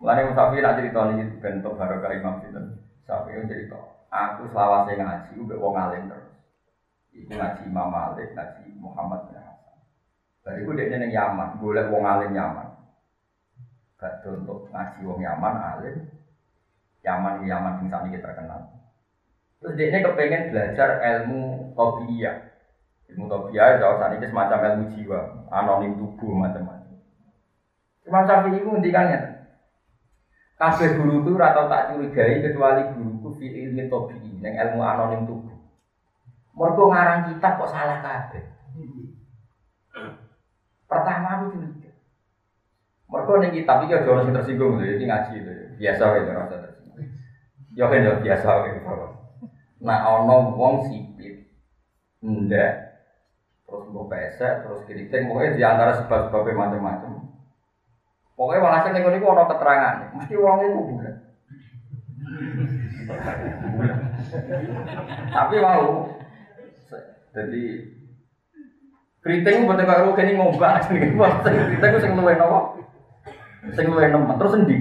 Mulai 0.00 0.24
Imam 0.24 0.34
Syafi'i 0.34 0.64
nak 0.64 0.76
cerita 0.80 1.00
ini 1.12 1.24
bentuk 1.36 1.76
barokah 1.76 2.16
Imam 2.16 2.40
Sinten. 2.40 2.85
Syafi'i 3.06 3.46
cerita, 3.46 3.78
aku 4.10 4.50
selawase 4.50 4.98
ngaji, 4.98 5.38
gue 5.38 5.62
wong 5.62 5.78
alim 5.78 6.10
terus. 6.10 6.26
Iku 7.14 7.38
ngaji 7.38 7.62
Imam 7.70 7.88
Malik, 7.88 8.34
ngaji 8.34 8.74
Muhammad 8.82 9.30
bin 9.30 9.38
Hasan. 9.38 9.78
Dari 10.42 10.66
gue 10.66 10.74
dia 10.74 10.98
neng 10.98 11.14
Yaman, 11.14 11.62
boleh 11.62 11.86
wong 11.86 12.02
alim 12.02 12.34
Yaman. 12.34 12.66
Gak 13.96 14.26
untuk 14.26 14.66
ngaji 14.74 14.98
wong 15.06 15.22
Yaman 15.22 15.54
alim. 15.54 15.96
Yaman 17.06 17.46
Yaman 17.46 17.78
sing 17.78 17.88
sami 17.88 18.10
kita 18.10 18.26
terkenal. 18.34 18.74
Terus 19.62 19.78
dia 19.78 20.02
kepengen 20.02 20.50
belajar 20.50 20.98
ilmu 20.98 21.72
tobiyah. 21.78 22.36
Ilmu 23.06 23.30
tobiyah 23.30 23.78
jauh 23.78 24.02
saat 24.02 24.18
ini 24.18 24.26
semacam 24.26 24.58
ilmu 24.66 24.84
jiwa, 24.98 25.20
anonim 25.54 25.94
tubuh 25.94 26.34
macam-macam. 26.34 26.98
Imam 28.02 28.26
Syafi'i 28.26 28.58
itu 28.58 28.66
ngendikannya. 28.66 29.35
Kabeh 30.56 30.96
guru 30.96 31.20
itu 31.20 31.36
atau 31.36 31.68
tak 31.68 31.92
curigai 31.92 32.40
kecuali 32.40 32.88
guruku 32.88 33.28
fi 33.36 33.46
ilmi 33.52 33.92
tobi 33.92 34.16
yang 34.40 34.56
ilmu 34.56 34.80
anonim 34.80 35.28
tubuh. 35.28 35.52
Mereka 36.56 36.82
ngarang 36.88 37.20
kitab 37.28 37.60
kok 37.60 37.68
salah 37.68 38.00
kabeh. 38.00 38.40
Pertama 40.88 41.28
aku 41.36 41.44
curiga. 41.52 41.92
Mereka 43.12 43.32
nih 43.36 43.50
kitab 43.60 43.84
ini 43.84 43.92
ada 43.92 44.08
orang 44.08 44.32
tersinggung 44.32 44.80
gitu, 44.80 44.96
jadi 44.96 45.04
ngaji 45.04 45.32
itu 45.36 45.52
biasa 45.76 46.04
gitu 46.16 46.30
rasa 46.32 46.54
tersinggung. 46.64 47.04
Ya 47.76 47.84
kan 47.92 48.24
biasa 48.24 48.50
gitu. 48.72 48.80
Nah 49.84 49.98
ono 50.08 50.56
wong 50.56 50.88
sipit, 50.88 51.44
ndak, 52.24 52.72
terus 53.68 53.84
mau 53.92 54.08
pesek, 54.08 54.64
terus 54.64 54.80
keriting, 54.88 55.28
pokoknya 55.28 55.52
di 55.52 55.62
antara 55.62 55.92
sebab-sebabnya 56.00 56.56
macam-macam. 56.56 57.15
Pokoknya 58.36 58.64
walhasil 58.68 58.92
nih 58.92 59.00
ini 59.00 59.24
ono 59.24 59.48
keterangan, 59.48 60.12
mesti 60.12 60.34
wong 60.36 60.60
itu 60.60 60.80
bulan. 60.92 61.14
Tapi 65.32 65.54
mau, 65.56 66.12
jadi 67.32 67.64
keriting 69.24 69.64
buat 69.64 69.80
kalau 69.80 70.12
kini 70.12 70.36
ngobak, 70.36 70.84
keriting 70.84 71.80
itu 71.80 71.98
sing 72.04 72.12
luwe 72.12 72.36
nopo. 72.36 72.76
Sing 73.72 73.88
luwih 73.88 74.12
nemen 74.12 74.36
terus 74.36 74.56
endi? 74.60 74.76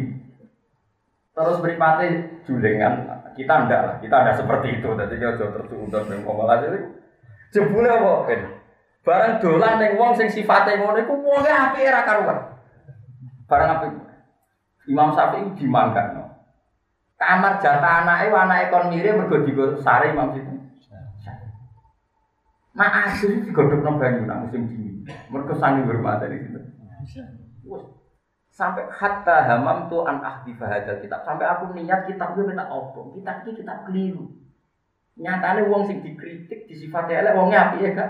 Terus 1.31 1.59
beripati 1.63 2.07
julengan. 2.43 3.23
Kita 3.35 3.67
ndak 3.67 3.81
lah, 3.83 3.95
kita 3.99 4.15
ndak 4.19 4.39
seperti 4.39 4.79
itu. 4.79 4.87
Yo 4.95 5.27
aja 5.31 5.45
tersuudon 5.47 6.03
ning 6.07 6.23
komalas 6.23 6.63
itu. 6.63 6.79
Jebule 7.55 7.87
apa? 7.87 8.31
Barang 9.03 9.39
dolan 9.43 9.79
ning 9.79 9.95
wong 9.99 10.15
sing 10.15 10.27
sifate 10.31 10.79
ngono 10.79 10.99
iku 10.99 11.13
wonge 11.19 11.51
apike 11.51 11.91
ra 11.91 12.07
karuan. 12.07 12.54
Barang 13.45 13.69
apik. 13.77 13.91
Imam 14.85 15.09
Syafi'i 15.13 15.53
dimangkano. 15.57 16.23
Kamar 17.15 17.57
jatah 17.63 18.03
anake 18.03 18.29
anake 18.29 18.69
kon 18.69 18.89
mirip 18.93 19.17
mergo 19.17 19.41
digo 19.45 19.65
sare 19.81 20.13
Imam 20.13 20.33
Syafi'i. 20.33 20.61
Mak 22.75 22.91
asli 23.07 23.39
digodhogno 23.45 23.97
banyu 23.97 24.27
nang 24.27 24.45
musim 24.45 24.67
dingin. 24.67 25.07
Mergo 25.31 25.53
sangi 25.55 25.87
hormat 25.87 26.21
dari 26.21 26.43
situ. 26.43 26.59
sampai 28.55 28.87
hatta 28.87 29.51
hamam 29.51 29.91
tu 29.91 29.99
an 30.07 30.23
ahdi 30.23 30.55
bahadal 30.55 31.03
kitab 31.03 31.27
sampai 31.27 31.43
aku 31.43 31.75
niat 31.75 32.07
kitab 32.07 32.39
gue 32.39 32.47
minta 32.47 32.63
opo 32.71 33.11
kitab 33.11 33.43
ini 33.43 33.51
kitab 33.59 33.83
keliru 33.83 34.31
nyatanya 35.19 35.67
wong 35.67 35.83
sing 35.91 35.99
dikritik 35.99 36.63
disifati 36.63 37.19
elek 37.19 37.35
wongnya 37.35 37.75
api 37.75 37.83
ya 37.83 37.91
kak 37.91 38.09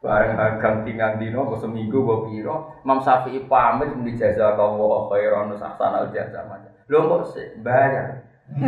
bareng 0.00 0.32
agang 0.32 0.80
tinggal 0.88 1.20
dino 1.20 1.44
kok 1.44 1.60
seminggu 1.60 2.00
gue 2.00 2.18
piro 2.32 2.72
mam 2.88 3.04
safi 3.04 3.36
pamit 3.44 3.92
di 4.00 4.16
jasa 4.16 4.56
kau 4.56 5.12
khairan 5.12 5.52
nusaksan 5.52 5.92
al 5.92 6.08
jasa 6.08 6.40
macam 6.48 6.72
lo 6.88 6.98
kok 7.04 7.36
sih 7.36 7.60
bayar 7.60 8.24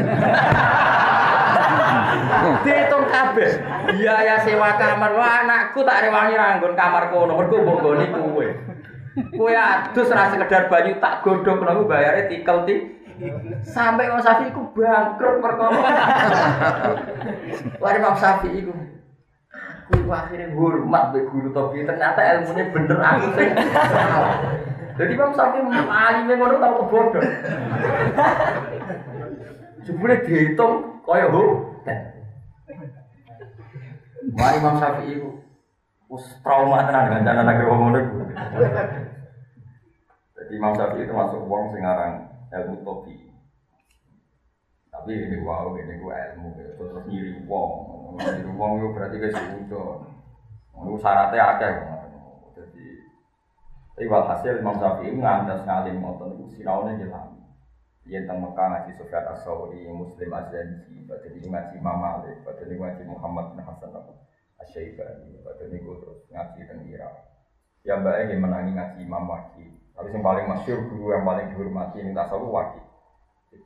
Dihitung 2.63 3.11
kabeh. 3.11 3.51
Biaya 3.99 4.39
sewa 4.47 4.79
kamar. 4.79 5.11
Wah, 5.19 5.43
anakku 5.43 5.83
tak 5.83 6.07
rewangi 6.07 6.39
ranggon 6.39 6.79
kamar 6.79 7.11
kono. 7.11 7.35
Mergo 7.35 7.67
mbok 7.67 7.83
goni 7.83 8.07
kuwe. 8.15 8.47
Kue 9.35 9.53
adus 9.59 10.07
rasa 10.07 10.39
sekedar 10.39 10.71
banyu 10.71 11.03
tak 11.03 11.27
godok 11.27 11.67
lalu 11.67 11.91
bayarnya 11.91 12.31
tikel 12.31 12.63
ti. 12.63 12.95
Sampai 13.67 14.07
Imam 14.07 14.23
Syafi'i 14.23 14.55
iku 14.55 14.71
bangkrut 14.71 15.43
perkara. 15.43 15.83
Wah 17.83 17.91
Imam 17.91 18.15
Syafi'i 18.15 18.63
aku 19.93 20.11
akhirnya 20.11 20.57
hormat 20.57 21.13
be 21.13 21.21
guru 21.29 21.49
topi 21.53 21.85
ternyata 21.85 22.21
ilmunya 22.21 22.65
bener 22.73 22.99
aku 22.99 23.27
sih. 23.37 23.49
Jadi 24.93 25.13
Imam 25.17 25.33
Syafi'i 25.33 25.65
alim 25.89 26.29
ngono 26.37 26.61
tau 26.61 26.75
kebodoh. 26.85 27.25
Jebule 29.85 30.17
dihitung 30.25 31.05
kaya 31.05 31.29
ho. 31.33 31.45
Wah 34.37 34.51
Imam 34.57 34.77
Syafi'i 34.81 35.17
iku 35.21 35.31
Us 36.13 36.29
trauma 36.45 36.85
tenan 36.85 37.25
dengan 37.25 37.41
anak 37.41 37.65
wong 37.65 37.89
ngono 37.89 38.01
Jadi 40.37 40.53
Imam 40.57 40.77
Syafi'i 40.77 41.09
itu 41.09 41.13
masuk 41.17 41.41
wong 41.49 41.73
sing 41.73 41.85
ilmu 42.53 42.85
topi. 42.85 43.33
Tapi 44.93 45.09
ini 45.17 45.41
wow, 45.41 45.73
ini 45.73 45.97
gua 46.05 46.37
ilmu 46.37 46.53
gitu. 46.53 46.85
Terus 46.85 47.05
nyiri 47.09 47.49
wong, 47.49 47.92
nyiri 48.19 48.53
wong 48.53 48.71
itu 48.81 48.89
berarti 48.93 49.17
guys 49.21 49.39
udah. 49.67 49.91
Itu 50.83 50.95
syaratnya 50.99 51.41
ada 51.41 51.69
Jadi 52.53 52.87
tapi 53.93 54.05
walhasil 54.09 54.59
Imam 54.59 54.77
Syafi'i 54.81 55.15
ngandas 55.15 55.63
ngalim 55.63 56.01
ngoten 56.03 56.37
itu 56.37 56.61
sinaune 56.61 56.99
jelas. 56.99 57.29
Yen 58.03 58.27
teng 58.27 58.43
Mekah 58.43 58.67
ngaji 58.67 58.99
Sufyan 58.99 59.31
As-Sauri, 59.31 59.87
Muslim 59.87 60.35
Az-Zanji, 60.35 61.07
badhe 61.07 61.39
ngaji 61.39 61.75
Imam 61.79 62.03
Malik, 62.03 62.43
badhe 62.43 62.67
ngaji 62.67 63.03
Muhammad 63.07 63.55
bin 63.55 63.63
Hasan 63.63 63.95
Asyaibani 64.63 65.43
pada 65.43 65.67
niku 65.67 65.99
terus 65.99 66.23
ngaji 66.31 66.61
teng 66.71 66.87
Irak 66.87 67.15
ya 67.83 67.99
mbak 67.99 68.31
ini 68.31 68.39
menangi 68.39 68.73
ngaji 68.79 68.99
Imam 69.03 69.27
Waki 69.27 69.67
tapi 69.93 70.09
yang 70.15 70.23
paling 70.23 70.47
masyur 70.47 70.79
guru 70.87 71.13
yang 71.13 71.27
paling 71.27 71.51
dihormati 71.51 71.99
ini 71.99 72.15
tasawuf 72.15 72.49
Waki 72.49 72.81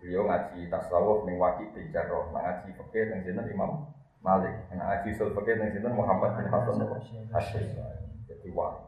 beliau 0.01 0.24
ngaji 0.24 0.72
tasawuf 0.72 1.28
ning 1.28 1.36
Waki 1.36 1.68
bin 1.76 1.92
Jarrah 1.92 2.32
ngaji 2.32 2.72
fikih 2.72 3.12
teng 3.12 3.22
Imam 3.53 3.92
Malik 4.27 4.55
ngaji 4.74 5.09
usul 5.14 5.31
fikih 5.39 5.55
teng 5.55 5.70
sini 5.70 5.87
Muhammad 5.95 6.35
bin 6.35 6.51
Hasan 6.51 6.83
Asyaibani 7.31 8.27
jadi 8.27 8.49
Waki 8.51 8.87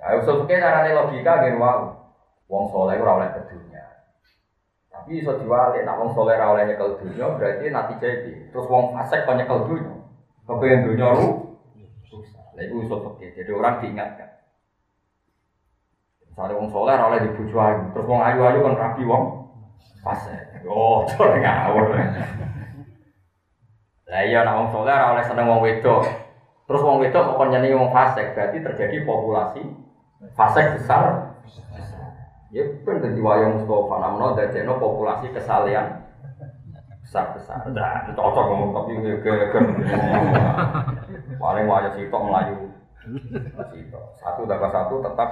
Nah, 0.00 0.16
usul 0.18 0.42
fikih 0.42 0.58
carane 0.58 0.96
logika 0.96 1.44
nggih 1.44 1.60
wau. 1.60 1.92
Wong 2.48 2.64
soleh 2.72 2.96
ora 2.98 3.20
oleh 3.20 3.28
kedunya. 3.36 3.84
Tapi 4.90 5.22
iso 5.22 5.36
diwalik 5.38 5.84
nek 5.84 6.00
wong 6.00 6.10
soleh 6.16 6.34
ora 6.34 6.56
oleh 6.56 6.72
nyekel 6.72 6.98
dunya 6.98 7.28
berarti 7.36 7.68
nanti 7.68 7.94
jadi. 8.00 8.32
Terus 8.48 8.66
wong 8.66 8.96
fasik 8.96 9.28
kok 9.28 9.36
nyekel 9.36 9.68
dunya. 9.68 9.94
Kepengen 10.48 10.86
dunia 10.88 11.08
ru, 11.14 11.28
susah. 12.08 12.42
Nah 12.56 12.62
itu 12.64 12.80
usul 12.80 12.98
fakir. 13.06 13.30
Jadi 13.38 13.50
orang 13.54 13.78
diingatkan. 13.84 14.30
Misalnya 16.26 16.58
wong 16.58 16.68
soleh 16.72 16.96
oleh 16.96 17.18
dibujuk 17.28 17.60
ayu, 17.60 17.92
terus 17.92 18.08
wong 18.08 18.20
ayu 18.24 18.40
ayu 18.42 18.58
kan 18.66 18.74
rapi 18.74 19.02
wong 19.04 19.24
Fasik. 20.00 20.64
Oh, 20.64 21.04
cara 21.12 21.36
ngawur. 21.36 21.92
Lah 24.10 24.26
iya 24.26 24.42
nek 24.42 24.58
wong 24.58 24.68
saleh 24.74 24.90
ora 24.90 25.14
oleh 25.14 25.22
seneng 25.22 25.46
wong 25.46 25.62
wedok. 25.62 26.02
Terus 26.66 26.82
wong 26.82 26.98
wedok 26.98 27.38
kok 27.38 27.46
nyenengi 27.46 27.78
wong 27.78 27.94
fasik, 27.94 28.34
berarti 28.34 28.58
terjadi 28.58 29.06
populasi 29.06 29.62
fasik 30.34 30.66
besar. 30.74 31.34
Ya 32.50 32.66
ben 32.82 32.98
dadi 32.98 33.22
wayang 33.22 33.62
Mustafa 33.62 33.94
namno 34.02 34.34
dadekno 34.34 34.82
populasi 34.82 35.30
kesalehan 35.30 36.02
besar-besar. 37.06 37.62
Nah, 37.70 38.10
cocok 38.10 38.44
ngomong 38.50 38.70
tapi 38.74 38.98
geger. 38.98 39.62
Paling 41.38 41.64
wayang 41.70 41.94
sitok 41.94 42.22
melayu. 42.26 42.74
Sitok. 43.70 44.04
Satu 44.18 44.42
dapat 44.50 44.70
satu 44.74 44.94
tetap. 44.98 45.30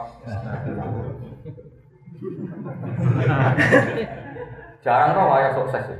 Jarang 4.86 5.10
kok 5.18 5.30
wayang 5.34 5.54
sukses 5.58 5.84
ya. 5.90 5.98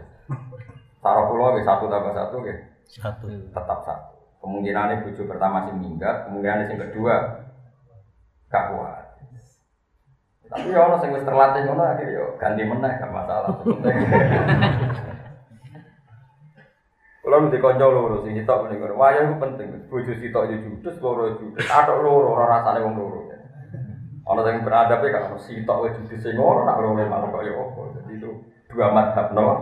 Taruh 0.99 1.25
pulau 1.31 1.55
ke 1.55 1.63
satu 1.63 1.87
tambah 1.87 2.13
satu 2.15 2.37
ke 2.43 2.53
Satu. 2.89 3.27
tetap 3.31 3.79
satu. 3.87 4.15
Kemungkinan 4.39 5.03
buju 5.07 5.27
pertama 5.27 5.67
sih 5.67 5.75
minggat, 5.75 6.27
kemungkinan 6.31 6.71
yang 6.71 6.81
kedua 6.89 7.15
gak 8.49 8.65
kuat. 8.73 9.05
Tapi 10.49 10.73
ya 10.73 10.81
orang 10.81 11.13
wis 11.13 11.27
terlatih 11.29 11.61
ngono 11.69 11.83
akhirnya 11.85 12.17
yo 12.17 12.25
ganti 12.41 12.65
meneh 12.65 12.93
gak 12.97 13.13
masalah. 13.13 13.53
Kalau 17.29 17.45
nanti 17.45 17.61
konco 17.61 17.93
loro 17.93 18.25
muni 18.25 18.41
ngono. 18.41 18.97
Wah, 18.97 19.13
iku 19.13 19.37
penting. 19.37 19.85
Bojo 19.93 20.17
sitok 20.17 20.49
yo 20.49 20.57
judes, 20.65 20.97
loro 21.05 21.37
judes. 21.37 21.69
Atok 21.69 22.01
loro 22.01 22.33
ora 22.33 22.57
rasane 22.57 22.81
wong 22.81 22.97
loro. 22.97 23.29
Ana 24.25 24.41
sing 24.49 24.65
beradab 24.65 25.05
ya 25.05 25.13
kalau 25.13 25.37
sitok 25.37 25.77
wis 25.85 25.93
judes 26.01 26.25
sing 26.25 26.41
ngono 26.41 26.65
nak 26.65 26.81
loro 26.81 26.97
malah 27.05 27.29
kok 27.29 27.45
apa. 27.45 27.83
Jadi 28.01 28.13
itu 28.17 28.31
dua 28.73 28.89
madhab 28.97 29.37
no. 29.37 29.61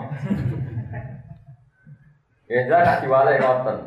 Ya 2.47 2.63
jangan 2.71 3.03
diwale 3.03 3.43
ngoten. 3.43 3.79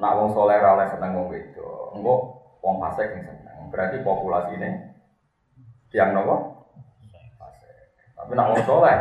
Nak 0.00 0.14
wong 0.16 0.28
soleh 0.32 0.56
ora 0.56 0.80
oleh 0.80 0.88
seneng 0.88 1.12
wong 1.12 1.28
wedok. 1.28 1.92
Engko 1.92 2.14
wong 2.64 2.76
fasik 2.80 3.12
sing 3.12 3.22
seneng. 3.28 3.68
Berarti 3.68 4.00
populasi 4.00 4.56
ini 4.56 4.70
tiang 5.92 6.16
nopo? 6.16 6.64
Fasik. 7.36 7.92
Tapi 8.16 8.32
nak 8.32 8.48
wong 8.52 8.62
soleh 8.64 8.96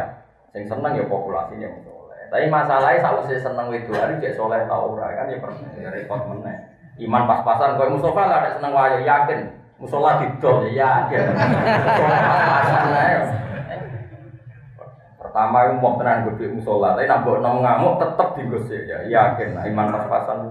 sing 0.51 0.67
seneng 0.67 0.91
ya 0.99 1.07
populasinya 1.07 1.71
wong 1.71 1.83
soleh. 1.87 2.21
Tapi 2.27 2.51
masalahnya 2.51 2.99
sausé 2.99 3.39
seneng 3.39 3.71
wedokan 3.71 4.19
cek 4.19 4.35
soleh 4.35 4.67
ta 4.67 4.75
ora 4.75 5.15
kan 5.15 5.31
ya 5.31 5.39
pernah 5.39 5.71
ya 5.79 5.89
repot 5.95 6.19
meneh. 6.35 6.57
Iman 6.99 7.27
pas-pasan 7.27 7.75
kowe 7.75 7.91
Mustafa 7.91 8.23
lah 8.27 8.37
ada 8.43 8.55
seneng 8.59 8.71
wayo 8.75 8.99
yakin. 9.03 9.39
Musola 9.79 10.19
didol 10.19 10.67
ya 10.67 10.71
yakin. 11.07 11.31
Pas-pasan 11.99 12.91
ae. 12.91 13.44
Pertama 15.35 15.67
itu 15.67 15.83
mau 15.83 15.99
tenan 15.99 16.31
gede 16.31 16.47
musola, 16.47 16.95
tapi 16.95 17.11
nak 17.11 17.27
buat 17.27 17.43
nong 17.43 17.59
ngamuk 17.59 17.99
tetep 17.99 18.39
digosip 18.39 18.87
ya, 18.87 19.03
yakin 19.03 19.51
nah, 19.51 19.67
iman 19.67 19.91
pas-pasan. 19.91 20.47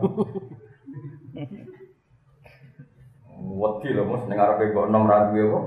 Wedi 3.48 3.88
loh 3.96 4.04
mus, 4.12 4.28
dengar 4.28 4.60
apa 4.60 4.84
nom 4.84 5.08
ragu 5.08 5.40
ya 5.40 5.48
kok, 5.48 5.64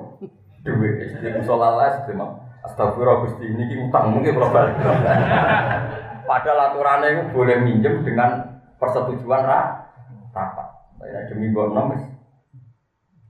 duit, 0.61 1.17
jadi 1.17 1.33
musola 1.33 1.81
lah 1.81 2.05
sih 2.05 2.13
mah. 2.13 2.61
Astagfirullah 2.69 3.25
gusti 3.25 3.49
ini 3.49 3.65
ki 3.65 3.89
utang 3.89 4.13
mungkin 4.13 4.37
kalau 4.37 4.53
balik. 4.53 4.77
Padahal 6.29 6.69
aturannya 6.69 7.07
itu 7.17 7.23
boleh 7.33 7.57
minjem 7.57 8.05
dengan 8.05 8.61
persetujuan 8.77 9.41
ra 9.49 9.81
rapat. 10.29 10.93
Tapi 11.01 11.25
demi 11.33 11.49
nom 11.49 11.89
wis 11.89 12.05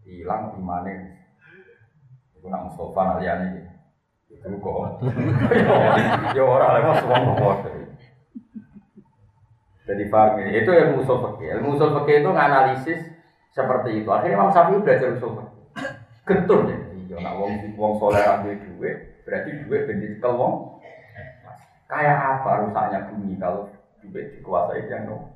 hilang 0.04 0.52
imannya. 0.52 1.16
Itu 2.36 2.52
nak 2.52 2.68
Mustafa 2.68 3.24
aliane 3.24 3.46
iki. 3.56 3.67
Itu 4.48 4.58
kok. 4.64 5.04
Ya 6.32 6.44
ora 6.48 6.68
lah 6.80 6.82
mas 6.88 7.04
wong 7.04 7.36
kok. 7.36 7.56
Jadi 9.88 10.04
paham? 10.12 10.40
Itu 10.48 10.72
ilmu 10.72 11.04
usul 11.04 11.18
fikih. 11.20 11.60
Ilmu 11.60 11.76
usul 11.76 11.92
fikih 12.02 12.24
itu 12.24 12.30
nganalisis 12.32 13.02
seperti 13.52 14.04
itu. 14.04 14.10
Akhirnya 14.12 14.36
Imam 14.40 14.52
Syafi'i 14.52 14.84
belajar 14.84 15.16
usul 15.16 15.32
fikih. 15.36 15.56
Getun 16.28 16.62
ya. 16.72 16.78
Iya, 17.08 17.24
nak 17.24 17.40
wong 17.40 17.52
wong 17.80 17.94
soleh 18.04 18.20
ambil 18.20 18.60
duit, 18.60 19.24
berarti 19.24 19.64
duit 19.64 19.88
ben 19.88 20.04
dicekel 20.04 20.36
wong. 20.36 20.84
Kayak 21.88 22.20
apa 22.20 22.68
rusaknya 22.68 23.08
bumi 23.08 23.40
kalau 23.40 23.72
duit 24.04 24.36
dikuasai 24.36 24.92
yang 24.92 25.08
no? 25.08 25.34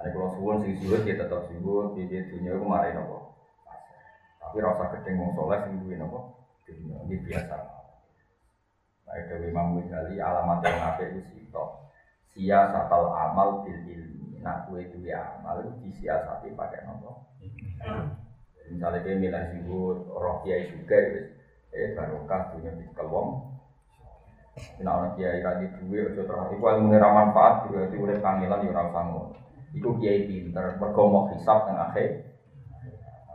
Ada 0.00 0.10
kalau 0.16 0.32
suwun 0.34 0.64
sing 0.64 0.80
suwun 0.80 1.04
dia 1.04 1.20
tetap 1.20 1.44
suwun, 1.46 1.92
di 1.94 2.08
dia 2.08 2.24
dunia 2.24 2.56
kemarin 2.56 2.98
nopo. 2.98 3.36
Tapi 4.42 4.64
rasa 4.64 4.90
gedeng 4.96 5.22
wong 5.22 5.30
soleh 5.36 5.60
sing 5.62 5.76
duwe 5.84 5.94
nopo? 6.00 6.41
Ini 6.80 7.16
biasa. 7.28 7.56
Nah, 9.04 9.14
itu 9.20 9.34
Imam 9.44 9.76
Ghazali 9.76 10.16
alamat 10.16 10.64
yang 10.64 10.78
apa 10.80 11.02
itu 11.04 11.20
sitok. 11.28 11.92
Siasatal 12.32 13.12
amal 13.12 13.60
bil 13.66 13.76
ilmi. 13.84 14.40
Nah, 14.40 14.64
kue 14.64 14.88
duwe 14.88 15.12
amal 15.12 15.60
itu 15.62 15.72
disiasati 15.84 16.56
pakai 16.56 16.88
nopo? 16.88 17.28
Misalnya 18.72 19.04
dia 19.04 19.20
milih 19.20 19.44
suwun, 19.52 20.08
roh 20.08 20.40
kiai 20.40 20.72
juga, 20.72 20.96
eh 21.76 21.92
barokah 21.92 22.56
dunia 22.56 22.72
di 22.72 22.88
kelwong. 22.96 23.52
Nah, 24.80 24.92
orang 24.96 25.12
kiai 25.20 25.44
radi 25.44 25.68
duwe, 25.76 26.08
ojo 26.08 26.24
terhati, 26.24 26.56
kue 26.56 26.70
ilmu 26.72 26.88
nira 26.88 27.12
manfaat, 27.12 27.68
juga 27.68 27.92
di 27.92 28.00
urip 28.00 28.24
kangelan, 28.24 28.64
ya 28.64 28.72
orang 28.72 28.88
sanggup. 28.96 29.28
Iku 29.76 30.00
kiai 30.00 30.24
pinter, 30.24 30.80
mergo 30.80 31.02
mau 31.04 31.28
hisap 31.36 31.68
teng 31.68 31.76
akhir. 31.76 32.31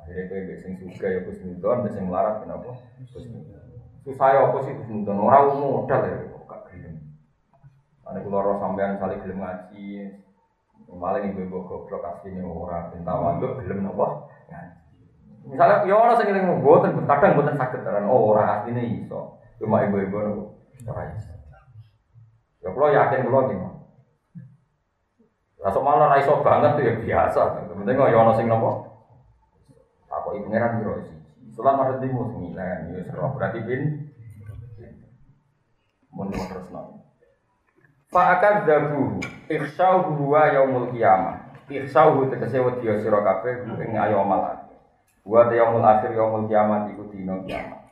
Akhirnya 0.07 0.31
kowe 0.31 0.39
mbek 0.39 0.59
sing 0.63 0.71
suga 0.79 1.07
ya 1.11 1.19
Gus 1.27 1.43
Nudon, 1.43 1.83
mbek 1.83 1.91
sing 1.91 2.07
melarat 2.07 2.39
kenapa? 2.39 2.79
Gus 3.11 3.27
Nudon. 3.27 3.59
Susah 4.07 4.27
ya 4.31 4.39
apa 4.47 4.57
sih 4.63 4.71
Gus 4.71 4.87
Nudon? 4.87 5.19
Ora 5.19 5.51
modal 5.51 6.01
ya 6.07 6.15
kok 6.31 6.43
gak 6.47 6.61
gelem. 6.71 6.95
Ane 8.07 8.23
kula 8.23 8.39
ora 8.39 8.55
sampean 8.55 8.95
saling 8.95 9.19
gelem 9.19 9.43
ngaji. 9.43 9.87
Malah 10.87 11.19
ibu-ibu 11.19 11.67
goblok 11.67 12.07
asline 12.07 12.39
ora 12.39 12.87
ben 12.87 13.03
tawaduk 13.03 13.59
gelem 13.59 13.83
napa? 13.83 14.31
Ngaji. 14.47 14.79
Misalnya 15.51 15.83
ya 15.83 15.95
ora 15.99 16.15
sing 16.15 16.31
ngeling 16.31 16.63
mboten, 16.63 17.03
kadang 17.03 17.35
mboten 17.35 17.59
saged 17.59 17.83
tenan. 17.83 18.07
Oh, 18.07 18.31
ora 18.31 18.63
asline 18.63 19.03
iso. 19.03 19.43
Cuma 19.59 19.83
ibu-ibu 19.83 20.15
niku 20.23 20.43
ora 20.87 21.11
iso. 21.11 21.35
Ya 22.63 22.71
kula 22.71 22.95
yakin 22.95 23.27
kula 23.27 23.51
iki. 23.51 23.55
Rasuk 25.59 25.83
malah 25.83 26.15
ra 26.15 26.23
iso 26.23 26.39
banget 26.39 26.79
tuh 26.79 26.83
ya 26.87 26.93
biasa. 26.95 27.67
Penting 27.75 27.99
kok 27.99 28.07
ya 28.07 28.23
ana 28.23 28.31
sing 28.39 28.47
napa? 28.47 28.87
Apa 30.27 30.43
ibu 30.43 30.51
ngeran 30.51 30.83
biro 30.83 30.99
sih? 31.07 31.15
Sulam 31.55 31.79
ada 31.79 32.03
di 32.03 32.11
mus 32.11 32.35
ngilang, 32.35 32.91
ya 32.91 32.99
serah 33.07 33.31
berarti 33.31 33.63
bin. 33.63 34.11
Mun 36.11 36.35
terus 36.35 36.67
nang. 36.67 36.99
Fa'akan 38.11 38.67
dabu, 38.67 39.23
ikhsau 39.47 40.19
huwa 40.19 40.51
yaumul 40.51 40.91
qiyamah. 40.91 41.63
Ikhsau 41.71 42.19
hu 42.19 42.27
tegese 42.27 42.59
wedi 42.59 42.91
sira 42.99 43.23
kabeh 43.23 43.71
ing 43.87 43.95
ayo 43.95 44.27
amal. 44.27 44.67
Wa 45.23 45.47
yaumul 45.47 45.87
akhir 45.87 46.11
yaumul 46.11 46.51
qiyamah 46.51 46.91
iku 46.91 47.07
dina 47.07 47.39
kiamat. 47.47 47.87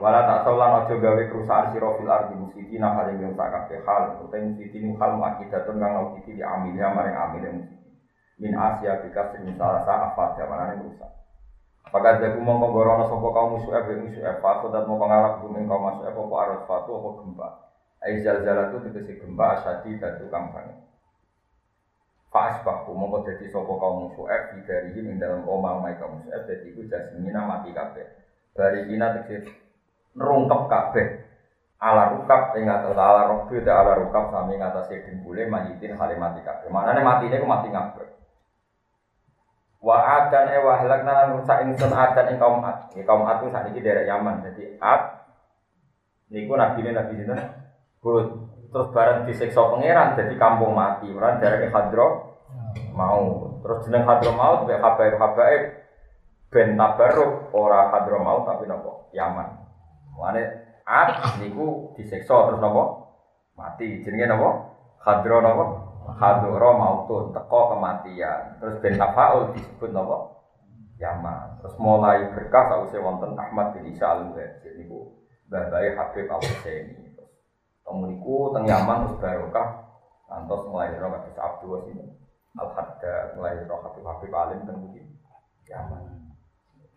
Wala 0.00 0.24
tak 0.24 0.48
saulan 0.48 0.80
aja 0.80 0.96
gawe 0.96 1.22
kerusakan 1.28 1.76
sira 1.76 1.92
fil 2.00 2.08
ardi 2.08 2.40
musyidina 2.40 2.96
hal 2.96 3.12
yang 3.12 3.36
rusak 3.36 3.52
kabeh 3.52 3.84
hal 3.84 4.16
utawa 4.16 4.48
musyidin 4.48 4.96
hal 4.96 5.12
makidatun 5.20 5.76
kang 5.76 6.16
iki 6.24 6.40
di 6.40 6.42
amilnya 6.42 6.88
maring 6.88 7.16
amil 7.20 7.44
min 8.40 8.52
Asia 8.56 9.04
bika 9.04 9.36
sing 9.36 9.44
salah 9.60 9.84
sa 9.84 10.08
apa 10.08 10.40
jamanane 10.40 10.88
rusak. 10.88 11.19
Pakat 11.88 12.20
jago 12.20 12.38
mongko 12.44 12.66
gorono 12.76 13.08
sapa 13.08 13.28
kaum 13.34 13.48
musuh 13.56 13.72
ebe 13.80 13.92
musuh 13.96 14.20
ebe 14.20 14.44
aku 14.52 14.68
dan 14.68 14.84
mongko 14.84 15.04
ngalap 15.08 15.32
bumi 15.40 15.64
kaum 15.64 15.82
musuh 15.88 16.04
ebe 16.04 16.20
apa 16.20 16.34
arus 16.44 16.62
fatu 16.68 16.90
apa 17.00 17.08
gempa. 17.18 17.48
Ai 18.04 18.20
zalzala 18.20 18.68
tu 18.68 18.76
tegese 18.84 19.16
gempa 19.16 19.44
asadi 19.56 19.96
dan 19.96 20.12
tukang 20.20 20.52
banget. 20.52 20.76
Fa'as 22.30 22.60
baku 22.62 22.92
mongko 22.94 23.24
dadi 23.26 23.48
sapa 23.48 23.72
kaum 23.80 23.96
musuh 24.06 24.28
ebe 24.28 24.60
dari 24.68 24.92
ing 24.92 25.16
dalam 25.16 25.42
omah 25.48 25.72
omah 25.80 25.90
kaum 25.96 26.20
musuh 26.20 26.30
ebe 26.36 26.44
dadi 26.52 26.68
iku 26.70 26.80
jasmina 26.86 27.40
mati 27.42 27.72
kabeh. 27.72 28.06
Bari 28.54 28.84
kina 28.86 29.10
tegese 29.16 29.48
nerungkep 30.14 30.60
kabeh 30.68 31.06
ala 31.80 32.04
rukap 32.12 32.54
ing 32.60 32.68
atas 32.68 32.92
ala 32.94 33.24
dan 33.24 33.74
ala 33.80 33.92
rukap 33.96 34.28
sami 34.30 34.54
ing 34.54 34.62
atas 34.62 34.84
dengkule 34.86 35.42
mayitin 35.48 35.96
hale 35.98 36.14
mati 36.14 36.38
kabeh. 36.44 36.68
Maknane 36.70 37.00
matine 37.02 37.40
ku 37.40 37.48
mati 37.48 37.66
ngabeh. 37.72 38.19
Wa 39.80 39.96
adan 39.96 40.52
e 40.52 40.60
wa 40.60 40.76
halakna 40.76 41.12
lan 41.16 41.28
rusak 41.40 41.64
ingsun 41.64 41.88
adan 41.88 42.28
ing 42.28 42.36
kaum 42.36 42.60
Ad. 42.60 42.92
Ya 42.92 43.02
kaum 43.08 43.24
Ad 43.24 43.40
ku 43.40 43.48
sakniki 43.48 43.80
daerah 43.80 44.04
Yaman. 44.04 44.44
Jadi 44.44 44.76
Ad 44.76 45.02
niku 46.28 46.52
nabi 46.52 46.84
nabi 46.84 47.16
sinten? 47.16 47.40
Hud. 48.04 48.28
Terus 48.70 48.88
bareng 48.94 49.26
disiksa 49.26 49.72
pangeran 49.72 50.14
jadi 50.20 50.36
kampung 50.36 50.76
mati. 50.76 51.08
Ora 51.10 51.40
daerah 51.40 51.64
Hadro 51.72 52.06
mau. 52.92 53.56
Terus 53.64 53.88
jeneng 53.88 54.04
Hadro 54.04 54.30
mau 54.36 54.68
be 54.68 54.76
habaib 54.76 55.16
ben 56.52 56.76
tabarruk 56.76 57.50
ora 57.56 57.88
Hadro 57.88 58.20
mau 58.20 58.44
tapi 58.44 58.68
nopo? 58.68 59.08
Yaman. 59.16 59.48
Mane 60.12 60.42
Ad 60.84 61.40
niku 61.40 61.96
disiksa 61.96 62.52
terus 62.52 62.60
nopo? 62.60 63.16
Mati. 63.56 64.04
Jenenge 64.04 64.28
nopo? 64.28 64.48
Hadro 65.00 65.40
nopo? 65.40 65.64
Hadro 66.08 66.70
mautun 66.76 67.32
teko 67.32 67.76
kematian. 67.76 68.56
Terus 68.60 68.76
ben 68.80 68.96
tafaul 68.96 69.52
disebut 69.52 69.90
nopo? 69.92 70.40
Yaman. 71.00 71.60
Terus 71.64 71.74
mulai 71.80 72.28
berkah 72.36 72.68
sausé 72.68 73.00
wonten 73.00 73.32
Ahmad 73.36 73.72
bin 73.72 73.88
Isa 73.88 74.04
al 74.04 74.28
Muhajir 74.28 74.76
niku 74.76 75.16
babai 75.48 75.96
Habib 75.96 76.28
Al 76.28 76.44
Husaini. 76.44 77.16
Kemudian 77.80 78.52
teng 78.52 78.64
Yaman 78.68 78.98
terus 79.08 79.18
barokah 79.18 79.68
antos 80.30 80.62
melahirkan 80.68 81.10
kados 81.26 81.40
Abdul 81.40 81.70
Wasim 81.74 81.98
Al 82.54 82.68
Hadda 82.76 83.34
melahirkan 83.34 83.80
Habib 83.80 84.04
Habib 84.04 84.32
Alim 84.36 84.60
teng 84.68 84.78
Yaman. 85.72 86.02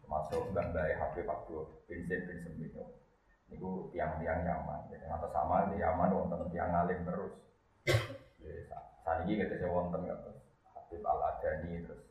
Termasuk 0.04 0.51
babai 0.51 0.91
Habib 0.99 1.26
Abdul 1.26 1.64
bin 1.88 2.04
Zaid 2.12 2.28
bin 2.28 2.38
Sembilan. 2.43 2.89
Itu 3.56 3.88
tiang-tiang 3.95 4.43
Yaman. 4.43 4.91
Jadi 4.91 5.06
atau 5.08 5.32
sama 5.32 5.72
di 5.72 5.80
Yaman 5.80 6.12
wonten 6.12 6.51
tiang 6.51 6.76
alim 6.76 7.08
terus. 7.08 7.34
Saat 9.04 9.28
ini 9.28 9.39
kita 9.39 9.68
wonten 9.68 10.08
Habib 10.08 11.04
Al 11.04 11.20
Adani 11.36 11.84
terus 11.84 12.04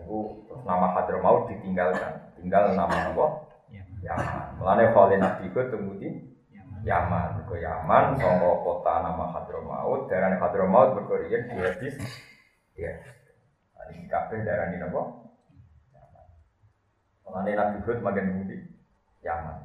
itu 0.00 0.18
terus 0.46 0.62
nama 0.64 0.94
Hadramaut 0.94 1.50
ditinggalkan, 1.50 2.34
tinggal 2.38 2.74
nama 2.74 3.14
apa? 3.14 3.26
Yaman. 4.00 4.56
Mulane 4.56 4.84
Khalid 4.96 5.20
Nabi 5.20 5.52
ku 5.52 5.60
kemudian 5.60 6.30
Yaman, 6.80 7.44
ke 7.44 7.60
Yaman, 7.60 8.16
songko 8.16 8.64
kota 8.64 9.04
nama 9.04 9.28
Hadramaut, 9.34 10.08
daerah 10.08 10.40
Hadramaut 10.40 10.96
berkorian 10.96 11.52
di 11.52 11.56
hadis, 11.60 11.94
ya. 12.78 12.96
Ini 13.90 14.06
kafe 14.06 14.40
daerah 14.46 14.72
ini 14.72 14.80
apa? 14.80 15.02
Yaman. 15.92 16.26
Mulane 17.28 17.50
Nabi 17.52 17.78
Hud 17.84 17.98
makin 18.00 18.24
kemudian 18.32 18.62
Yaman. 19.20 19.56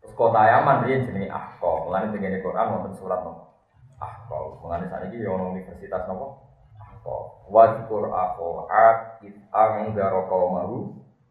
Terus 0.00 0.14
kota 0.16 0.40
Yaman 0.48 0.88
dia 0.88 1.04
jenis 1.04 1.28
Ahqo. 1.28 1.90
Mulane 1.90 2.14
dengan 2.14 2.40
Quran 2.40 2.70
wonten 2.72 2.94
surat 2.96 3.20
nopo 3.20 3.53
Ahqo. 4.00 4.62
Mulane 4.62 4.90
saat 4.90 5.10
ini 5.10 5.22
yang 5.22 5.54
universitas 5.54 6.06
nopo? 6.08 6.46
Ahqo 6.80 7.34
wadkur 7.48 8.08
akho 8.08 8.64
at 8.72 9.20
it 9.20 9.36
anggaro 9.52 10.24
kaumahu 10.28 10.76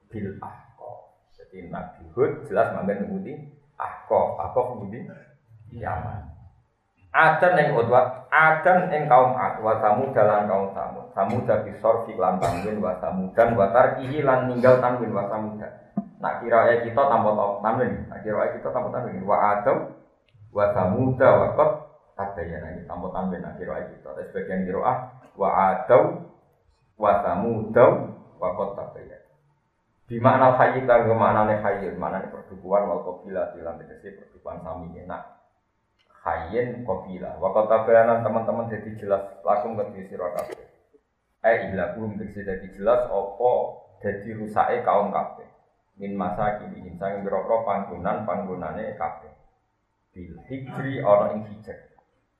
bil 0.10 0.30
ahqo 0.42 0.92
jadi 1.34 1.74
Nabi 1.74 2.06
Hud 2.14 2.46
jelas 2.46 2.74
manggen 2.78 3.06
ngebuti 3.06 3.34
ahqo 3.78 4.38
ahqo 4.38 4.60
ngebuti 4.78 5.10
Yaman 5.74 6.30
Adan 7.14 7.54
yang 7.62 7.78
utwa, 7.78 8.26
adan 8.34 8.90
yang 8.90 9.06
kaum 9.06 9.38
ad, 9.38 9.62
wa 9.62 9.78
tamu 9.78 10.10
dalam 10.18 10.50
kaum 10.50 10.74
tamu, 10.74 11.14
tamu 11.14 11.46
dari 11.46 11.70
sorfi 11.78 12.18
lan 12.18 12.42
tanwin, 12.42 12.82
wa 12.82 12.98
tamu 12.98 13.30
dan 13.38 13.54
wa 13.54 13.70
tarkihi 13.70 14.26
lan 14.26 14.50
ninggal 14.50 14.82
tanwin, 14.82 15.14
wa 15.14 15.30
dan. 15.30 15.62
Nak 16.18 16.42
kira 16.42 16.74
kita 16.82 16.98
tanpa 17.06 17.62
tanwin, 17.62 18.10
nak 18.10 18.18
kira 18.26 18.58
kita 18.58 18.66
tanpa 18.74 18.90
tanwin, 18.98 19.22
wa 19.30 19.38
adam, 19.38 19.94
wa 20.50 20.66
tamu 20.74 21.14
wa 21.14 21.48
kot, 21.54 21.93
ada 22.14 22.42
ya 22.46 22.62
nanti 22.62 22.86
tanpa 22.86 23.10
tanwin, 23.10 23.42
nak 23.42 23.58
kira 23.58 23.90
kita. 23.90 24.14
Tapi 24.14 24.30
sebagian 24.30 24.70
kira 24.70 24.82
ah, 24.86 24.98
wa 25.34 25.50
adau 25.50 26.30
wa 26.94 27.12
samudau 27.26 27.92
wa 28.38 28.50
kota 28.54 28.94
kaya. 28.94 29.18
Di 30.06 30.22
mana 30.22 30.54
hayy 30.54 30.86
kan 30.86 31.10
ke 31.10 31.16
mana 31.16 31.50
nih 31.50 31.58
hayy, 31.66 31.90
mana 31.98 32.22
nih 32.22 32.30
perdukuan 32.30 32.86
wal 32.86 33.02
kopila 33.02 33.50
bilang 33.58 33.82
tegese 33.82 34.14
perdukuan 34.22 34.62
sami 34.62 34.94
enak. 34.94 35.22
Hayyin 36.22 36.86
kopila. 36.86 37.34
Wa 37.42 37.50
kota 37.50 37.82
bayanan 37.90 38.22
teman-teman 38.22 38.70
jadi 38.70 38.90
jelas 38.94 39.24
langsung 39.42 39.74
ke 39.74 40.06
sira 40.06 40.30
kabeh. 40.38 40.70
Eh 41.44 41.74
ilah 41.74 41.98
belum 41.98 42.22
tegese 42.22 42.46
jadi 42.46 42.68
jelas 42.78 43.10
opo 43.10 43.82
jadi 44.06 44.38
rusake 44.38 44.86
kaum 44.86 45.10
kabeh. 45.10 45.50
Min 45.98 46.14
masa 46.14 46.62
kini 46.62 46.94
insang 46.94 47.26
biro 47.26 47.42
panggunan 47.66 48.22
panggunane 48.30 48.94
kabeh. 49.02 49.34
Bil 50.14 50.38
hijri 50.46 51.02
ana 51.02 51.34
ing. 51.34 51.42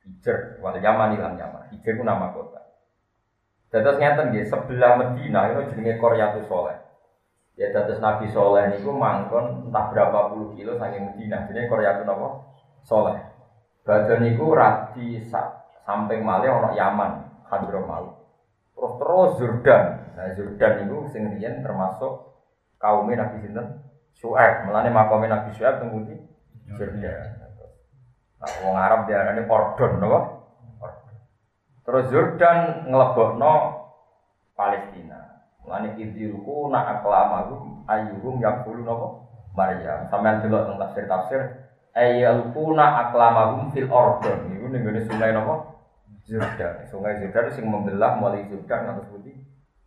Hijr 0.04 0.60
wal 0.60 0.76
Yaman 0.84 1.16
ilang 1.16 1.40
Yaman. 1.40 1.72
Hijr 1.72 1.96
ku 1.96 2.04
nama 2.04 2.36
kota. 2.36 2.60
Dados 3.72 3.98
ngeten 3.98 4.30
nggih, 4.30 4.46
sebelah 4.46 5.00
Medina 5.02 5.50
itu 5.50 5.74
jenenge 5.74 5.98
Qaryatus 5.98 6.46
Soleh. 6.46 6.78
Ya 7.58 7.74
dados 7.74 7.98
Nabi 8.04 8.30
Soleh 8.30 8.70
niku 8.70 8.94
mangkon 8.94 9.70
entah 9.70 9.90
berapa 9.90 10.30
puluh 10.30 10.54
kilo 10.54 10.78
saking 10.78 11.10
Medina, 11.10 11.48
jenenge 11.50 11.72
Qaryatus 11.72 12.06
napa? 12.06 12.28
Soleh. 12.86 13.18
Badan 13.88 14.22
niku 14.22 14.54
radi 14.54 15.24
samping 15.84 16.22
malih 16.22 16.52
ana 16.52 16.72
Yaman, 16.76 17.12
Hadramaut. 17.50 18.22
Terus 18.76 18.94
terus 19.00 19.32
Jordan. 19.40 19.84
Nah 20.14 20.30
Jordan 20.36 20.74
itu 20.86 20.98
sing 21.10 21.22
riyen 21.34 21.64
termasuk 21.64 22.36
kaum 22.78 23.08
Nabi 23.08 23.40
sinten? 23.40 23.80
Su'aib. 24.14 24.70
Mulane 24.70 24.94
makome 24.94 25.26
Nabi 25.32 25.50
Su'aib 25.56 25.82
teng? 25.82 25.90
Jordan. 26.78 27.43
Nah, 28.44 28.60
wong 28.60 28.76
Arab 28.76 29.08
diarani 29.08 29.48
Ordon 29.48 30.04
napa? 30.04 30.20
Terus 31.88 32.12
Jordan 32.12 32.92
ngelebokno 32.92 33.54
Palestina. 34.52 35.48
Mulane 35.64 35.96
idziruku 35.96 36.68
nak 36.68 37.00
aklamahum 37.00 37.88
ayyuhum 37.88 38.44
yaqulu 38.44 38.84
napa? 38.84 39.08
Maryam. 39.56 40.12
Sampeyan 40.12 40.44
delok 40.44 40.68
teng 40.68 40.76
tafsir-tafsir 40.76 41.42
ayyalquna 41.96 43.08
aklamahum 43.08 43.72
fil 43.72 43.88
Ordon. 43.88 44.52
Iku 44.52 44.68
ning 44.68 44.84
ngene 44.84 45.08
sungai 45.08 45.32
napa? 45.32 45.80
Jordan. 46.28 46.84
Sungai 46.92 47.24
Jordan 47.24 47.48
sing 47.48 47.64
membelah 47.64 48.20
mulai 48.20 48.44
Jordan 48.52 48.92
ngantos 48.92 49.08
pundi? 49.08 49.32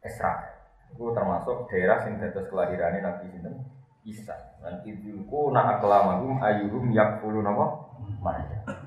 Israel. 0.01 0.57
Itu 0.97 1.13
termasuk 1.13 1.69
daerah 1.69 2.01
sing 2.01 2.17
dados 2.17 2.49
kelahiran 2.49 3.05
Nabi 3.05 3.29
sinten? 3.37 3.69
Isa. 4.07 4.57
Dan 4.65 4.81
idziruku 4.81 5.53
nak 5.53 5.77
aklamahum 5.77 6.41
ayyuhum 6.41 6.89
yaqulu 6.97 7.45
napa? 7.45 7.86
Maryam. 8.23 8.87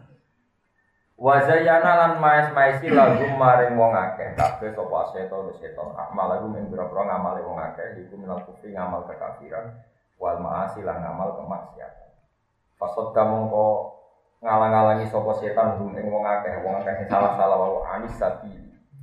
Wazayana 1.19 1.91
lan 1.99 2.13
maes 2.23 2.47
maesi 2.55 2.87
lagu 2.87 3.27
maring 3.35 3.75
wong 3.75 3.91
akeh 3.91 4.39
kabeh 4.39 4.71
sapa 4.71 5.11
setan 5.11 5.51
setan 5.59 5.91
amal 5.91 6.31
lagu 6.31 6.47
ing 6.55 6.71
pira-pira 6.71 7.03
wong 7.43 7.59
akeh 7.59 7.99
iku 7.99 8.15
minal 8.15 8.39
kufri 8.47 8.71
ngamal 8.71 9.03
kekafiran 9.03 9.83
wal 10.15 10.39
maasi 10.39 10.79
lan 10.79 11.03
ngamal 11.03 11.35
kemaksiatan. 11.35 12.15
Pasot 12.79 13.11
kamu 13.11 13.51
kok 13.51 13.77
ngalang-alangi 14.39 15.11
sapa 15.11 15.31
setan 15.43 15.75
ing 15.91 16.07
wong 16.07 16.23
akeh 16.23 16.63
wong 16.63 16.79
akeh 16.79 17.03
salah-salah 17.11 17.67
wae 17.67 17.83
anis 17.99 18.15
sapi 18.15 18.55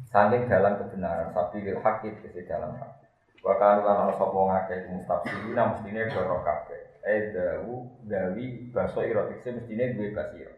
saking 0.08 0.48
dalam 0.48 0.80
kebenaran 0.80 1.28
sapi 1.36 1.60
lil 1.60 1.84
hakik 1.84 2.16
ke 2.24 2.48
dalam 2.48 2.80
hak. 2.80 2.96
Wa 3.44 3.60
kan 3.60 3.84
lan 3.84 4.08
ana 4.08 4.16
sapa 4.16 4.32
wong 4.32 4.56
akeh 4.56 4.88
mustafsirina 4.88 5.76
mestine 5.76 6.08
kabeh. 6.08 6.86
Eh 7.07 7.30
dawu 7.30 8.02
gawi 8.11 8.74
baso 8.74 9.07
irotikse 9.07 9.54
mestine 9.54 9.94
duwe 9.94 10.11
basiro. 10.11 10.50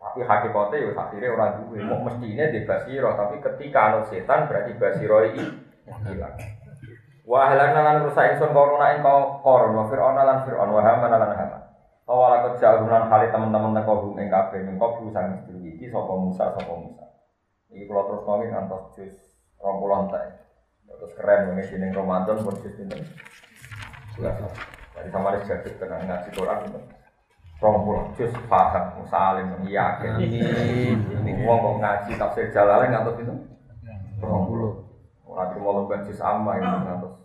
Tapi 0.00 0.26
hakikatnya 0.26 0.82
ya 0.82 0.90
akhirnya 0.98 1.30
orang 1.30 1.52
duwe. 1.62 1.78
Mau 1.86 2.02
mestinya 2.02 2.50
di 2.50 2.66
basiro, 2.66 3.14
tapi 3.14 3.38
ketika 3.38 3.80
anu 3.94 4.00
setan 4.10 4.50
berarti 4.50 4.74
basiro 4.74 5.22
ini 5.30 5.46
hilang. 6.10 6.34
Wah 7.30 7.54
halan 7.54 7.78
lan 7.78 8.02
rusak 8.10 8.34
insun 8.34 8.50
korona 8.50 8.98
ing 8.98 9.06
koron 9.06 9.78
wa 9.78 9.86
fir'aun 9.86 10.18
lan 10.18 10.42
fir'aun 10.42 10.74
wa 10.74 10.82
haman 10.82 11.14
lan 11.14 11.30
haman. 11.38 11.62
Awala 12.10 12.50
kerja 12.50 12.82
gunan 12.82 13.06
kali 13.06 13.30
teman-teman 13.30 13.78
teko 13.78 14.02
bumi 14.02 14.26
ing 14.26 14.34
kabeh 14.34 14.66
ning 14.66 14.82
kok 14.82 14.98
sang 15.14 15.38
istri 15.38 15.78
iki 15.78 15.94
sapa 15.94 16.10
Musa 16.18 16.50
sapa 16.50 16.74
Musa. 16.74 17.06
Iki 17.70 17.86
kula 17.86 18.02
terus 18.10 18.26
nongi 18.26 18.50
ngantos 18.50 18.84
jus 18.98 19.14
20 19.62 20.10
entek. 20.10 20.26
Terus 20.90 21.12
keren 21.14 21.54
ngene 21.54 21.62
sini 21.62 21.94
Ramadan 21.94 22.42
pun 22.42 22.58
jus. 22.58 22.74
Jelas. 24.18 24.79
Dari 25.00 25.08
sama 25.16 25.32
jadi 25.40 25.70
tenang 25.80 26.04
ngaji 26.04 26.28
Quran 26.36 26.60
rong 27.60 27.76
puluh 27.88 28.04
juz 28.20 28.32
paham 28.52 29.00
salim 29.08 29.48
yakin 29.64 30.20
ini 30.20 31.40
wong 31.44 31.56
kok 31.60 31.76
ngaji 31.80 32.10
tafsir 32.20 32.52
jalalain 32.52 32.92
ngantos 32.92 33.16
itu? 33.20 33.32
Rong 34.20 34.44
puluh. 34.44 34.72
Nanti 35.24 35.56
mau 35.56 35.72
lomba 35.72 36.04
juz 36.04 36.20
amma 36.20 36.60
ini 36.60 36.68
ngantos. 36.68 37.16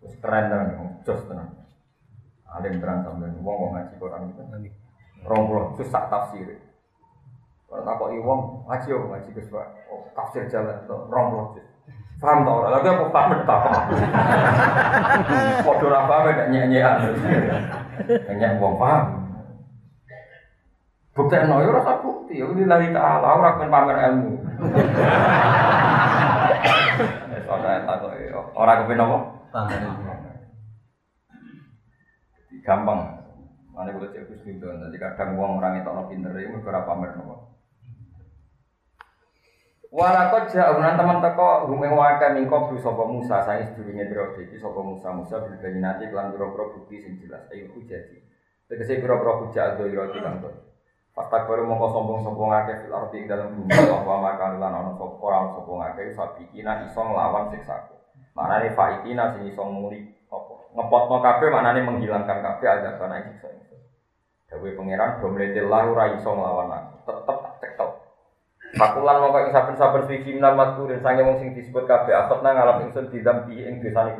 Terus 0.00 0.14
keren 0.20 0.52
tenan 0.52 0.68
juz 1.08 1.20
tenan. 1.24 1.56
Alim 2.52 2.80
tenan 2.84 3.04
sampean 3.04 3.36
wong 3.40 3.56
kok 3.56 3.70
ngaji 3.72 3.94
Quran 3.96 4.28
itu? 4.28 4.42
Rong 5.24 5.42
puluh 5.48 5.64
juz 5.80 5.88
sak 5.88 6.08
tafsir. 6.12 6.56
Kalau 7.68 7.84
tak 7.84 7.96
kok 7.96 8.12
iwong 8.12 8.40
ngaji 8.68 8.92
yo 8.92 9.08
ngaji 9.08 9.28
Pak? 9.48 9.68
Oh, 9.88 10.04
tafsir 10.12 10.44
jalan 10.52 10.84
rong 10.88 11.26
puluh 11.32 11.46
juz 11.56 11.67
Paham 12.18 12.42
tau 12.42 12.66
orang 12.66 12.82
lagi 12.82 12.90
aku 12.90 13.14
paham 13.14 13.46
tak 13.46 13.60
paham. 13.62 13.84
Podo 15.66 15.86
ra 15.86 16.10
paham 16.10 16.34
nek 16.34 16.50
nyek-nyekan. 16.50 17.14
Nyek 18.26 18.58
wong 18.58 18.74
paham. 18.74 19.02
Bukti 21.14 21.38
no, 21.46 21.62
ya 21.62 21.70
rasa 21.78 22.02
bukti. 22.02 22.42
Ya 22.42 22.46
lillahi 22.50 22.90
ta'ala, 22.90 23.38
orang 23.38 23.58
kan 23.58 23.70
pamer 23.70 23.96
ilmu. 24.10 24.34
Soalnya 27.46 27.86
tak 27.86 27.96
kok 28.02 28.14
orang 28.58 28.78
kepen 28.82 29.02
apa? 29.02 29.18
Pamer. 29.54 29.80
Gampang. 32.66 33.00
Mana 33.70 33.94
gue 33.94 34.10
cek 34.10 34.42
gitu. 34.42 34.66
Jadi 34.66 34.96
kadang 34.98 35.38
uang 35.38 35.62
orang 35.62 35.78
itu 35.78 35.90
no 35.90 36.10
pinter 36.10 36.34
itu 36.34 36.58
berapa 36.66 36.82
pamer 36.82 37.14
nopo. 37.14 37.57
Walakot 39.88 40.52
jauhan 40.52 41.00
teman 41.00 41.24
teko 41.24 41.72
humeng 41.72 41.96
waka 41.96 42.36
mingko 42.36 42.68
bu 42.68 42.76
sopo 42.76 43.08
Musa 43.08 43.40
saya 43.40 43.64
sedurunge 43.64 44.04
biro 44.04 44.36
iki 44.36 44.60
sopo 44.60 44.84
Musa 44.84 45.08
Musa 45.16 45.40
bil 45.40 45.56
nanti 45.80 46.12
kelan 46.12 46.28
biro-biro 46.28 46.76
bukti 46.76 47.00
sing 47.00 47.16
jelas 47.16 47.48
ayo 47.48 47.72
hujati. 47.72 48.20
Tegese 48.68 49.00
biro-biro 49.00 49.40
hujat 49.40 49.80
do 49.80 49.88
iro 49.88 50.12
kang 50.12 50.44
Pastak 51.16 51.48
baru 51.48 51.64
mau 51.64 51.88
sombong 51.88 52.20
sombong 52.20 52.52
akeh 52.52 52.84
fil 52.84 52.92
arti 52.92 53.24
dalam 53.24 53.56
bumi 53.56 53.74
bahwa 53.74 54.28
makan 54.28 54.60
lan 54.60 54.76
ono 54.76 54.92
sop 55.00 55.18
orang 55.24 55.56
sombong 55.56 55.80
akeh 55.80 56.12
sapi 56.12 56.44
kina 56.52 56.84
iso 56.84 57.00
nglawan 57.00 57.48
siksaku. 57.48 57.96
Mana 58.36 58.60
nih 58.60 58.76
faikina 58.76 59.32
sing 59.32 59.48
iso 59.48 59.64
nguli 59.64 60.04
apa 60.28 60.68
ngepot 60.78 61.04
no 61.08 61.16
kafe 61.24 61.48
mana 61.48 61.72
nih 61.72 61.80
menghilangkan 61.80 62.44
kafe 62.44 62.68
aja 62.68 62.92
karena 62.92 63.24
siksa 63.24 63.48
itu. 63.56 63.74
Dewi 64.52 64.76
pangeran 64.76 65.16
domletillah 65.16 65.82
ora 65.88 66.12
iso 66.12 66.28
nglawan 66.28 66.76
aku. 66.76 66.94
Tetep 67.08 67.36
tak. 67.40 68.07
Fakulan 68.76 69.24
mongko 69.24 69.48
ing 69.48 69.52
saben-saben 69.56 70.04
suci 70.04 70.36
minal 70.36 70.52
mazkurin 70.52 71.00
sange 71.00 71.24
wong 71.24 71.40
sing 71.40 71.56
disebut 71.56 71.88
kabeh 71.88 72.12
akot 72.12 72.44
nang 72.44 72.52
ngalap 72.52 72.84
ingsun 72.84 73.08
didampi 73.08 73.64
ing 73.64 73.80
dosane. 73.80 74.12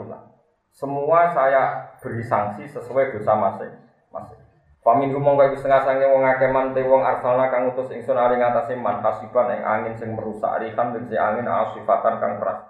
Semua 0.73 1.29
saya 1.37 1.93
beri 2.01 2.25
sanksi 2.25 2.65
sesuai 2.65 3.13
dosa 3.13 3.37
masing 3.37 3.75
masing. 4.09 4.41
Pamin 4.81 5.13
mongko 5.13 5.53
iku 5.53 5.57
setengah 5.61 5.85
sange 5.85 6.07
wong 6.09 6.25
akeh 6.25 6.49
man 6.49 6.73
te 6.73 6.81
wong 6.81 7.05
arsalna 7.05 7.53
kang 7.53 7.69
utus 7.69 7.93
ingsun 7.93 8.17
ari 8.17 8.41
ngatasé 8.41 8.73
man 8.73 9.05
kasiban 9.05 9.53
ing 9.53 9.61
angin 9.61 9.95
sing 10.01 10.17
merusak 10.17 10.65
rihan 10.65 10.97
tegese 10.97 11.21
angin 11.21 11.45
asifatan 11.45 12.17
kang 12.17 12.41
keras. 12.41 12.65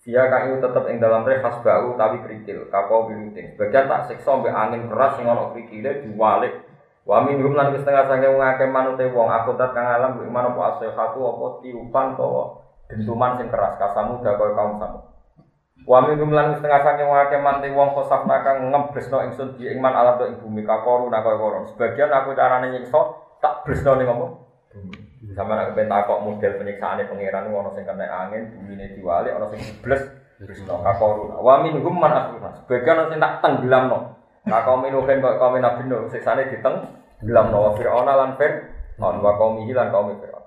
Dia 0.00 0.26
kang 0.32 0.58
tetep 0.58 0.84
ing 0.88 0.98
dalam 0.98 1.22
reh 1.28 1.38
bau 1.44 1.88
tapi 1.94 2.16
kerikil, 2.24 2.72
kapau 2.72 3.06
biluting. 3.06 3.54
Sebagian 3.54 3.86
tak 3.86 4.08
siksa 4.08 4.32
mbek 4.40 4.50
angin 4.50 4.88
keras 4.88 5.14
sing 5.14 5.28
ana 5.28 5.52
kerikile 5.54 6.02
diwalik 6.02 6.69
Wa 7.08 7.24
minhum 7.24 7.56
lan 7.56 7.72
setengah 7.72 8.04
sange 8.06 8.28
wong 8.28 8.44
akeh 8.44 8.68
manute 8.68 9.08
wong 9.08 9.28
akutat 9.32 9.72
kang 9.72 9.88
alam 9.88 10.20
kuwi 10.20 10.28
mana 10.28 10.52
apa 10.52 10.76
asehatu 10.76 11.18
apa 11.24 11.64
tiupan 11.64 12.12
to 12.14 12.28
dentuman 12.92 13.40
sing 13.40 13.48
keras 13.48 13.80
kasamu 13.80 14.20
da 14.20 14.36
koyo 14.36 14.52
kaum 14.52 14.76
samu. 14.76 15.00
Wa 15.88 16.04
minhum 16.04 16.28
lan 16.36 16.52
setengah 16.60 16.84
sange 16.84 17.08
wong 17.08 17.18
akeh 17.24 17.40
manute 17.40 17.72
wong 17.72 17.96
kosafna 17.96 18.44
kang 18.44 18.68
ngebresno 18.68 19.24
ingsun 19.24 19.56
di 19.56 19.72
ing 19.72 19.80
man 19.80 19.96
alam 19.96 20.20
ing 20.28 20.44
bumi 20.44 20.60
kakoru 20.60 21.08
nak 21.08 21.24
koyo 21.24 21.40
koron. 21.40 21.64
Sebagian 21.72 22.12
aku 22.12 22.36
carane 22.36 22.68
nyiksa 22.68 23.00
tak 23.40 23.64
bresno 23.64 23.96
ning 23.96 24.04
apa? 24.04 24.26
Sama 25.32 25.56
nak 25.56 25.72
kepen 25.72 25.88
takok 25.88 26.20
model 26.20 26.52
penyiksaane 26.60 27.08
pangeran 27.08 27.48
ono 27.48 27.72
sing 27.72 27.88
kena 27.88 28.06
angin, 28.06 28.52
bumine 28.54 28.92
diwalik, 28.92 29.32
ono 29.40 29.48
sing 29.48 29.60
dibles, 29.64 30.04
bresno 30.36 30.84
kakoru. 30.84 31.32
Wa 31.40 31.64
minhum 31.64 31.96
man 31.96 32.12
asehatu. 32.12 32.68
Sebagian 32.68 33.08
sing 33.08 33.18
tak 33.18 33.40
tenggelamno. 33.40 34.19
Nah 34.48 34.64
kaum 34.64 34.80
Nuhin 34.80 35.20
kok 35.20 35.36
kaum 35.36 35.60
Nabi 35.60 35.84
Nuh 35.84 36.08
diteng 36.08 36.76
dalam 37.20 37.46
nawa 37.52 37.76
Fir'aun 37.76 38.08
lan 38.08 38.40
Fir'aun 38.40 39.20
wa 39.20 39.32
kaum 39.36 39.60
lan 39.60 39.88
kaum 39.92 40.16
Fir'aun. 40.16 40.46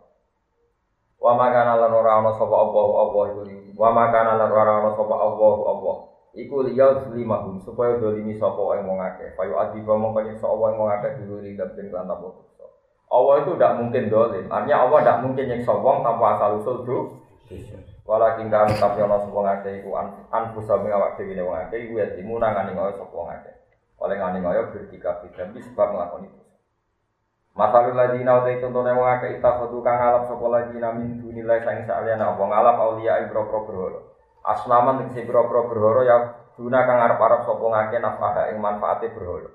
Wa 1.21 1.37
makana 1.37 1.77
lan 1.77 1.93
ora 1.93 2.19
ana 2.19 2.33
sapa 2.33 2.51
Allah 2.51 2.87
Allah 2.99 3.23
iku 3.31 3.41
wa 3.77 3.89
makana 3.93 4.35
lan 4.35 4.49
ora 4.49 4.81
ana 4.81 4.91
sapa 4.97 5.15
Allah 5.15 5.55
Allah 5.69 5.95
iku 6.33 6.65
liyau 6.65 7.13
limahum 7.13 7.61
supaya 7.61 8.01
dolimi 8.01 8.33
sapa 8.35 8.81
ing 8.81 8.89
wong 8.89 8.97
akeh. 8.99 9.37
Fayu 9.37 9.53
adi 9.55 9.85
mongko 9.85 10.19
nyiksa 10.25 10.49
Allah 10.49 10.67
ing 10.73 10.77
wong 10.81 10.89
akeh 10.89 11.09
duluri 11.21 11.53
dabden 11.53 11.93
kan 11.93 12.09
tanpa 12.09 12.27
Allah 13.13 13.33
itu 13.45 13.53
tidak 13.53 13.77
mungkin 13.77 14.09
dolim. 14.09 14.45
Artinya 14.49 14.89
Allah 14.89 14.97
tidak 15.05 15.19
mungkin 15.21 15.45
nyiksa 15.53 15.73
wong 15.77 15.97
tanpa 16.01 16.25
asal 16.33 16.51
usul 16.59 16.77
do. 16.81 16.99
Walakin 18.03 18.49
kan 18.49 18.67
tapi 18.73 18.99
ana 19.05 19.21
sapa 19.21 19.39
ngakeh 19.39 19.73
iku 19.85 19.95
anfusa 20.27 20.75
mengawak 20.81 21.15
dhewe 21.15 21.39
wong 21.39 21.55
akeh 21.55 21.87
iku 21.87 22.01
ya 22.01 22.09
dimunangani 22.17 22.73
ngoyo 22.73 22.97
sapa 22.99 23.13
wong 23.13 23.29
akeh 23.31 23.62
oleh 23.99 24.15
ngani 24.17 24.39
ngoyo 24.41 24.71
bertika 24.73 25.21
dan 25.35 25.53
sebab 25.53 25.87
melakukan 25.93 26.29
itu. 26.29 26.43
Masalul 27.53 27.93
ladina 27.93 28.41
utai 28.41 28.57
contohnya 28.57 28.97
wong 28.97 29.05
akeh 29.05 29.37
itakhadu 29.37 29.85
kang 29.85 30.01
ngalap 30.01 30.25
sapa 30.25 30.45
ladina 30.49 30.89
min 30.89 31.21
dunilai 31.21 31.61
sang 31.61 31.85
saliyana 31.85 32.33
wong 32.33 32.49
ngalap 32.49 32.81
auliya 32.81 33.29
ibro-pro 33.29 33.69
berhala. 33.69 34.01
Aslaman 34.41 35.05
tegese 35.05 35.29
ibro-pro 35.29 35.69
berhala 35.69 36.01
ya 36.01 36.17
guna 36.57 36.81
kang 36.89 36.97
arep-arep 36.97 37.45
sapa 37.45 37.61
ngake 37.61 37.97
nafaha 38.01 38.41
ing 38.49 38.57
manfaate 38.57 39.13
berhala. 39.13 39.53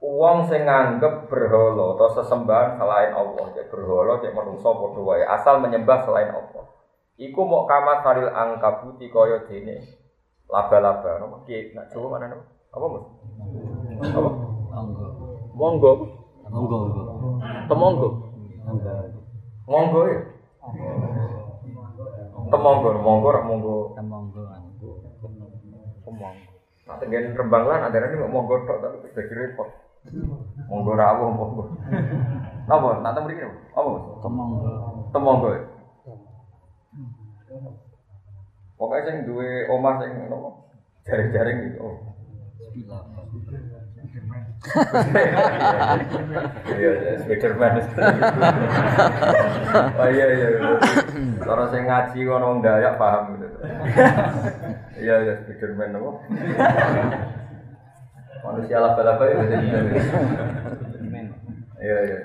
Uang 0.00 0.48
sing 0.48 0.64
nganggep 0.64 1.28
berhala 1.28 1.98
atau 2.00 2.08
sesembahan 2.16 2.80
selain 2.80 3.12
Allah, 3.12 3.44
cek 3.52 3.66
berhala 3.66 4.22
cek 4.24 4.32
menungso 4.32 4.70
padha 4.72 5.00
wae, 5.04 5.26
asal 5.26 5.60
menyembah 5.60 6.06
selain 6.08 6.32
Allah. 6.32 6.64
Iku 7.18 7.42
mau 7.44 7.66
kamat 7.66 8.06
saril 8.06 8.30
angkabuti 8.30 9.10
kaya 9.10 9.42
dene 9.44 9.84
laba-laba. 10.48 11.18
Nopo 11.18 11.44
ki 11.44 11.74
nak 11.74 11.90
coba 11.92 12.16
mana 12.16 12.32
nopo? 12.32 12.57
Apa 12.68 12.84
mas? 12.84 13.04
Apa? 14.12 14.30
Monggo. 15.56 15.92
Monggo. 16.48 16.78
Temonggo. 17.68 18.08
Monggo 19.68 20.00
ya. 20.08 20.20
Temonggo, 22.48 22.88
monggo 23.00 23.28
rak 23.32 23.44
monggo. 23.44 23.76
Temonggo. 23.96 24.42
Temonggo. 26.04 26.48
Nah, 26.88 26.96
tengen 26.96 27.36
rembang 27.36 27.68
lan 27.68 27.84
ada 27.84 28.00
ini 28.00 28.16
monggo 28.24 28.64
tok 28.64 28.80
tapi 28.80 29.12
jadi 29.12 29.32
repot. 29.32 29.68
Monggo 30.68 30.92
rawuh 30.96 31.28
monggo. 31.32 31.64
Napa? 32.68 33.00
Tak 33.04 33.12
temri 33.16 33.36
kene. 33.36 33.52
Apa? 33.76 33.90
Temonggo. 34.24 34.58
Temonggo. 35.12 35.48
ya? 35.52 35.62
Pokoknya 38.78 39.04
sing 39.10 39.16
duwe 39.26 39.68
omah 39.68 40.00
sing 40.00 40.12
napa? 40.28 40.48
Jaring-jaring 41.04 41.58
gitu. 41.68 41.78
Oh. 41.84 42.07
Iya, 46.68 46.90
iya, 46.98 47.12
Spiderman. 47.22 47.72
Oh 49.98 50.08
iya 50.14 50.26
iya. 50.34 50.48
Cara 51.42 51.64
sing 51.70 51.86
ngaji 51.86 52.18
kono 52.26 52.44
wong 52.54 52.58
Dayak 52.62 52.98
paham 52.98 53.38
gitu. 53.38 53.46
Iya 54.98 55.14
iya 55.22 55.34
Spiderman 55.46 55.94
apa? 55.94 56.10
Manusia 58.42 58.78
laba-laba 58.82 59.24
ya. 59.30 59.36
Iya 61.78 61.98
iya. 62.02 62.18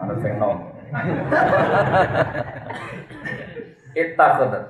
Ana 0.00 0.14
sing 0.24 0.34
nom. 0.40 0.56
Ittakhadhat. 3.92 4.64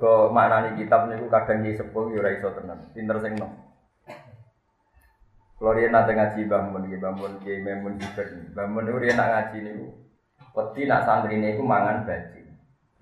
Mergo 0.00 0.32
maknani 0.32 0.80
kitab 0.80 1.12
niku 1.12 1.28
kadang 1.28 1.60
ki 1.60 1.76
sepuh 1.76 2.08
ya 2.08 2.24
ora 2.24 2.32
iso 2.32 2.48
tenan. 2.56 2.88
Pinter 2.96 3.20
sing 3.20 3.36
nom. 3.36 3.52
Kalau 5.60 5.76
dia 5.76 5.92
nanti 5.92 6.16
ngaji 6.16 6.48
bangun, 6.48 6.88
dia 6.88 6.96
bangun, 7.04 7.36
dia 7.44 7.60
memun 7.60 8.00
juga. 8.00 8.24
Bangun 8.56 8.88
itu 8.88 8.96
dia 9.04 9.12
nak 9.12 9.28
ngaji 9.28 9.56
niku. 9.60 9.86
Peti 10.56 10.88
nak 10.88 11.04
santri 11.04 11.36
niku 11.36 11.60
mangan 11.60 12.08
baju. 12.08 12.40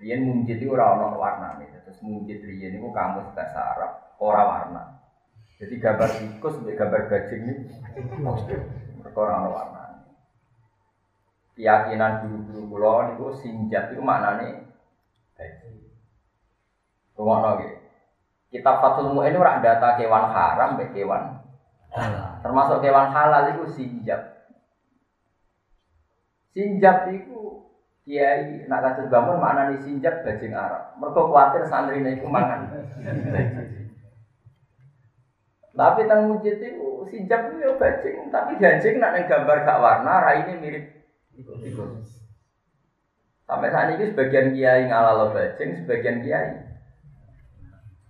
Rian 0.03 0.27
mungkin 0.27 0.59
itu 0.59 0.67
orang 0.75 1.15
warna 1.15 1.63
nih. 1.63 1.71
Terus 1.87 2.03
mungkin 2.03 2.35
rian 2.43 2.75
niku 2.75 2.91
kamus 2.91 3.31
bahasa 3.31 3.59
Arab, 3.63 3.91
orang 4.19 4.47
warna. 4.51 4.83
Jadi 5.55 5.79
gambar 5.79 6.09
tikus, 6.19 6.55
gambar 6.67 7.01
bajing 7.07 7.41
ini, 7.47 7.53
mereka 8.99 9.19
orang 9.23 9.47
warna. 9.47 9.83
Keyakinan 11.55 12.27
guru-guru 12.27 12.63
pulau 12.75 13.07
niku 13.07 13.31
sinjat 13.39 13.95
itu 13.95 14.03
maknanya 14.03 14.67
baju. 15.39 15.88
Rumah. 17.19 17.59
Kitab 18.49 18.79
Fathul 18.79 19.11
Mu'in 19.11 19.35
itu 19.35 19.43
data 19.43 19.99
kewan 19.99 20.31
haram, 20.31 20.79
be 20.79 20.89
kewan 20.95 21.37
Termasuk 22.39 22.79
kewan 22.79 23.11
halal 23.11 23.51
itu 23.53 23.65
sinjab. 23.75 24.21
Sinjab 26.49 27.11
itu 27.13 27.67
kiai 28.07 28.65
nak 28.65 28.81
kados 28.81 29.11
bangun 29.11 29.37
maknane 29.37 29.77
sinjab 29.85 30.25
bajing 30.25 30.53
Arab. 30.55 30.97
Mergo 30.97 31.29
kuwatir 31.29 31.65
santrine 31.69 32.17
iku 32.17 32.25
mangan. 32.25 32.73
Tapi 35.77 36.01
tang 36.09 36.29
mujid 36.29 36.57
itu 36.57 37.05
sinjab 37.09 37.53
itu 37.53 37.63
ya 37.63 37.71
bajing, 37.77 38.33
tapi 38.33 38.57
bajing 38.57 38.95
nak 38.97 39.13
ning 39.13 39.29
gambar 39.29 39.63
gak 39.63 39.81
warna 39.81 40.13
raine 40.25 40.57
mirip 40.57 40.85
tikus. 41.37 42.19
Sampai 43.45 43.73
saat 43.73 43.93
ini 43.97 44.09
sebagian 44.09 44.53
kiai 44.53 44.89
ngalalo 44.89 45.33
bajing, 45.33 45.85
sebagian 45.85 46.21
kiai 46.21 46.68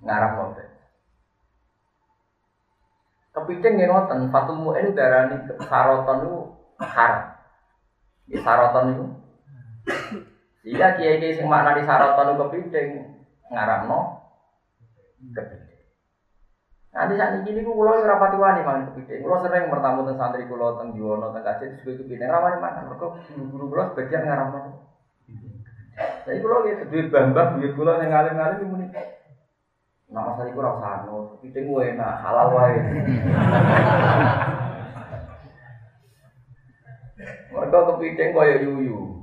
ngarap 0.09 0.31
lobe. 0.41 0.63
Kepiting 3.29 3.77
yang 3.77 3.93
ngoten, 3.93 4.33
Fatul 4.33 4.57
Mu'in 4.57 4.97
darani 4.97 5.37
saroton 5.69 6.17
itu 6.25 6.33
haram. 6.81 7.29
Di 8.25 8.37
saroton 8.41 8.85
itu. 8.89 9.05
Iya 10.65 10.97
kiai 10.97 11.21
kiai 11.21 11.37
sing 11.37 11.45
makna 11.45 11.77
di 11.77 11.85
saroton 11.85 12.35
itu 12.35 12.41
kepiting 12.41 12.87
ngaramno 13.53 13.99
kepiting. 15.33 15.79
Nanti 16.89 17.13
saat 17.15 17.37
ini 17.45 17.61
ku 17.63 17.71
kulo 17.77 18.01
rapati 18.01 18.35
wani 18.35 18.65
mangan 18.65 18.91
kepiting. 18.91 19.23
Kulo 19.23 19.39
sering 19.39 19.71
bertamu 19.71 20.03
tentang 20.03 20.33
santri 20.33 20.49
kulo 20.49 20.75
tentang 20.75 20.97
Jiwono 20.97 21.31
tentang 21.31 21.53
kajian 21.53 21.79
sebagai 21.79 22.03
kepiting. 22.03 22.27
Rawani 22.27 22.57
makan. 22.59 22.83
Mereka 22.91 23.07
guru-guru 23.49 23.81
sebagian 23.93 24.25
ngaramno. 24.25 24.59
Jadi 26.25 26.37
kulo 26.43 26.55
gitu 26.67 26.83
duit 26.91 27.07
bambang, 27.07 27.59
duit 27.59 27.73
kulo 27.77 27.95
yang 27.97 28.09
ngalim-ngalim 28.11 28.67
ini 28.67 28.87
Nah 30.09 30.25
masalah 30.25 30.49
itu 30.49 30.57
rasa 30.57 31.05
anu, 31.05 31.37
piting 31.37 31.69
gue 31.69 31.93
enak, 31.93 32.17
halal 32.17 32.49
wae. 32.57 32.81
Mereka 37.53 37.93
kepiting 37.93 38.33
kaya 38.33 38.57
yuyu. 38.57 39.21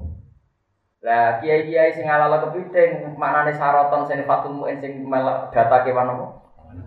Lah 1.03 1.43
kiai-kiai 1.43 1.91
sing 1.91 2.07
halal 2.07 2.31
kepiting, 2.39 3.19
maknane 3.19 3.51
saroton 3.59 4.07
sing 4.07 4.23
fatul 4.31 4.55
muin 4.55 4.79
sing 4.79 5.03
melak 5.03 5.51
data 5.51 5.83
kewan 5.83 6.07
apa? 6.07 6.25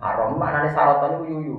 Aron 0.00 0.40
maknane 0.40 0.72
saroton 0.72 1.20
itu 1.20 1.36
yuyu. 1.36 1.56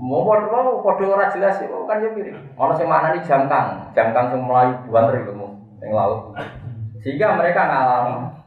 Mau 0.00 0.24
mau 0.24 0.80
kode 0.80 1.04
ora 1.04 1.28
jelas 1.28 1.60
itu 1.60 1.76
kan 1.84 2.00
ya 2.00 2.08
mirip. 2.08 2.40
Ono 2.56 2.72
sing 2.72 2.88
maknane 2.88 3.20
jangkang, 3.20 3.92
jangkang 3.92 4.32
sing 4.32 4.40
melayu 4.40 4.80
buan 4.88 5.12
itu 5.12 5.36
yang 5.84 5.92
laut. 5.92 6.32
Sehingga 7.04 7.36
mereka 7.36 7.68
ngalam 7.68 8.39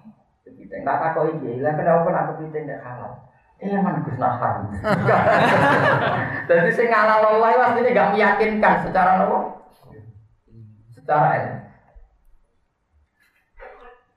kepiting. 0.73 0.89
Tak 0.89 1.13
kok 1.13 1.29
iki, 1.29 1.61
lah 1.61 1.73
kenapa 1.77 2.09
nak 2.09 2.25
kepiting 2.33 2.65
tidak 2.65 2.81
halal? 2.81 3.13
Iya 3.61 3.77
man 3.79 4.03
Gus 4.03 4.19
Nahar. 4.19 4.55
Jadi 6.49 6.71
sing 6.73 6.89
ngalal 6.91 7.23
Allah 7.23 7.55
pasti 7.63 7.95
gak 7.95 8.11
meyakinkan 8.11 8.75
secara 8.83 9.23
nopo? 9.23 9.63
Secara 10.91 11.39
ini. 11.39 11.51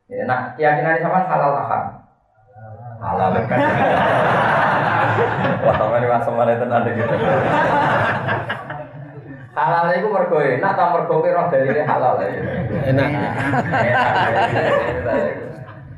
Ya, 0.07 0.23
nah, 0.27 0.55
keyakinan 0.55 1.03
sama 1.03 1.27
halal 1.31 1.51
tahan. 1.63 1.83
Halal 2.97 3.29
kan. 3.47 3.59
Wah, 5.67 5.75
sama 5.79 5.99
ini 5.99 6.07
masuk 6.11 6.35
tenan 6.35 6.83
gitu. 6.91 7.15
Halal 9.57 9.89
itu 9.95 10.09
mergo 10.11 10.39
enak 10.43 10.75
ta 10.75 10.93
mergo 10.93 11.23
roh 11.23 11.47
dalile 11.49 11.83
halal 11.87 12.19
ya. 12.19 12.29
Enak. 12.91 13.11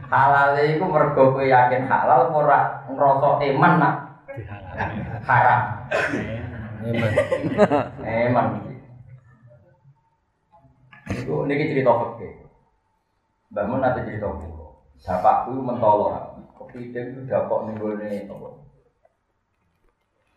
Halal 0.09 0.57
itu 0.65 0.85
mergo 0.89 1.37
kowe 1.37 1.45
yakin 1.45 1.85
halal 1.85 2.33
ora 2.33 2.81
ngrasa 2.89 3.45
eman 3.45 3.73
nak 3.77 3.95
haram. 5.29 5.61
Eman. 8.01 8.47
Iki. 8.57 8.75
Iku 11.25 11.45
niki 11.45 11.71
cerita 11.77 11.93
fikih. 11.93 12.33
Mbah 13.53 13.65
Mun 13.69 13.85
nanti 13.85 14.09
cerita 14.09 14.33
fikih. 14.33 14.69
Bapakku 15.05 15.53
mentolo 15.61 16.09
kepiting 16.59 17.07
itu 17.15 17.21
dapat 17.31 17.59
ning 17.69 17.77
gone 17.79 18.09
apa? 18.09 18.49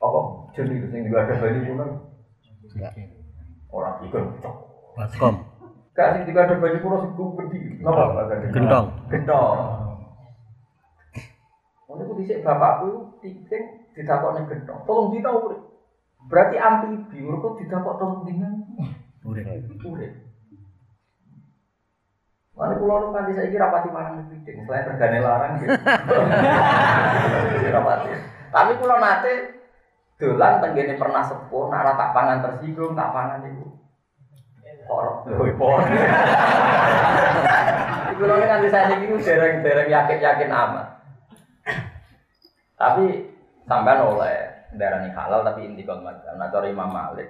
Apa? 0.02 0.20
Jadi 0.54 0.76
sing 0.92 1.02
ada 1.10 1.34
bali 1.40 1.60
pun 1.66 1.82
orang 3.72 3.96
ikut. 4.04 4.24
Baskom. 5.00 5.51
Gak 5.92 6.08
sing 6.16 6.24
tiga 6.24 6.48
ada 6.48 6.56
baju 6.56 6.78
kulo 6.80 6.96
sing 7.04 7.12
gede. 7.16 7.60
Napa? 7.84 8.24
Gentong. 8.56 8.88
Gentong. 9.12 9.58
Ono 11.92 12.02
ku 12.08 12.14
dhisik 12.16 12.48
bapakku 12.48 13.20
tiking 13.20 13.92
didakokne 13.92 14.48
gentong. 14.48 14.80
Tolong 14.88 15.12
dina 15.12 15.36
urip. 15.36 15.60
Berarti 16.32 16.56
amfibi, 16.56 17.28
urip 17.28 17.60
didakok 17.60 18.00
tolong 18.00 18.24
dina 18.24 18.48
Urip. 19.28 19.44
urip. 19.84 20.14
Mana 22.56 22.78
kulo 22.78 22.94
nu 23.02 23.16
kanthi 23.16 23.36
saiki 23.36 23.58
rapati 23.58 23.90
mangan 23.90 24.28
kepiting, 24.28 24.68
selain 24.68 24.86
regane 24.86 25.20
larang 25.24 25.54
gitu. 25.60 25.72
rapati. 27.76 28.10
Tapi 28.52 28.72
kulo 28.80 28.96
nate 29.02 29.34
dolan 30.22 30.62
tenggene 30.62 30.94
pernah 31.00 31.24
sepuh, 31.26 31.74
nak 31.74 31.82
ora 31.82 31.94
tak 31.98 32.12
pangan 32.14 32.40
tersinggung, 32.46 32.94
tak 32.94 33.12
pangan 33.12 33.50
iku. 33.50 33.81
Porok, 34.88 35.28
lho 35.28 35.44
porok. 35.56 35.88
Iku 38.12 38.24
lho 38.28 38.36
nganti 38.38 38.70
saiki 38.70 39.06
iku 39.08 39.16
dereng-dereng 39.18 39.90
yakin-yakin 39.90 40.52
amat. 40.52 40.88
Tapi 42.78 43.04
sampean 43.66 44.02
oleh 44.04 44.52
darani 44.76 45.10
halal 45.14 45.46
tapi 45.46 45.66
inti 45.66 45.86
macam. 45.86 46.38
Nah 46.38 46.50
cara 46.50 46.68
Imam 46.68 46.92
Malik, 46.92 47.30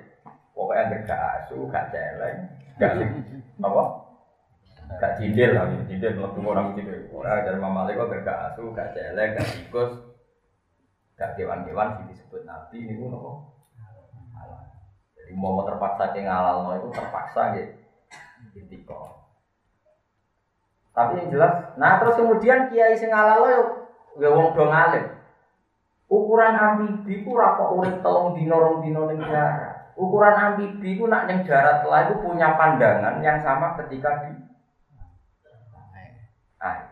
pokoknya 0.55 1.03
gak 1.05 1.21
asu, 1.43 1.67
gak 1.69 1.91
celeng, 1.91 2.47
gak 2.79 2.97
apa? 3.61 3.83
Gak 4.99 5.15
cindil 5.19 5.55
lah, 5.55 5.67
cindil 5.87 6.11
mlebu 6.17 6.39
orang 6.43 6.75
cindil. 6.75 7.07
Ora 7.11 7.43
dari 7.43 7.59
Imam 7.59 7.75
Malik 7.75 7.99
kok 7.99 8.11
gak 8.23 8.41
asu, 8.51 8.71
gak 8.71 8.95
celeng, 8.95 9.35
gak 9.35 9.49
tikus, 9.51 9.91
gak 11.19 11.35
kewan-kewan 11.35 11.99
sing 11.99 12.05
disebut 12.09 12.41
Nabi 12.47 12.77
niku 12.87 13.11
nopo? 13.11 13.50
Jadi 15.32 15.39
mau 15.39 15.63
terpaksa 15.63 16.11
ke 16.11 16.27
ngalal 16.27 16.75
itu 16.75 16.91
terpaksa 16.91 17.55
gitu. 17.55 17.71
Intiko. 18.51 19.15
Tapi 20.91 21.23
yang 21.23 21.32
jelas, 21.32 21.71
nah 21.79 21.95
terus 21.95 22.19
kemudian 22.19 22.67
kiai 22.67 22.99
sing 22.99 23.15
ngalal 23.15 23.47
yo 23.47 23.61
ya 24.19 24.27
wong 24.27 24.51
do 24.51 24.67
ngalim. 24.67 25.07
Ukuran 26.11 26.51
amfibi 26.51 27.23
ku 27.23 27.39
ora 27.39 27.55
kok 27.55 27.71
urip 27.71 28.03
telung 28.03 28.36
dina 28.36 28.59
rong 28.59 28.84
ning 28.84 29.23
darat. 29.23 29.95
Ukuran 29.95 30.36
amfibi 30.36 30.99
ku 30.99 31.07
nak 31.07 31.32
ning 31.32 31.47
darat 31.47 31.79
lah 31.88 32.03
itu 32.03 32.19
punya 32.19 32.59
pandangan 32.59 33.23
yang 33.23 33.39
sama 33.39 33.71
ketika 33.79 34.27
di 34.27 34.36
air. 36.59 36.91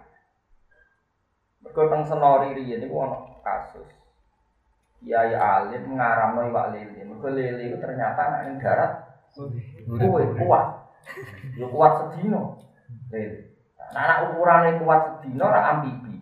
Mergo 1.59 1.83
senori 2.07 2.55
riyen 2.55 2.79
niku 2.87 3.03
kasus. 3.43 3.98
Kiai 4.99 5.31
alim 5.31 5.95
ngaramno 5.95 6.51
iwak 6.51 6.75
lele. 6.75 7.07
Mergo 7.07 7.31
lele 7.31 7.71
itu 7.71 7.77
ternyata 7.79 8.19
nak 8.19 8.41
ning 8.45 8.59
darat 8.59 8.91
kuwe 9.87 10.23
kuat. 10.35 10.65
Yo 11.55 11.71
kuat 11.71 11.93
sedino. 12.03 12.59
Lele. 13.07 13.55
Nah, 13.95 14.01
anak 14.05 14.17
ukurannya 14.27 14.77
kuat 14.83 15.01
sedino 15.07 15.47
ora 15.47 15.61
amfibi. 15.71 16.19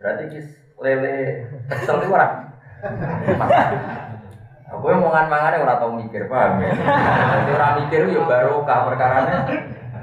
Berarti 0.00 0.24
kis 0.32 0.48
lele 0.80 1.44
kecil 1.68 2.00
itu 2.00 2.08
ora. 2.08 2.26
Aku 4.64 4.90
yang 4.90 5.04
mangan 5.04 5.28
mangane 5.28 5.60
ora 5.60 5.76
tau 5.76 5.92
mikir, 5.92 6.26
paham 6.26 6.58
ya? 6.64 6.72
Jadi 6.72 7.50
ora 7.52 7.68
mikir 7.78 8.00
yo 8.10 8.24
barokah 8.24 8.90
perkarane 8.90 9.34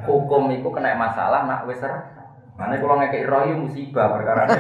hukum 0.06 0.54
iku 0.54 0.70
kena 0.70 0.96
masalah 0.96 1.50
nak 1.50 1.66
wis 1.66 1.82
ser. 1.82 1.92
Mane 2.56 2.78
kula 2.78 3.02
ngekeki 3.02 3.26
roh 3.26 3.42
musibah 3.58 4.14
perkarane. 4.14 4.54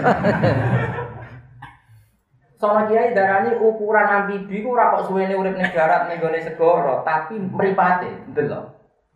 Soalnya 2.61 2.93
kiai 2.93 3.17
darani 3.17 3.57
ukuran 3.57 4.05
amfibi 4.05 4.61
ku 4.61 4.77
ora 4.77 4.93
kok 4.93 5.09
suwene 5.09 5.33
urip 5.33 5.57
ning 5.57 5.73
darat 5.73 6.05
ning 6.05 6.21
gone 6.21 6.37
segara, 6.37 7.01
tapi 7.01 7.41
mripate, 7.41 8.29
betul 8.29 8.53
lho. 8.53 8.61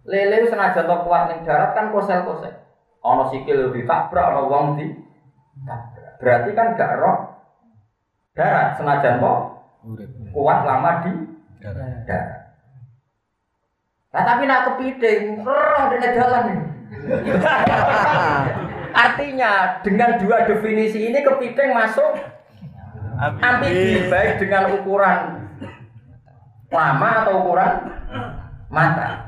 Lele 0.09 0.49
senajan 0.49 0.89
to 0.89 0.97
kuat 1.05 1.29
ning 1.29 1.45
darat 1.45 1.77
kan 1.77 1.93
kosel-kosel. 1.93 2.57
Ana 3.05 3.29
sikil 3.29 3.69
ditabrak, 3.69 4.33
ana 4.33 4.49
wong 4.49 4.81
di 4.81 4.89
tabrak. 5.61 6.17
Berarti 6.17 6.49
kan 6.57 6.73
gak 6.73 6.97
roh 6.97 7.17
darat 8.33 8.81
senajan 8.81 9.21
to 9.21 9.33
kuat 10.33 10.65
lama 10.65 11.05
di 11.05 11.13
darat. 11.61 12.49
Nah 14.09 14.23
tapi 14.25 14.49
nak 14.49 14.73
kepiting, 14.73 15.45
roh 15.45 15.81
dene 15.93 16.09
jalan 16.17 16.43
nih. 16.49 16.59
Artinya 19.05 19.85
dengan 19.85 20.17
dua 20.17 20.49
definisi 20.49 21.13
ini 21.13 21.21
kepiting 21.21 21.77
masuk 21.77 22.34
amfibi 23.19 24.11
baik 24.11 24.43
dengan 24.43 24.75
ukuran 24.75 25.19
lama 26.71 27.09
atau 27.23 27.33
ukuran 27.43 27.71
mata. 28.67 29.23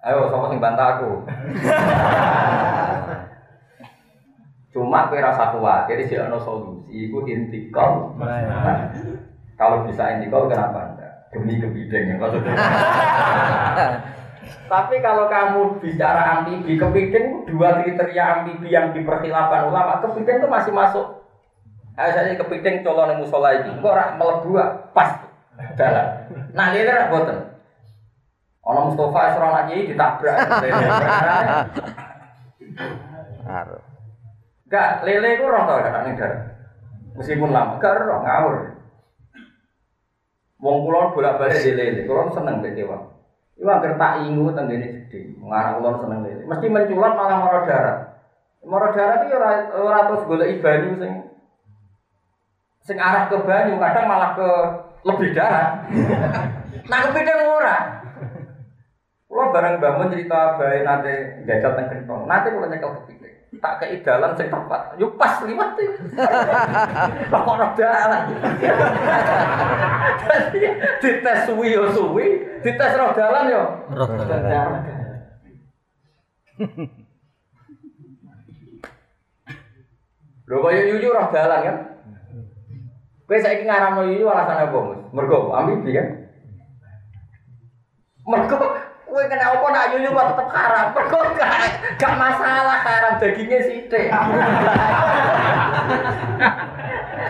Ayo, 0.00 0.32
siapa 0.32 0.48
sing 0.48 0.60
bantah 0.64 0.86
aku? 0.96 1.28
Cuma 4.72 5.12
kowe 5.12 5.20
rasa 5.20 5.52
kuatir 5.52 6.08
sih 6.08 6.16
ono 6.16 6.40
solusi, 6.40 7.10
iku 7.10 7.28
intikal. 7.28 8.16
Kalau 9.60 9.84
bisa 9.84 10.16
intikal 10.16 10.48
kenapa 10.48 10.94
enggak? 10.94 11.12
Demi 11.36 11.60
kepiting 11.60 12.04
ya 12.10 12.16
maksudnya. 12.16 12.54
Tapi 14.70 15.02
kalau 15.02 15.26
kamu 15.28 15.82
bicara 15.82 16.40
amfibi, 16.40 16.80
kepiting 16.80 17.44
dua 17.50 17.82
kriteria 17.82 18.24
amfibi 18.40 18.72
yang 18.72 18.94
diperkhilafkan 18.94 19.68
ulama, 19.68 20.00
kepiting 20.00 20.40
itu 20.40 20.48
masih 20.48 20.72
masuk. 20.72 21.19
Ayo 22.00 22.16
saya 22.16 22.32
kepiting 22.32 22.80
colon 22.80 23.12
yang 23.12 23.20
musola 23.20 23.60
ini, 23.60 23.76
kok 23.76 23.92
ora 23.92 24.16
melebu 24.16 24.56
pas 24.96 25.20
dalam. 25.76 26.32
Nah 26.56 26.72
ini 26.72 26.88
ora 26.88 27.12
boten. 27.12 27.38
Ono 28.64 28.80
Mustafa 28.88 29.20
Isra 29.28 29.46
anak 29.52 29.64
kiai 29.68 29.88
ditabrak. 29.92 30.36
Enggak, 34.64 34.88
lele 35.04 35.28
itu 35.36 35.44
roh 35.44 35.62
tau 35.68 35.84
gak 35.84 36.02
ning 36.08 36.16
darat. 36.16 36.40
Meskipun 37.20 37.52
lama, 37.52 37.76
gak 37.76 38.00
roh 38.00 38.24
ngawur. 38.24 38.54
Wong 40.60 40.76
kula 40.88 41.12
bolak-balik 41.12 41.60
di 41.60 41.72
lele, 41.76 42.08
kula 42.08 42.32
seneng 42.32 42.64
mbek 42.64 42.80
dewa. 42.80 43.12
Iku 43.60 43.68
anggere 43.68 44.00
tak 44.00 44.24
ingu 44.24 44.56
tenggene 44.56 45.04
gede, 45.04 45.36
mengarah 45.36 45.76
kula 45.76 46.00
seneng 46.00 46.24
lele. 46.24 46.48
Mesti 46.48 46.66
menculat 46.72 47.12
malah 47.12 47.36
mara 47.44 47.60
darat. 47.68 47.98
Mara 48.64 48.88
darat 48.96 49.28
iki 49.28 49.36
ora 49.36 49.50
ora 49.76 50.00
terus 50.08 50.24
golek 50.24 50.64
sing 50.64 51.28
sing 52.84 52.96
arah 52.96 53.28
ke 53.28 53.36
banyu, 53.44 53.76
kadang 53.76 54.08
malah 54.08 54.32
ke 54.36 54.48
lebih 55.04 55.36
darat. 55.36 55.84
nah 56.90 56.98
kepiting 57.08 57.40
ora. 57.44 57.78
Kula 59.30 59.54
bareng 59.54 59.78
bangun 59.78 60.10
cerita 60.10 60.58
bae 60.58 60.82
nate 60.82 61.46
jajal 61.46 61.78
teng 61.78 61.86
kentong. 61.86 62.26
Nate 62.26 62.50
kula 62.50 62.66
nyekel 62.66 62.90
kepiting. 63.00 63.34
Tak 63.60 63.78
kei 63.78 64.02
dalan 64.02 64.34
sing 64.34 64.50
tepat. 64.50 64.98
Yo 64.98 65.14
pas 65.14 65.38
liwat 65.46 65.78
iki. 65.78 66.18
Kok 67.32 67.46
ora 67.46 67.68
dalan. 67.78 68.22
Dites 71.02 71.40
suwi 71.48 71.74
yo 71.74 71.92
suwi, 71.92 72.26
dites 72.62 72.96
roh 72.96 73.12
dalan 73.14 73.50
yo. 73.50 73.62
Roh 73.90 74.08
dalan. 74.18 74.70
Lho 80.50 80.58
kaya 80.58 80.80
yuyu 80.90 81.14
roh 81.14 81.30
dalan 81.30 81.60
kan. 81.62 81.76
Kowe 83.30 83.38
saiki 83.38 83.62
ngaramno 83.62 84.10
yuyu 84.10 84.26
alasane 84.26 84.66
apa, 84.66 84.74
Mus? 84.74 85.06
Mergo 85.14 85.54
ambibi 85.54 85.94
kan? 85.94 86.06
Mergo 88.26 88.58
kowe 89.06 89.22
kena 89.30 89.54
apa 89.54 89.66
nak 89.70 89.94
yuyu 89.94 90.10
kok 90.10 90.34
tetep 90.34 90.48
haram. 90.50 90.86
Mergo 90.98 91.18
gak 91.94 92.14
masalah 92.18 92.82
haram 92.82 93.22
dagingnya 93.22 93.62
sithik. 93.62 94.10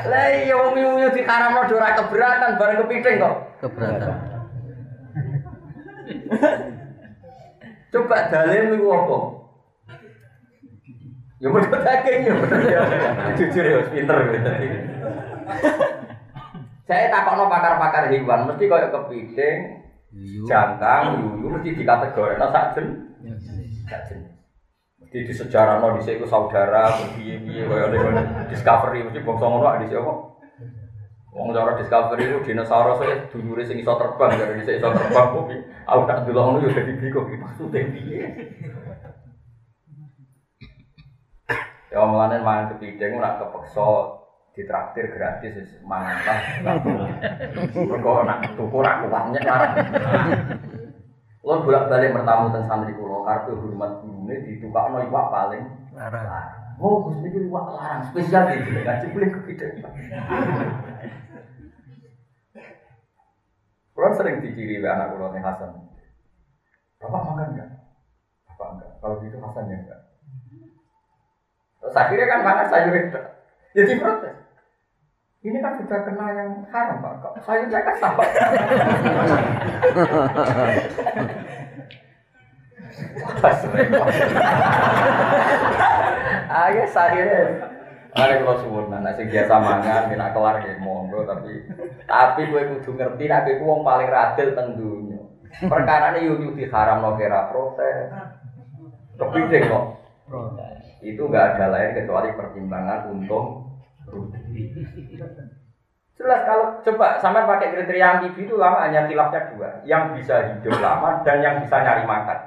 Lah 0.08 0.26
iya 0.32 0.56
wong 0.56 0.80
yuyu 0.80 1.12
dikaramno 1.12 1.68
ora 1.68 1.92
keberatan 1.92 2.56
bareng 2.56 2.80
kepiting 2.80 3.20
kok. 3.20 3.36
Keberatan. 3.60 4.16
Coba 7.92 8.16
dalil 8.32 8.72
niku 8.72 8.88
apa? 8.88 9.39
Ya 11.40 11.48
mergo 11.48 11.72
daging 11.80 12.20
ya 12.28 12.34
bener 12.36 12.60
ya. 12.68 12.80
Jujur 13.32 13.64
ya 13.64 13.80
pinter 13.88 14.16
gitu. 14.28 14.50
Saya 16.84 17.08
takokno 17.08 17.48
pakar-pakar 17.48 18.12
hewan 18.12 18.44
mesti 18.44 18.68
koyo 18.68 18.92
kepiting, 18.92 19.58
jangkang, 20.44 21.22
yuyu 21.22 21.48
mesti 21.48 21.72
dikategorikno 21.80 22.50
sak 22.52 22.76
jen. 22.76 22.86
Sak 23.88 24.00
jen. 24.10 24.36
Mesti 25.00 25.18
di 25.24 25.32
sejarah 25.32 25.80
no 25.80 25.96
di 25.96 26.04
iku 26.04 26.28
saudara, 26.28 26.92
piye-piye 27.16 27.64
koyo 27.64 27.88
Discovery 28.52 29.06
mesti 29.08 29.24
bangsa 29.24 29.46
ngono 29.48 29.80
di 29.80 29.96
apa? 29.96 30.12
Wong 31.30 31.54
cara 31.56 31.78
Discovery 31.78 32.26
itu 32.26 32.52
dinosaurus 32.52 33.00
e 33.06 33.32
dulure 33.32 33.62
sing 33.64 33.78
iso 33.80 33.96
terbang, 33.96 34.34
dari 34.34 34.60
dhisik 34.60 34.82
iso 34.82 34.92
terbang 34.92 35.26
kok. 35.30 35.46
Aku 35.88 36.02
tak 36.04 36.28
delok 36.28 36.42
ngono 36.42 36.58
yo 36.66 36.74
dadi 36.74 36.92
bingung 37.00 37.32
iki 37.32 37.38
maksude 37.40 37.80
piye. 37.96 38.20
Ya 41.90 42.06
mulane 42.06 42.38
mangan 42.38 42.78
kepiting 42.78 43.18
ora 43.18 43.34
kepeksa 43.42 44.14
ditraktir 44.54 45.10
gratis 45.10 45.58
wis 45.58 45.70
mangan 45.82 46.18
lah. 46.22 46.40
Mergo 47.90 48.22
nak 48.22 48.54
tuku 48.54 48.78
ra 48.78 49.02
kuat 49.02 49.24
nyek 49.34 49.46
Lo 51.40 51.66
bolak-balik 51.66 52.14
bertamu 52.14 52.52
tentang 52.52 52.68
santri 52.68 52.92
kulo, 52.94 53.24
kartu 53.24 53.56
hormat 53.56 54.04
gurune 54.04 54.44
ditukakno 54.44 55.02
iwak 55.08 55.26
paling 55.32 55.64
Larang. 55.96 56.78
Oh, 56.80 57.04
Gus 57.04 57.20
iki 57.26 57.48
iwak 57.48 57.76
larang 57.76 58.06
spesial 58.08 58.44
iki, 58.54 58.72
ngaji 58.72 59.06
boleh 59.12 59.30
kepiting. 59.34 59.74
Kulo 63.96 64.08
sering 64.14 64.40
diciri 64.44 64.78
oleh 64.78 64.90
anak 64.94 65.16
nih 65.16 65.42
Hasan. 65.42 65.70
Bapak 67.00 67.20
makan 67.20 67.52
enggak? 67.56 67.68
Bapak 68.48 68.68
enggak. 68.76 68.90
Kalau 69.00 69.16
gitu 69.24 69.36
Hasan 69.40 69.72
ya 69.72 69.76
enggak. 69.80 70.00
Terus 71.80 71.96
akhirnya 71.96 72.26
kan 72.28 72.40
makan 72.44 72.66
sayur 72.68 72.94
itu. 72.94 73.20
Jadi 73.76 73.92
protes. 73.98 74.36
Ini 75.40 75.56
kan 75.64 75.72
sudah 75.80 76.00
kena 76.04 76.26
yang 76.36 76.50
haram 76.68 77.00
pak. 77.00 77.12
Kok 77.24 77.34
sayurnya 77.44 77.80
kan 77.80 77.96
sama. 77.96 78.24
Ayo 86.50 86.84
akhirnya 86.84 87.42
Mari 88.10 88.42
kalau 88.42 88.58
suwun, 88.58 88.90
nah 88.90 89.14
sing 89.14 89.30
biasa 89.30 89.54
mangan, 89.62 90.10
nek 90.10 90.34
kelar 90.34 90.58
ya 90.66 90.74
monggo, 90.82 91.22
tapi 91.22 91.62
tapi 92.10 92.50
gue 92.50 92.82
kudu 92.82 92.98
ngerti, 92.98 93.30
nek 93.30 93.46
gue 93.46 93.62
wong 93.62 93.86
paling 93.86 94.10
radil 94.10 94.50
teng 94.50 94.74
dunya. 94.74 95.22
Perkara 95.62 96.18
ini 96.18 96.26
yuyu 96.26 96.58
diharamno 96.58 97.14
kira 97.14 97.54
protes. 97.54 98.10
Kepiting 99.14 99.62
kok. 99.70 99.84
Itu 101.00 101.28
nggak 101.28 101.56
ada 101.56 101.66
lain 101.72 101.90
kecuali 101.96 102.28
pertimbangan 102.36 103.08
untung 103.08 103.76
rugi. 104.08 104.68
Jelas 106.20 106.44
kalau 106.44 106.76
coba 106.84 107.16
sampai 107.16 107.48
pakai 107.48 107.72
kriteria 107.72 108.20
amfibi 108.20 108.44
itu 108.44 108.60
lama 108.60 108.84
hanya 108.84 109.08
khilafnya 109.08 109.40
dua, 109.56 109.80
yang 109.88 110.12
bisa 110.12 110.52
hidup 110.52 110.76
lama 110.76 111.24
dan 111.24 111.40
yang 111.40 111.64
bisa 111.64 111.80
nyari 111.80 112.04
makan. 112.04 112.38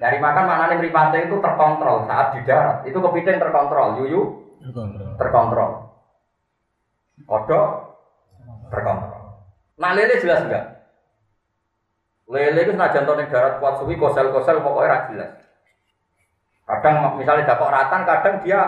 Nyari 0.00 0.16
makan 0.16 0.44
maknanya 0.48 0.74
meripate 0.80 1.28
itu 1.28 1.36
terkontrol 1.36 2.08
saat 2.08 2.32
di 2.32 2.40
darat. 2.48 2.86
Itu 2.88 3.02
kepiting 3.04 3.36
terkontrol, 3.36 4.00
yuyu 4.00 4.22
Terkontrol. 4.64 5.12
terkontrol. 5.20 5.70
Kodok 7.28 7.66
terkontrol. 8.72 9.22
Nah 9.76 9.90
lele 9.92 10.16
jelas 10.16 10.40
enggak? 10.48 10.64
Lele 12.30 12.60
itu 12.64 12.72
senajan 12.72 13.04
to 13.04 13.12
ning 13.20 13.28
darat 13.28 13.60
kuat 13.60 13.84
suwi 13.84 14.00
kosel-kosel 14.00 14.64
pokoknya 14.64 15.12
jelas. 15.12 15.47
Kadang 16.68 17.16
misalnya 17.16 17.48
dapat 17.48 17.68
ratan, 17.72 18.04
kadang 18.04 18.34
dia 18.44 18.60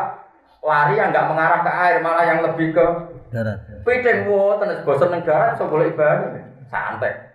lari 0.64 0.96
yang 0.96 1.12
nggak 1.12 1.28
mengarah 1.28 1.60
ke 1.60 1.68
air, 1.68 2.00
malah 2.00 2.24
yang 2.24 2.40
lebih 2.40 2.72
ke 2.72 2.86
Darat. 3.28 3.60
piting. 3.84 4.24
Wah, 4.26 4.56
tenis 4.56 4.82
bosan 4.82 5.12
ning 5.12 5.22
darat, 5.22 5.54
so 5.60 5.68
boleh 5.68 5.92
ibadah. 5.92 6.40
Santai. 6.66 7.30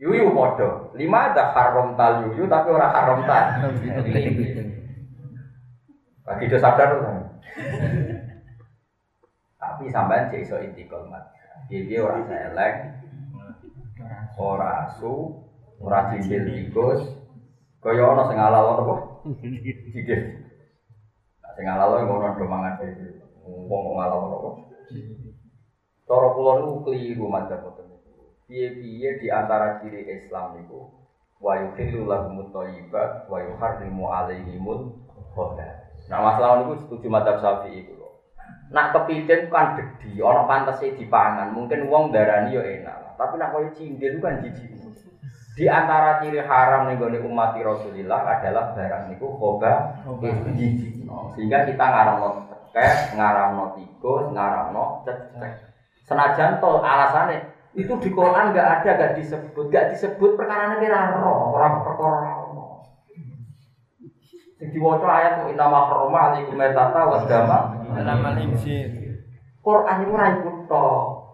Yuyu 0.00 0.34
podo. 0.34 0.90
Lima 0.98 1.30
ada 1.30 1.54
haram 1.54 1.94
tal 1.94 2.26
yuyu, 2.26 2.48
tapi 2.50 2.68
orang 2.72 2.92
haram 2.92 3.18
tal. 3.28 3.44
Lagi 6.24 6.44
itu 6.48 6.56
sadar 6.56 6.88
tuh. 6.98 7.04
Tapi 9.60 9.84
sampean 9.92 10.32
cek 10.32 10.40
iso 10.40 10.56
intikal 10.60 11.04
mat. 11.12 11.28
Dia 11.68 12.00
orang 12.04 12.28
selek, 12.28 12.74
ora 14.36 14.88
asu, 14.88 15.40
ora 15.80 16.12
cincin 16.12 16.48
tikus. 16.48 17.00
Kaya 17.80 18.04
ana 18.04 18.24
sing 18.28 18.40
apa? 18.40 19.03
Nah, 19.24 19.32
Sing 21.56 21.64
halal 21.64 22.04
ngono 22.04 22.36
do 22.36 22.44
mangan 22.44 22.76
dhewe. 22.76 23.24
Wong 23.44 23.80
kok 23.88 23.96
halal 23.96 24.20
apa? 24.28 24.50
Cara 26.04 26.28
kula 26.36 26.52
niku 26.60 26.84
kliru 26.84 27.24
madzhab 27.32 27.64
boten 27.64 27.88
niku. 27.88 28.36
Piye-piye 28.44 29.24
di 29.24 29.32
antara 29.32 29.80
ciri 29.80 30.04
Islam 30.04 30.60
niku 30.60 30.92
wa 31.40 31.56
yuhillu 31.56 32.04
lahumut 32.04 32.52
thayyibat 32.52 33.24
wa 33.24 33.40
yuharrimu 33.40 34.04
alaihimul 34.12 34.92
khaba'ith. 35.32 36.12
Nah 36.12 36.20
masalah 36.20 36.60
niku 36.60 36.84
setuju 36.84 37.08
madzhab 37.08 37.40
Syafi'i 37.40 37.80
iku 37.80 37.96
lho. 37.96 38.08
Nak 38.76 38.92
kepiting 38.92 39.48
kan 39.48 39.80
gede, 39.80 40.20
ana 40.20 40.44
pantese 40.44 40.92
dipangan, 41.00 41.56
mungkin 41.56 41.88
wong 41.88 42.12
darani 42.12 42.52
yo 42.52 42.60
enak. 42.60 43.16
Tapi 43.16 43.40
nak 43.40 43.56
koyo 43.56 43.72
cindil 43.72 44.20
kan 44.20 44.44
jijik. 44.44 44.83
Di 45.54 45.70
antara 45.70 46.18
ciri 46.18 46.42
haram 46.42 46.90
nih 46.90 46.98
gone 46.98 47.18
umat 47.30 47.54
Rasulillah 47.54 48.26
adalah 48.26 48.74
barang 48.74 49.14
niku 49.14 49.38
khoba 49.38 50.02
jijik. 50.50 51.06
No. 51.06 51.30
Sehingga 51.38 51.62
kita 51.62 51.78
ngaramno 51.78 52.50
tekek, 52.50 53.14
ngaramno 53.14 53.64
tikus, 53.78 54.34
ngaramno 54.34 55.06
cecek. 55.06 55.52
Senajan 56.10 56.58
to 56.58 56.82
alasannya 56.82 57.46
itu 57.78 57.94
di 58.02 58.10
Quran 58.10 58.50
nggak 58.50 58.68
ada, 58.82 58.90
nggak 58.98 59.14
disebut, 59.14 59.66
nggak 59.70 59.94
disebut 59.94 60.34
perkara 60.34 60.78
kira 60.82 61.22
roh, 61.22 61.54
orang 61.54 61.86
perkara 61.86 62.30
roh. 62.50 62.82
Sing 64.58 64.74
diwaca 64.74 65.06
ayat 65.06 65.32
mu 65.38 65.54
inama 65.54 65.86
harma 65.86 66.18
alaikum 66.34 66.58
metata 66.58 66.98
wa 67.06 67.22
dama. 67.30 67.58
Alaman 67.94 68.42
injil. 68.42 68.90
Quran 69.62 70.02
itu 70.02 70.12
ra 70.18 70.26
iku. 70.34 70.50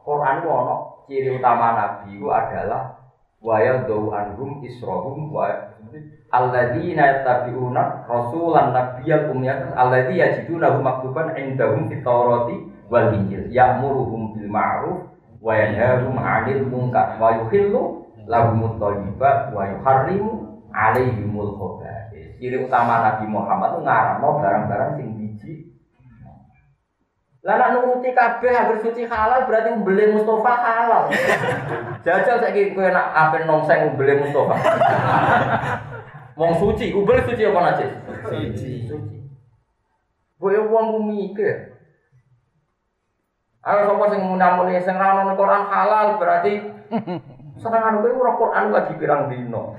Quran 0.05 0.45
itu 0.45 0.49
ono 0.49 1.05
ciri 1.09 1.29
utama 1.41 1.73
nabi 1.73 2.21
itu 2.21 2.29
adalah 2.29 3.00
wa 3.41 3.57
yadau 3.57 4.13
anhum 4.13 4.61
israhum 4.61 5.33
wa 5.33 5.49
alladzina 6.29 7.03
yattabi'una 7.09 8.05
rasulan 8.05 8.77
nabiyyal 8.77 9.33
ummiyah 9.33 9.73
alladzi 9.73 10.21
yajidunahu 10.21 10.85
maktuban 10.85 11.33
indahum 11.41 11.89
fit 11.89 12.05
tawrati 12.05 12.69
wal 12.93 13.17
injil 13.17 13.49
ya'muruhum 13.49 14.37
bil 14.37 14.49
ma'ruf 14.53 14.99
wa 15.41 15.53
yanhahum 15.57 16.21
'anil 16.21 16.69
munkar 16.69 17.17
wa 17.17 17.33
yuhillu 17.41 18.05
lahumut 18.29 18.77
thayyibat 18.77 19.57
wa 19.57 19.63
yuharrimu 19.73 20.33
'alaihimul 20.71 21.57
khaba'ith. 21.57 22.37
Ciri 22.37 22.61
utama 22.61 23.09
Nabi 23.09 23.25
Muhammad 23.25 23.75
itu 23.75 23.81
ngaramno 23.89 24.29
barang-barang 24.37 24.91
sing 25.01 25.07
jijik 25.17 25.70
lah 27.41 27.73
nuruti 27.73 28.13
kabeh 28.13 28.53
hampir 28.53 28.85
suci 28.85 29.09
halal 29.09 29.49
berarti 29.49 29.73
membeli 29.73 30.13
Mustafa 30.13 30.53
halal. 30.61 31.09
Jajal 32.05 32.37
saiki 32.37 32.77
kowe 32.77 32.85
nak 32.93 33.17
ape 33.17 33.49
nongseng 33.49 33.93
membeli 33.93 34.21
Mustafa. 34.21 34.61
Wong 36.41 36.53
suci, 36.61 36.93
ubel 36.93 37.25
suci 37.25 37.49
apa 37.49 37.61
najis? 37.65 37.93
Suci. 38.29 38.73
Suci. 38.89 39.17
Boyo 40.41 40.73
wong 40.73 41.05
mikir. 41.09 41.77
Ayo 43.61 43.93
sapa 43.93 44.05
sing 44.09 44.25
munamuni 44.25 44.81
sing 44.81 44.97
ra 44.97 45.21
ono 45.21 45.37
Quran 45.37 45.69
halal 45.69 46.17
berarti 46.17 46.65
senengan 47.61 48.01
kowe 48.01 48.09
ora 48.09 48.33
Quran 48.41 48.65
lagi 48.73 48.93
pirang 48.97 49.29
dino. 49.29 49.77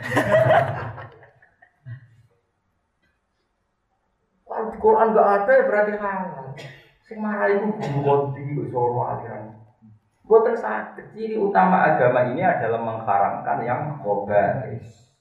Quran 4.82 5.07
enggak 5.14 5.30
ada 5.30 5.55
berarti 5.66 5.93
halal. 5.97 6.45
Sing 7.12 7.20
itu 7.20 7.68
guru 7.76 7.99
konti 8.07 8.72
solo 8.72 9.03
aliran. 9.03 9.51
Buatan 10.24 10.55
sakit. 10.55 11.12
Ciri 11.12 11.36
utama 11.36 11.84
agama 11.84 12.32
ini 12.32 12.39
adalah 12.39 12.80
mengharamkan 12.80 13.68
yang 13.68 13.99
khobais. 13.99 15.12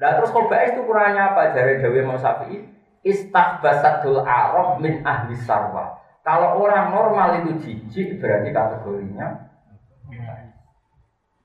Nah 0.00 0.16
terus 0.16 0.32
khobais 0.32 0.72
itu 0.72 0.80
kurangnya 0.88 1.36
apa? 1.36 1.52
Jari 1.52 1.84
Dewi 1.84 2.00
Imam 2.00 2.16
Syafi'i 2.16 2.64
istahbasatul 3.04 4.24
arab 4.24 4.80
min 4.80 5.04
ahli 5.04 5.36
sarwa. 5.36 6.00
Kalau 6.24 6.56
orang 6.56 6.88
normal 6.88 7.44
itu 7.44 7.68
jijik 7.68 8.16
berarti 8.16 8.48
kategorinya 8.48 9.28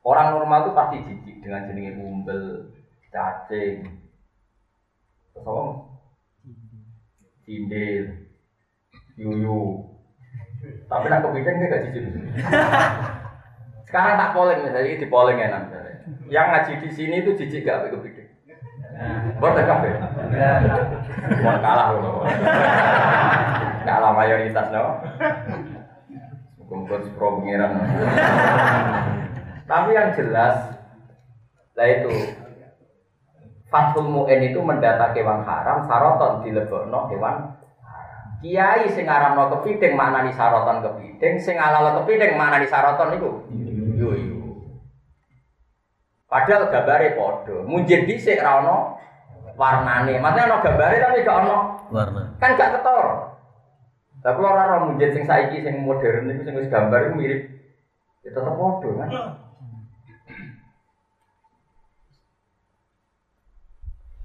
Orang 0.05 0.37
normal 0.37 0.69
itu 0.69 0.71
pasti 0.77 0.97
jijik 1.01 1.41
dengan 1.41 1.65
jenis 1.65 1.97
umbel, 1.97 2.69
cacing, 3.09 3.89
terus 5.33 5.45
apa? 5.49 5.63
Yuyu, 9.15 9.87
Tapi 10.85 11.05
nak 11.07 11.23
kepiting 11.23 11.55
dia 11.61 11.71
gak 11.71 11.83
jijik. 11.87 12.03
Sekarang 13.87 14.17
tak 14.17 14.33
polling 14.35 14.59
misalnya, 14.65 14.87
ini 14.89 15.01
di 15.01 15.07
polling 15.07 15.39
enak. 15.39 15.63
Yang 16.27 16.47
ngaji 16.51 16.73
di 16.81 16.89
sini 16.91 17.15
itu 17.23 17.31
jijik 17.37 17.63
gak 17.65 17.85
sampai 17.85 17.93
kepiting? 17.95 18.29
Boleh 19.39 19.63
kafe? 19.67 19.89
Mau 21.43 21.57
kalah 21.59 21.87
loh. 21.95 22.23
Kalah 23.83 24.11
mayoritas 24.15 24.67
no. 24.71 25.03
Kumpul 26.65 26.97
pro 27.13 27.39
pengiran. 27.39 27.77
Tapi 29.65 29.89
yang 29.93 30.13
jelas, 30.17 30.55
lah 31.73 31.87
itu 31.89 32.13
Fathul 33.69 34.07
Mu'in 34.07 34.41
itu 34.49 34.61
mendata 34.61 35.13
kewan 35.13 35.41
haram, 35.45 35.83
saroton 35.85 36.45
dilebokno 36.45 37.09
hewan 37.09 37.53
Kiai 38.43 38.91
sing 38.91 39.05
aranno 39.07 39.47
kepiting 39.57 39.95
maknani 39.95 40.31
saroton 40.35 40.83
kepiting, 40.83 41.39
sing 41.39 41.55
alalo 41.55 42.03
kepiting 42.03 42.35
maknani 42.35 42.67
saroton 42.67 43.15
iku. 43.15 43.31
Yo 43.95 44.09
yo. 44.11 44.39
Padahal 46.25 46.67
gambare 46.73 47.15
padha. 47.15 47.55
Munjid 47.63 48.09
dhisik 48.09 48.43
ra 48.43 48.59
ono 48.65 48.99
warnane. 49.55 50.19
Maksudnya 50.19 50.47
ono 50.51 50.57
gambare 50.59 50.95
tapi 50.99 51.23
gak 51.23 51.39
ono 51.47 51.57
warna. 51.93 52.21
kan 52.41 52.59
gak 52.59 52.81
ketor. 52.81 53.07
Lah 54.25 54.31
kula 54.33 54.49
ora 54.51 54.63
ora 54.67 54.77
munjid 54.89 55.13
sing 55.13 55.23
saiki 55.23 55.61
sing 55.61 55.85
modern 55.85 56.33
iku 56.33 56.41
sing 56.43 56.57
wis 56.57 56.67
gambar 56.67 57.07
iku 57.07 57.13
mirip 57.15 57.41
ya 58.25 58.29
tetep 58.33 58.57
padha 58.57 58.89
kan. 58.99 59.09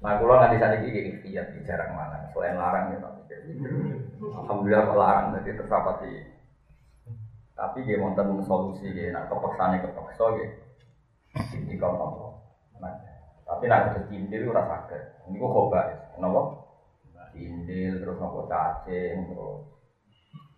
Nah, 0.01 0.17
kalau 0.17 0.41
nanti 0.41 0.57
saat 0.57 0.81
ini 0.81 1.13
ikhtiar 1.13 1.53
di 1.53 1.61
jarang 1.61 1.93
mana, 1.93 2.25
selain 2.33 2.57
larang 2.57 2.89
ya 2.89 2.97
tapi 3.05 3.21
alhamdulillah 4.17 4.89
kok 4.89 4.97
larang 4.97 5.25
jadi 5.37 5.61
terapati. 5.61 6.13
Tapi 7.53 7.85
dia 7.85 8.01
wonten 8.01 8.41
solusi 8.41 8.89
dia 8.89 9.13
nak 9.13 9.29
kepaksane 9.29 9.85
kepaksa 9.85 10.25
ya. 10.41 10.47
Ini 11.53 11.77
kau 11.77 11.93
mau. 11.93 12.33
Nah, 12.81 12.97
tapi 13.45 13.69
nak 13.69 13.93
terus 13.93 14.09
indil 14.09 14.49
ora 14.49 14.65
saged. 14.65 15.29
Ini 15.29 15.37
kok 15.37 15.53
coba, 15.53 15.81
kenapa? 16.17 16.41
Indil 17.37 18.01
terus 18.01 18.17
nopo 18.17 18.49
cacing 18.49 19.29
terus 19.29 19.61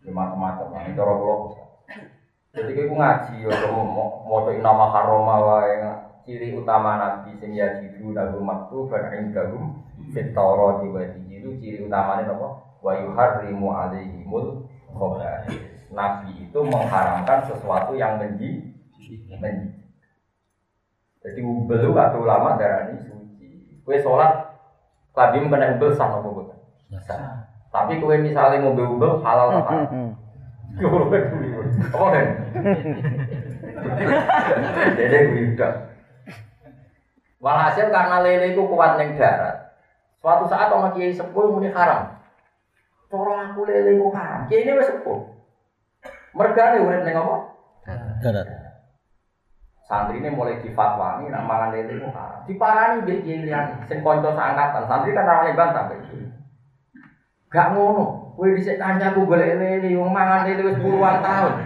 ya 0.07 0.11
macam-macam. 0.15 0.71
Nah, 0.71 0.81
ini 0.87 0.95
cara 0.95 1.13
kula. 1.19 1.35
Jadi 2.53 2.71
aku 2.85 2.95
ngaji 2.95 3.33
yo 3.43 3.49
mau 3.75 4.23
mau 4.23 4.47
nama 4.47 4.85
haroma 4.93 5.35
wae 5.41 5.73
ciri 6.24 6.55
utama 6.55 6.95
nabi 6.95 7.36
sing 7.36 7.51
yajidu 7.51 8.15
lagu 8.15 8.39
maktuban 8.39 9.11
indahum 9.11 9.84
fit 10.15 10.32
Taurat 10.32 10.80
wa 10.80 11.03
itu 11.28 11.49
ciri 11.59 11.84
utamanya 11.84 12.32
apa? 12.32 12.47
Wa 12.80 12.91
yuharrimu 12.99 13.67
alaihimul 13.71 14.67
khaba'is. 14.91 15.59
Nabi 15.93 16.47
itu 16.47 16.59
mengharamkan 16.63 17.43
sesuatu 17.45 17.93
yang 17.93 18.17
menji 18.17 18.74
menji. 19.39 19.69
Jadi 21.24 21.39
ubel 21.43 21.95
atau 21.95 22.24
ulama 22.24 22.59
darani 22.59 22.99
suci. 22.99 23.80
Kue 23.84 23.99
sholat 23.99 24.55
tadi 25.15 25.39
kena 25.43 25.76
ubel 25.80 25.91
nopo 25.95 26.30
bukan? 26.43 26.57
Tapi 27.71 27.99
kue 27.99 28.15
misalnya 28.19 28.63
mau 28.63 28.76
ubel 28.76 29.19
halal 29.24 29.59
apa? 29.59 29.71
Apa 31.93 32.07
kan? 32.09 32.28
Jadi 34.97 35.15
gue 35.30 35.53
udah. 35.53 35.92
Walhasil 37.43 37.91
karena 37.91 38.23
lele 38.23 38.55
itu 38.55 38.63
kuat 38.71 38.95
neng 38.95 39.19
darat. 39.19 39.75
Suatu 40.23 40.47
saat 40.47 40.71
orang 40.71 40.95
kiai 40.95 41.11
sepuh 41.11 41.51
muni 41.51 41.67
haram. 41.75 42.15
Cara 43.11 43.51
aku 43.51 43.67
lele 43.67 43.99
ku 43.99 44.07
haram. 44.15 44.47
Kiai 44.47 44.63
ini 44.63 44.79
wis 44.79 44.87
sepuh. 44.87 45.27
Mergane 46.31 46.79
urip 46.79 47.03
ning 47.03 47.19
apa? 47.19 47.35
Darat. 48.23 48.47
Santri 49.83 50.23
ini 50.23 50.31
mulai 50.31 50.63
difatwani 50.63 51.27
nak 51.27 51.43
mangan 51.43 51.75
lele 51.75 51.99
ku 51.99 52.07
haram. 52.15 52.47
Diparani 52.47 53.03
mbek 53.03 53.27
kiai 53.27 53.43
liyane 53.43 53.83
sing 53.91 53.99
kanca 53.99 54.31
seangkatan. 54.31 54.87
Santri 54.87 55.11
kan 55.11 55.27
rawani 55.27 55.59
bantah. 55.59 55.91
Gak 57.51 57.67
ngono. 57.75 58.31
Kowe 58.39 58.55
dhisik 58.55 58.79
kancaku 58.79 59.27
golek 59.27 59.59
lele 59.59 59.91
wong 59.99 60.15
mangan 60.15 60.47
lele 60.47 60.71
wis 60.71 60.79
puluhan 60.79 61.19
tahun. 61.19 61.59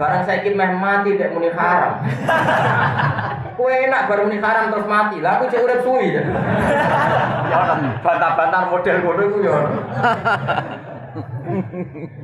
Barang 0.00 0.24
saiki 0.24 0.56
meh 0.56 0.80
mati 0.80 1.20
dek 1.20 1.36
muni 1.36 1.52
haram. 1.52 2.00
Kowe 3.60 3.68
enak 3.68 4.08
baru 4.08 4.24
muni 4.24 4.40
haram 4.40 4.72
terus 4.72 4.88
mati. 4.88 5.20
Lah 5.20 5.36
aku 5.36 5.52
cek 5.52 5.60
urip 5.60 5.84
suwi. 5.84 6.16
Ya 6.16 7.56
ono 7.60 7.92
bantah-bantah 8.00 8.72
model 8.72 8.96
ngono 9.04 9.20
iku 9.28 9.38
ya. 9.44 9.52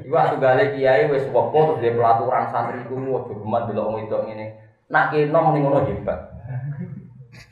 Iku 0.01 0.14
waktu 0.16 0.41
gale 0.41 0.64
kiai 0.72 1.12
wis 1.12 1.28
wepo 1.28 1.76
terus 1.76 1.84
dia 1.84 1.93
pelaturan 1.93 2.49
santri 2.49 2.89
ku 2.89 2.97
ojo 2.97 3.37
geman 3.37 3.68
delok 3.68 3.84
wong 3.84 4.09
wedok 4.09 4.24
ngene. 4.24 4.57
Nak 4.89 5.12
kena 5.12 5.39
muni 5.45 5.61
ngono 5.61 5.84
hebat. 5.84 6.32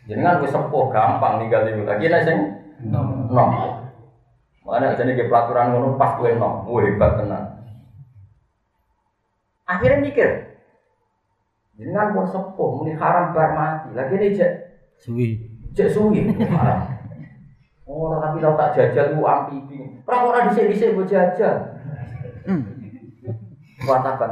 Jenengan 0.09 0.41
wis 0.41 0.49
sepuh 0.49 0.89
gampang 0.89 1.45
ninggal 1.45 1.69
iku. 1.69 1.85
Lagi 1.85 2.09
nek 2.09 2.25
sing 2.25 2.39
nom. 2.89 3.85
Mana 4.65 4.97
jadi 4.97 5.13
ke 5.13 5.29
pelaturan 5.29 5.77
ngono 5.77 6.01
pas 6.01 6.17
kowe 6.17 6.33
nom. 6.33 6.65
Wah 6.65 6.81
hebat 6.89 7.21
tenan. 7.21 7.45
Akhirnya 9.69 10.01
mikir, 10.05 10.44
Jangan 11.75 12.15
pun 12.15 12.27
sepuh, 12.31 12.69
muni 12.79 12.95
haram 12.95 13.35
bar 13.35 13.51
mati. 13.59 13.89
Lagi 13.99 14.15
ini 14.15 14.37
cek 14.39 14.53
Suwi. 15.03 15.29
cek 15.75 15.91
suwi 15.91 16.31
haram. 16.55 16.87
Oh, 17.85 18.17
tapi 18.17 18.39
kalau 18.41 18.57
tak 18.57 18.73
jajal 18.79 19.19
lu 19.19 19.27
amfibi. 19.27 20.01
Orang 20.07 20.23
orang 20.31 20.45
di 20.49 20.53
sini 20.55 20.71
di 20.73 20.77
sini 20.79 20.97
buat 20.97 21.11
jajal. 21.11 21.57
Watakan. 23.85 24.31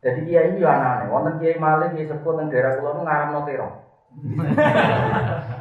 Jadi 0.00 0.20
kiai 0.26 0.56
ini 0.56 0.64
aneh-aneh. 0.64 1.06
Wonten 1.12 1.38
kiai 1.38 1.60
malih 1.60 1.92
kiai 1.92 2.08
sepuh 2.08 2.32
teng 2.40 2.48
daerah 2.48 2.80
kula 2.80 2.96
nu 2.96 3.00
ngaramno 3.04 3.40
terong. 3.44 3.74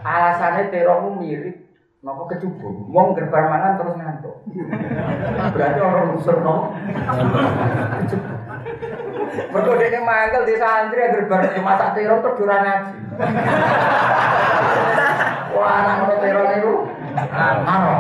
Alasannya 0.04 0.72
terong 0.72 1.20
mirip 1.20 1.64
Napa 2.04 2.28
kecubung? 2.36 2.92
Wong 2.92 3.16
gerbar 3.16 3.48
mangan 3.48 3.80
terus 3.80 3.96
ngantuk. 3.96 4.36
Berarti 5.56 5.80
orang 5.80 6.20
unsur 6.20 6.44
no. 6.44 6.76
Mergo 9.34 9.74
dene 9.82 10.00
mangkel 10.06 10.46
di 10.46 10.56
santri 10.62 11.10
gerbar 11.10 11.50
masak 11.62 11.98
terong 11.98 12.22
terus 12.22 12.38
durang 12.38 12.62
ngaji. 12.62 12.94
Wah, 15.54 15.74
anak 15.82 15.96
ngono 16.02 16.16
terong 16.22 16.50
itu. 16.54 16.74
Aro. 17.34 17.98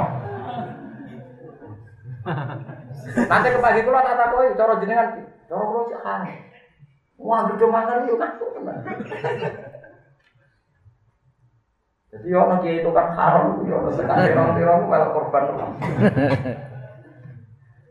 Nanti 3.03 3.47
ke 3.49 3.59
pagi 3.59 3.81
kula 3.85 4.05
tak 4.05 4.17
takoki 4.17 4.57
cara 4.57 4.79
jenengan 4.81 5.07
cara 5.49 5.63
kula 5.65 5.89
cek 5.89 6.01
aneh. 6.05 6.37
Wah, 7.17 7.39
gede 7.49 7.65
mangan 7.65 8.09
yo 8.09 8.15
kan 8.17 8.37
tenan. 8.37 8.77
Jadi 12.13 12.29
orang 12.29 12.61
kiai 12.61 12.77
itu 12.77 12.93
kan 12.93 13.09
haram, 13.17 13.65
ya 13.65 13.73
orang 13.73 13.97
tekan 13.97 14.21
tirong-tirong 14.21 14.85
malah 14.85 15.09
korban. 15.17 15.49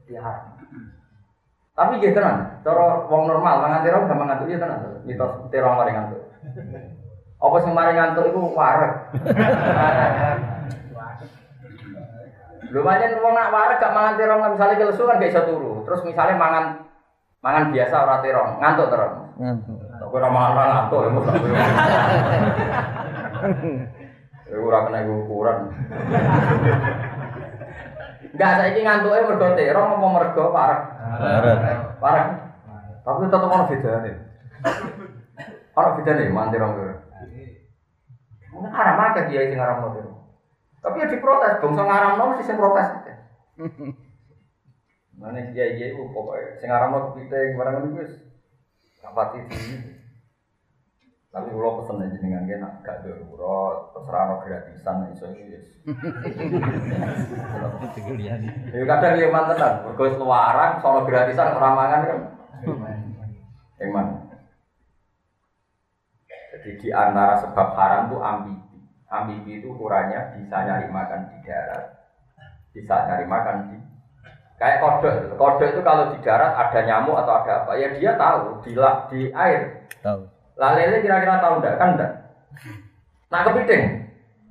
Ya. 0.06 0.51
Tapi 1.72 2.04
gitu 2.04 2.12
tenan, 2.20 2.60
cara 2.60 3.08
wong 3.08 3.32
normal 3.32 3.64
mangan 3.64 3.80
tirong 3.80 4.04
gak 4.04 4.18
mangan 4.20 4.44
ya 4.44 4.60
tenan. 4.60 5.00
Mitos 5.08 5.32
tirong 5.48 5.80
mari 5.80 5.96
ngantuk. 5.96 6.20
Apa 7.40 7.56
sing 7.64 7.72
mari 7.72 7.96
ngantuk 7.96 8.28
iku 8.28 8.52
wareg. 8.52 8.92
Lho 12.72 12.80
pancen 12.84 13.24
wong 13.24 13.32
nak 13.32 13.52
wareg 13.56 13.80
gak 13.80 13.96
mangan 13.96 14.20
tirong 14.20 14.44
misalnya 14.52 14.80
kelesu 14.84 15.08
kan 15.08 15.16
gak 15.16 15.32
iso 15.32 15.48
turu. 15.48 15.80
Terus 15.88 16.04
misalnya 16.04 16.36
mangan 16.36 16.64
mangan 17.40 17.72
biasa 17.72 17.94
ora 18.04 18.20
tirong, 18.20 18.60
ngantuk 18.60 18.92
terus. 18.92 19.12
Ngantuk. 19.40 19.80
Kowe 20.12 20.20
ora 20.20 20.28
mangan 20.28 20.68
ngantuk 20.76 21.00
ya 21.00 21.08
mesti. 21.08 21.38
Ya 24.52 24.60
ora 24.60 24.84
kena 24.84 25.08
ukuran. 25.08 25.72
Enggak 28.32 28.52
saiki 28.60 28.80
ngantuke 28.84 29.24
mergo 29.24 29.46
terong 29.56 29.96
apa 29.96 30.06
mergo 30.08 30.44
parek? 30.52 30.80
Darat. 31.20 31.58
Parek. 32.00 32.26
Tapi 33.02 33.26
tetep 33.26 33.50
ono 33.50 33.64
bedane. 33.68 34.10
Ono 35.72 35.88
bedane 35.98 36.22
mantir 36.32 36.60
rong 36.60 36.72
kira. 36.76 36.94
Mungkin 38.52 38.68
haram 38.72 39.00
aja 39.00 39.20
dia 39.26 39.48
sing 39.48 39.56
ngaramno 39.56 39.88
terong. 39.96 40.18
Tapi 40.82 40.98
ya 40.98 41.06
diprotes, 41.08 41.60
bangsa 41.62 41.82
ngaramno 41.86 42.22
mesti 42.34 42.44
sing 42.44 42.58
protes. 42.58 42.88
Mana 45.16 45.38
dia 45.54 45.78
dia 45.78 45.94
itu 45.94 46.02
pokoknya 46.10 46.58
sing 46.58 46.68
ngaramno 46.68 47.14
kepiting 47.14 47.54
barang 47.54 47.74
ngono 47.78 47.98
wis 48.02 48.12
kapati 49.02 49.38
di 49.46 49.58
tapi 51.32 51.48
kalau 51.48 51.80
pesen 51.80 52.04
aja 52.04 52.18
dengan 52.20 52.44
dia 52.44 52.60
nak 52.60 52.84
gak 52.84 53.08
darurat, 53.08 53.88
terserah 53.96 54.22
no 54.28 54.44
gratisan 54.44 55.08
iso 55.16 55.32
itu 55.32 55.56
yes. 55.56 55.64
Ya 58.76 58.84
kadang 58.84 59.16
dia 59.16 59.32
mantan 59.32 59.56
kan, 59.56 59.80
berkuis 59.88 60.20
luaran, 60.20 60.84
soal 60.84 61.08
gratisan 61.08 61.56
ramangan 61.56 62.04
kan. 62.04 62.18
Emang. 63.80 64.28
Jadi 66.52 66.70
di 66.84 66.88
antara 66.92 67.40
sebab 67.40 67.68
haram 67.80 68.12
itu 68.12 68.20
ambibi. 68.20 68.78
Ambibi 69.08 69.64
itu 69.64 69.72
ukurannya 69.72 70.36
bisa 70.36 70.68
nyari 70.68 70.92
makan 70.92 71.32
di 71.32 71.48
darat, 71.48 71.96
bisa 72.76 73.08
nyari 73.08 73.24
makan 73.24 73.56
di 73.72 73.80
Kayak 74.60 74.78
kodok, 74.78 75.14
kodok 75.40 75.68
itu 75.74 75.82
kalau 75.82 76.12
di 76.12 76.18
darat 76.22 76.54
ada 76.54 76.80
nyamuk 76.86 77.18
atau 77.18 77.34
ada 77.40 77.64
apa, 77.64 77.72
ya 77.80 77.88
dia 77.98 78.14
tahu 78.20 78.62
di 78.62 78.76
di 79.10 79.20
air. 79.34 79.90
Tahu. 80.04 80.31
Lah 80.62 80.78
lele 80.78 81.02
kira-kira 81.02 81.42
tahu 81.42 81.58
enggak? 81.58 81.74
Kan 81.74 81.98
enggak. 81.98 82.12
Nah 83.34 83.40
kepiting, 83.42 83.82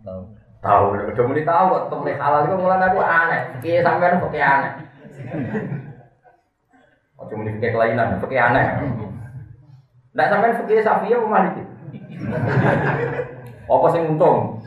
Tahu. 0.04 0.22
tahu, 0.60 0.84
udah 0.98 1.26
mulai 1.30 1.46
tahu 1.48 1.66
kok 1.72 1.86
temen 1.94 2.18
halal 2.20 2.42
itu 2.44 2.56
mulai 2.60 2.84
aku 2.84 3.00
aneh. 3.00 3.42
Kiai 3.64 3.86
sampean 3.86 4.20
kok 4.20 4.36
aneh. 4.36 4.72
Ojo 7.16 7.34
muni 7.38 7.56
fikih 7.56 7.72
kelainan, 7.72 8.20
fikih 8.20 8.42
aneh. 8.42 8.66
Ndak 10.12 10.28
sampean 10.28 10.58
fikih 10.60 10.84
Safiyah 10.84 11.22
apa 11.24 11.28
Maliki? 11.32 11.64
Apa 13.72 13.88
sing 13.94 14.04
untung? 14.12 14.60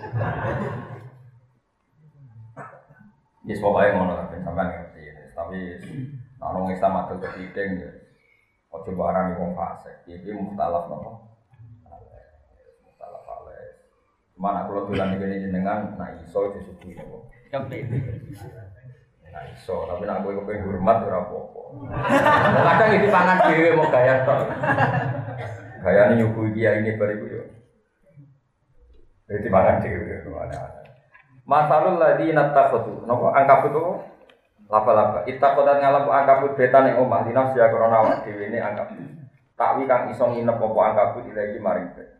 Ya 3.45 3.55
pokoknya 3.61 3.93
ngono 3.93 4.12
lah, 4.16 4.27
ben 4.33 4.41
sampean 4.41 4.73
ngerti. 4.73 5.05
Tapi 5.37 5.59
wong 6.41 6.73
Islam 6.73 7.05
adol 7.05 7.21
kepiting 7.21 7.85
ya. 7.85 7.91
Ojo 8.73 8.91
barang 8.97 9.37
wong 9.37 9.53
fasik. 9.53 10.09
Iki 10.09 10.33
mukhtalaf 10.33 10.89
napa? 10.89 11.11
Mukhtalaf 12.87 13.25
alaih. 13.29 13.69
Mana 14.35 14.66
kalau 14.66 14.90
dolan 14.90 15.15
iki 15.15 15.47
jenengan 15.47 15.94
nak 15.94 16.19
iso 16.27 16.51
disuguhi 16.51 16.98
napa? 16.98 17.23
Nah 19.35 19.43
iso, 19.51 19.86
tapi 19.86 20.06
nak 20.06 20.23
kowe 20.23 20.31
kepengen 20.31 20.74
hormat 20.74 21.02
ora 21.06 21.27
apa-apa. 21.27 21.62
Kadang 22.55 22.90
iki 22.98 23.09
pangan 23.11 23.39
dhewe 23.51 23.69
mau 23.74 23.90
gaya 23.90 24.23
tok. 24.23 24.47
Gayane 25.82 26.15
nyuguhi 26.23 26.55
kiai 26.55 26.82
ini 26.82 26.94
bariku 26.94 27.27
yo. 27.27 27.43
Jadi 29.27 29.48
pangan 29.51 29.82
dhewe 29.82 30.23
ada. 30.23 30.86
Masalul 31.47 31.98
ladina 31.98 32.55
takhudhu. 32.55 33.06
Napa 33.11 33.35
angkabut 33.35 33.70
itu 33.74 33.85
laba-laba. 34.70 35.27
Ittakodan 35.27 35.82
ngalap 35.82 36.06
angkabut 36.11 36.55
betan 36.55 36.94
ing 36.94 37.02
omah 37.02 37.27
dinas 37.27 37.52
ya 37.59 37.70
krana 37.74 38.06
awak 38.06 38.23
dhewe 38.23 38.55
ne 38.55 38.59
angkabut. 38.62 39.02
Takwi 39.59 39.90
kang 39.90 40.11
iso 40.15 40.31
nginep 40.31 40.62
apa 40.62 40.81
angkabut 40.94 41.27
ilahi 41.27 41.59
maring 41.59 41.90
bet. 41.98 42.14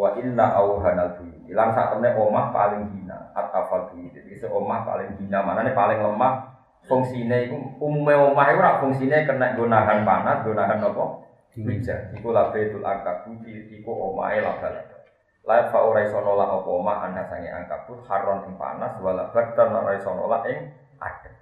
Wa 0.00 0.16
inna 0.16 0.56
auhanal 0.56 1.12
buyut. 1.12 1.44
Ilang 1.44 1.76
sak 1.76 1.92
temne 1.92 2.16
omah 2.16 2.48
paling 2.56 2.88
hina 2.88 3.36
atafal 3.36 3.92
buyut. 3.92 4.16
Jadi 4.16 4.40
se 4.40 4.48
omah 4.48 4.80
paling 4.88 5.12
hina 5.20 5.44
manane 5.44 5.76
paling 5.76 6.00
lemah 6.00 6.56
fungsine 6.88 7.44
iku 7.44 7.84
umume 7.84 8.16
omah 8.16 8.48
iku 8.48 8.64
ora 8.64 8.80
fungsine 8.80 9.28
kena 9.28 9.52
nggo 9.52 9.68
nahan 9.68 10.00
panas, 10.08 10.40
nggo 10.40 10.56
nahan 10.56 10.80
apa? 10.80 11.04
Hujan. 11.52 12.16
Iku 12.16 12.32
labetul 12.32 12.80
angkabut 12.80 13.44
iku 13.44 13.92
omahe 13.92 14.40
laba-laba. 14.40 14.96
Lain 15.44 15.68
fa 15.68 15.84
ora 15.84 16.00
iso 16.00 16.16
nolak 16.24 16.48
apa 16.48 16.68
omah 16.72 16.96
anda 17.04 17.28
sange 17.28 17.52
angkabut 17.52 18.00
haron 18.08 18.40
ing 18.48 18.56
panas 18.56 18.96
wala 19.04 19.28
bardan 19.28 19.76
ora 19.76 20.00
iso 20.00 20.16
nolak 20.16 20.48
ing 20.48 20.64
adem. 20.96 21.34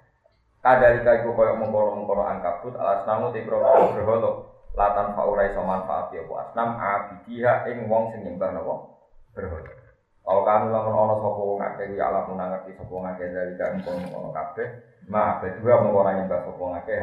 Kadalika 0.59 1.15
iku 1.15 1.31
koyo 1.31 1.55
mengkono-mengkono 1.55 2.27
angkabut 2.27 2.75
alas 2.75 3.07
namu 3.07 3.31
te 3.31 3.39
krono 3.47 3.95
berhala 3.95 4.58
latan 4.77 5.17
fa 5.17 5.23
ora 5.25 5.49
iso 5.49 5.61
manfaat 5.61 6.13
ya 6.13 6.21
apa? 6.25 6.33
Asnam 6.45 6.69
abidiha 6.77 7.53
ing 7.69 7.89
wong 7.89 8.13
sing 8.13 8.21
nyembah 8.25 8.49
napa? 8.53 8.75
Berhala. 9.33 9.73
Kalau 10.29 10.45
kamu 10.45 10.69
lamun 10.69 10.93
ana 10.93 11.15
sapa 11.17 11.41
wong 11.41 11.59
akeh 11.63 11.85
ya 11.97 12.05
alam 12.05 12.29
ngerti 12.37 12.77
sapa 12.77 12.91
wong 12.93 13.05
akeh 13.09 13.27
dari 13.33 13.53
kan 13.57 13.81
kono 13.81 14.29
kabeh, 14.29 14.67
ma 15.09 15.41
juga 15.41 15.81
mung 15.81 15.97
ora 15.97 16.21
nyembah 16.21 16.39
sapa 16.45 16.59
wong 16.59 16.73
akeh. 16.77 16.99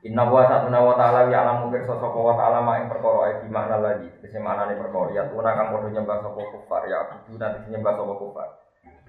Inna 0.00 0.24
wa 0.28 0.48
satuna 0.48 0.80
wa 0.80 0.96
ta'ala 0.96 1.28
ya 1.28 1.44
alam 1.44 1.64
mungkir 1.64 1.84
sosok 1.84 2.12
wa 2.12 2.32
ta'ala 2.36 2.64
ma 2.64 2.80
ing 2.80 2.88
perkara 2.88 3.40
di 3.40 3.48
makna 3.52 3.76
lagi. 3.80 4.08
Kese 4.20 4.40
maknane 4.40 4.76
perkara 4.80 5.12
ya 5.16 5.28
tuna 5.28 5.56
kang 5.56 5.72
padha 5.72 5.88
nyembah 5.92 6.16
sapa 6.24 6.40
kufar 6.40 6.82
ya 6.88 6.96
abudu 7.04 7.32
nanti 7.40 7.68
nyembah 7.72 7.92
sapa 7.96 8.14
kufar. 8.16 8.48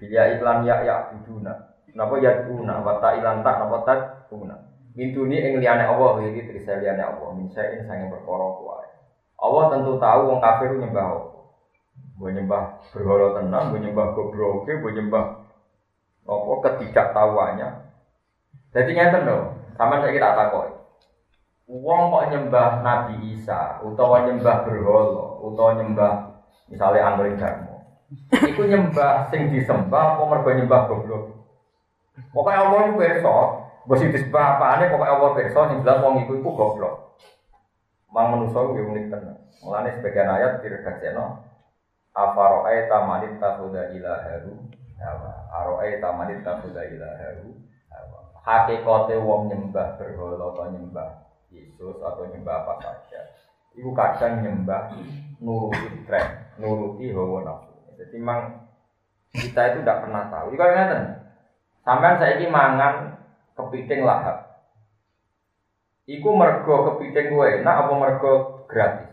Bila 0.00 0.22
iklan 0.32 0.64
ya 0.64 0.76
ya 0.84 0.94
abuduna 1.04 1.72
Napa 1.92 2.16
ya 2.24 2.48
tuna 2.48 2.80
wa 2.80 2.96
ta'ilan 3.04 3.44
tak 3.44 3.56
napa 3.60 3.78
tak 3.84 4.00
tuna 4.32 4.56
Mintuni 4.92 5.40
ing 5.40 5.56
liyane 5.60 5.88
Allah 5.88 6.20
iki 6.28 6.48
trisa 6.48 6.76
liyane 6.80 7.00
Allah. 7.00 7.28
Min 7.32 7.48
sain 7.48 7.80
sange 7.88 8.12
perkara 8.12 8.46
kuwi 8.60 8.86
Allah 9.42 9.64
tentu 9.74 9.98
tahu 9.98 10.20
wong 10.30 10.38
kafir 10.38 10.70
nyembah 10.78 11.06
apa. 11.18 11.40
Nyembah 12.22 12.64
berhala 12.94 13.34
tenang, 13.34 13.74
mbok 13.74 13.80
nyembah 13.82 14.06
gobroke, 14.14 14.70
mbok 14.78 14.94
nyembah 14.94 15.24
apa 16.22 16.52
ketidaktahuannya. 16.62 17.68
Jadi 18.70 18.90
ngeten 18.94 19.26
lho, 19.26 19.38
sampean 19.74 20.06
saiki 20.06 20.22
tak 20.22 20.38
takoki. 20.38 20.72
Wong 21.66 22.14
kok 22.14 22.26
nyembah 22.30 22.68
Nabi 22.86 23.34
Isa, 23.34 23.82
utawa 23.82 24.30
nyembah 24.30 24.62
berhala, 24.62 25.42
utawa 25.42 25.70
nyembah 25.82 26.14
misalnya 26.70 27.02
Angling 27.10 27.36
Darmo. 27.42 27.82
Iku 28.30 28.62
nyembah 28.68 29.26
sing 29.32 29.50
disembah 29.50 30.14
apa 30.14 30.22
mergo 30.28 30.50
nyembah 30.52 30.80
goblok. 30.86 31.24
Pokoke 32.30 32.54
Allah 32.54 32.92
iku 32.92 33.00
pirsa, 33.00 33.36
sing 33.98 34.08
disembah 34.14 34.58
apane 34.58 34.90
pokoke 34.90 35.10
Allah 35.10 35.30
pirsa 35.34 35.60
sing 35.70 35.78
jelas 35.82 36.02
wong 36.02 36.22
iku 36.22 36.32
iku 36.38 36.50
goblok. 36.54 37.18
Mang 38.12 38.34
manusa 38.34 38.58
iku 38.62 38.78
yo 38.78 38.84
unik 38.94 39.06
tenan. 39.10 39.36
Mulane 39.62 39.88
sebagian 39.98 40.30
ayat 40.30 40.62
diredaksekno 40.62 41.24
Afaro'ai 42.12 42.92
tamanit 42.92 43.40
takhuda 43.40 43.88
ilaharu 43.96 44.52
hawa. 45.00 45.32
Aro'ai 45.48 45.96
tamanit 45.96 46.44
takhuda 46.44 46.84
ilaharu 46.84 47.56
hawa. 47.88 48.20
Hakikate 48.44 49.16
wong 49.16 49.48
nyembah 49.48 49.96
berhala 49.96 50.52
atau 50.52 50.68
nyembah 50.68 51.10
Yesus 51.48 51.96
atau 52.00 52.28
nyembah 52.28 52.64
apa 52.64 52.74
saja 52.84 53.20
itu 53.72 53.88
kadang 53.96 54.44
nyembah 54.44 54.92
nuruti 55.40 56.04
tren 56.04 56.52
nuruti 56.60 57.08
hawa 57.12 57.40
nafsu. 57.44 57.72
Jadi 57.96 58.14
memang 58.20 58.68
kita 59.32 59.62
itu 59.72 59.78
tidak 59.80 60.04
pernah 60.04 60.28
tahu. 60.28 60.52
Jika 60.52 60.66
ngeten. 60.68 61.02
Sampean 61.82 62.20
ini 62.38 62.46
mangan 62.46 62.94
kepiting 63.58 64.02
lahap 64.04 64.52
Iku 66.08 66.34
mergo 66.34 66.92
kepiting 66.92 67.30
gue 67.30 67.48
enak 67.62 67.78
apa 67.86 67.92
mergo 67.94 68.32
gratis 68.66 69.12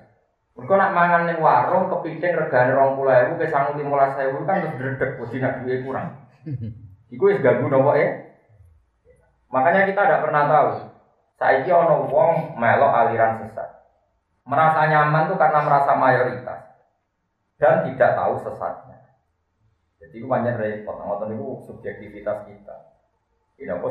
Mergo 0.60 0.76
nak 0.76 0.92
mangan 0.92 1.24
ning 1.30 1.40
warung 1.40 1.88
kepiting 1.88 2.36
regane 2.36 2.76
20.000 2.76 3.40
ke 3.40 3.48
15.000 3.48 4.44
kan 4.44 4.60
terus 4.60 4.76
dredeg 4.76 5.12
wedi 5.24 5.38
nak 5.40 5.64
duwe 5.64 5.76
kurang. 5.88 6.08
Iku 7.16 7.32
wis 7.32 7.40
ganggu 7.40 7.72
nopo 7.72 7.96
ya? 7.96 8.36
Makanya 9.56 9.88
kita 9.88 10.04
tidak 10.04 10.24
pernah 10.28 10.44
tahu 10.52 10.70
Saiki 11.40 11.72
ono 11.72 12.12
wong 12.12 12.60
melok 12.60 12.92
aliran 12.92 13.40
sesat. 13.40 13.88
Merasa 14.44 14.92
nyaman 14.92 15.32
tuh 15.32 15.40
karena 15.40 15.64
merasa 15.64 15.96
mayoritas 15.96 16.62
dan 17.56 17.88
tidak 17.88 18.20
tahu 18.20 18.44
sesatnya. 18.44 19.00
Jadi 20.04 20.20
itu 20.20 20.28
banyak 20.28 20.60
repot. 20.60 21.00
Ngoten 21.00 21.40
itu 21.40 21.64
subjektivitas 21.72 22.44
kita. 22.52 22.76
Ini 23.56 23.72
apa 23.72 23.88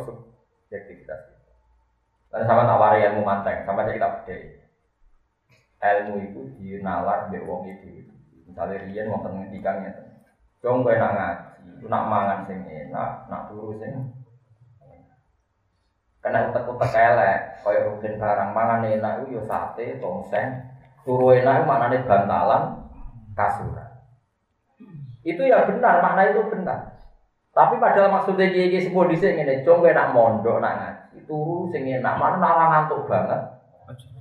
subjektivitas 0.68 1.24
kita. 1.24 1.52
Dan 2.28 2.44
sama 2.44 2.68
tak 2.68 2.76
wari 2.76 3.08
ilmu 3.08 3.24
manteng, 3.24 3.64
sama 3.64 3.88
aja 3.88 3.96
kita 3.96 4.08
beda. 4.28 4.36
Ilmu 5.80 6.14
itu 6.28 6.40
dinalar 6.60 7.32
mbek 7.32 7.48
wong 7.48 7.72
itu. 7.72 8.04
Misalnya 8.44 8.84
riyen 8.84 9.08
wonten 9.08 9.32
ngendikan 9.32 9.80
ngeten. 9.80 10.20
Jong 10.60 10.84
kowe 10.84 10.92
nak 10.92 11.12
ngaji, 11.16 11.88
nak 11.88 12.04
mangan 12.04 12.40
sing 12.44 12.60
enak, 12.68 13.24
nak 13.32 13.48
turu 13.48 13.72
sing 13.80 13.96
Karena 16.18 16.50
utek-utek 16.50 16.92
elek, 16.92 17.62
kaya 17.62 17.86
rugen 17.86 18.18
barang 18.18 18.50
mangan 18.50 18.84
enak 18.84 19.22
itu 19.22 19.38
ya 19.38 19.42
sate, 19.46 20.02
tongseng, 20.02 20.50
turu 21.06 21.30
enak 21.30 21.62
itu 21.62 21.64
maknanya 21.64 22.04
bantalan, 22.04 22.62
kasuran. 23.38 23.86
Itu 25.22 25.46
ya 25.46 25.62
benar, 25.62 26.02
makna 26.02 26.34
itu 26.34 26.42
benar. 26.50 26.97
Tapi 27.58 27.74
padahal 27.82 28.14
maksudnya 28.14 28.54
kiai 28.54 28.70
kiai 28.70 28.86
sebuah 28.86 29.10
di 29.10 29.18
sini 29.18 29.42
nih, 29.42 29.66
cong 29.66 29.82
enak 29.82 30.14
mondok 30.14 30.62
nak 30.62 30.78
ngaji, 30.78 31.26
turu 31.26 31.66
sing 31.74 31.90
enak, 31.90 32.14
mana 32.14 32.38
nara 32.38 32.64
ngantuk 32.70 33.10
banget, 33.10 33.50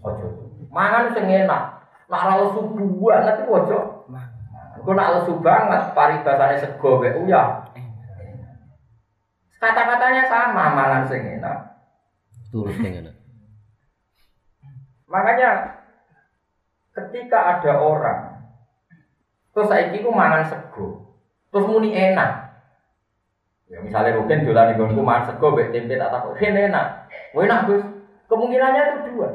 ojo. 0.02 0.26
Mangan 0.74 1.14
sing 1.14 1.30
enak, 1.30 1.86
nak 2.10 2.34
lesu 2.42 2.66
banget 2.98 3.38
itu 3.38 3.54
ojo. 3.54 4.10
Aku 4.82 4.90
nak 4.98 5.22
lesu 5.22 5.38
banget, 5.38 5.94
paribasane 5.94 6.58
sego 6.58 6.98
be 6.98 7.14
uya. 7.14 7.62
Kata-katanya 9.62 10.26
sama, 10.26 10.74
mangan 10.74 11.06
sing 11.06 11.22
enak. 11.38 11.78
Turut 12.50 12.74
dengan 12.74 13.14
Makanya 15.06 15.78
ketika 16.90 17.62
ada 17.62 17.86
orang 17.86 18.50
terus 19.54 19.70
saiki 19.70 20.02
ku 20.02 20.10
mangan 20.10 20.42
sego, 20.42 21.14
terus 21.54 21.70
muni 21.70 21.94
enak. 21.94 22.47
Ya 23.68 23.84
misalnya 23.84 24.16
Rukin 24.16 24.48
dolan 24.48 24.72
ning 24.72 24.76
nggonku 24.80 25.04
mangan 25.04 25.36
sego 25.36 25.52
mbek 25.52 25.76
tempe 25.76 26.00
tak 26.00 26.08
takut, 26.08 26.40
"Ren 26.40 26.56
enak." 26.56 26.88
Oh 27.36 27.44
enak, 27.44 27.68
Gus. 27.68 27.84
Kemungkinannya 28.32 28.82
itu 28.88 29.00
dua. 29.12 29.30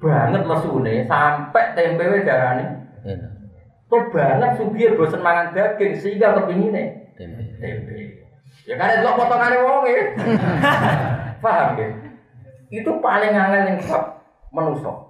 Banget 0.00 0.42
mesune 0.48 0.94
sampai 1.04 1.72
tempe 1.76 2.04
we 2.08 2.24
darane. 2.24 2.64
enak 3.04 3.36
Tuh 3.86 4.02
banget 4.10 4.50
sugih 4.58 4.98
bosen 4.98 5.22
mangan 5.22 5.54
daging 5.54 5.94
sehingga 5.94 6.34
kepingine 6.34 7.14
tempe. 7.14 7.42
tempe. 7.62 7.94
Ya 8.66 8.74
kan 8.74 8.98
delok 8.98 9.14
potongane 9.22 9.56
wong 9.62 9.86
e. 9.86 9.98
Paham 11.44 11.78
ya? 11.78 11.86
Itu 12.72 12.98
paling 12.98 13.30
angel 13.30 13.62
yang 13.62 13.78
bab 13.86 14.26
menuso. 14.50 15.06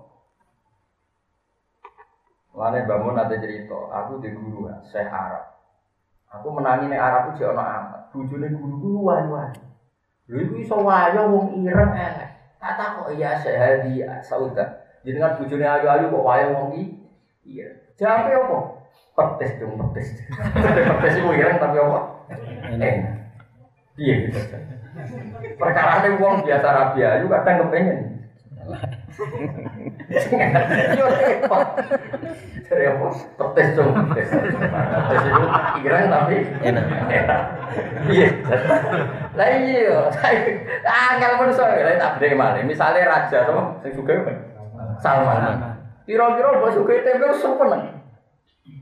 Lane 2.57 2.89
bangun 2.89 3.21
ada 3.21 3.37
cerita, 3.37 3.77
aku 3.93 4.21
di 4.25 4.33
guru 4.33 4.69
ya, 4.69 4.81
saya 4.89 5.13
Arab. 5.13 5.56
Aku 6.37 6.53
menangi 6.53 6.93
nih 6.93 7.01
Arab 7.01 7.33
itu 7.33 7.45
jono 7.45 7.63
amat. 7.65 8.13
Bujune 8.13 8.49
guru 8.53 9.09
wali 9.09 9.29
wali. 9.29 9.61
Lho 10.29 10.37
iku 10.43 10.55
iso 10.61 10.77
wayo 10.83 11.33
wong 11.33 11.65
ireng 11.65 11.93
elek. 11.97 12.31
Tak 12.61 12.73
takok 12.77 13.15
ya 13.17 13.39
sehadi 13.39 14.05
sauda. 14.21 14.85
Jenengan 15.07 15.39
bojone 15.39 15.63
ayu-ayu 15.63 16.11
kok 16.11 16.27
wayo 16.27 16.47
wong 16.53 16.69
i. 16.75 16.85
Iya. 17.47 17.69
Jawabe 17.97 18.31
apa? 18.35 18.59
Pedes 19.17 19.53
dong 19.63 19.79
pedes. 19.79 20.09
pedes 21.01 21.15
iku 21.17 21.31
ireng 21.33 21.57
tapi 21.63 21.79
apa? 21.79 22.01
Enak. 22.75 23.17
Iya 23.97 24.15
gitu. 24.29 24.41
Perkara 25.57 26.05
ini 26.05 26.21
wong 26.21 26.45
biasa 26.45 26.69
rabi 26.69 27.01
ayu 27.01 27.27
kadang 27.33 27.57
kepengen. 27.65 27.99
Yo 30.99 31.07
repot. 31.11 31.67
Dari 32.67 32.85
apa? 32.87 33.07
Pedes 33.39 33.69
dong 33.75 33.91
pedes. 34.11 34.31
Pedes 34.31 35.23
itu 35.27 35.43
ireng 35.87 36.07
tapi 36.11 36.37
Enak. 36.63 36.85
enak. 37.11 37.43
Iya. 38.07 38.29
Lah 39.35 39.49
iya, 39.51 39.99
angel 40.83 41.33
menungso 41.39 41.63
ya 41.63 41.95
tak 41.99 42.19
bedhe 42.19 42.35
malih. 42.39 42.63
Misale 42.63 43.03
raja. 43.03 43.47
Salman. 45.03 45.59
Kira-kira 46.07 46.49
mbok 46.55 46.71
sugih 46.71 47.03
tempe 47.03 47.27
wis 47.27 47.43
seneng. 47.43 47.83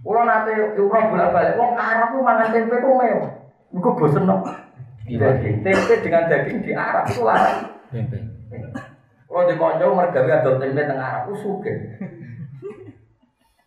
Kula 0.04 0.28
nate 0.28 0.76
umroh 0.76 1.08
bolak-balik 1.08 1.56
wong 1.56 1.72
Arab 1.80 2.12
ku 2.12 2.20
mangan 2.20 2.52
tempe 2.52 2.76
ku 2.84 3.00
mewah. 3.00 3.32
Iku 3.72 3.90
bosen. 3.96 4.28
Daging 5.04 5.64
tempe 5.64 5.94
dengan 6.04 6.28
daging 6.28 6.60
di 6.60 6.72
Arab 6.76 7.08
itu 7.08 7.24
larang. 7.24 7.72
Tempe. 7.88 8.16
Kalau 9.34 9.50
di 9.50 9.58
konco 9.58 9.98
mergawe 9.98 10.30
adol 10.30 10.62
tempe 10.62 10.86
teng 10.86 10.94
Arab 10.94 11.26
ku 11.26 11.34
sugih. 11.34 11.74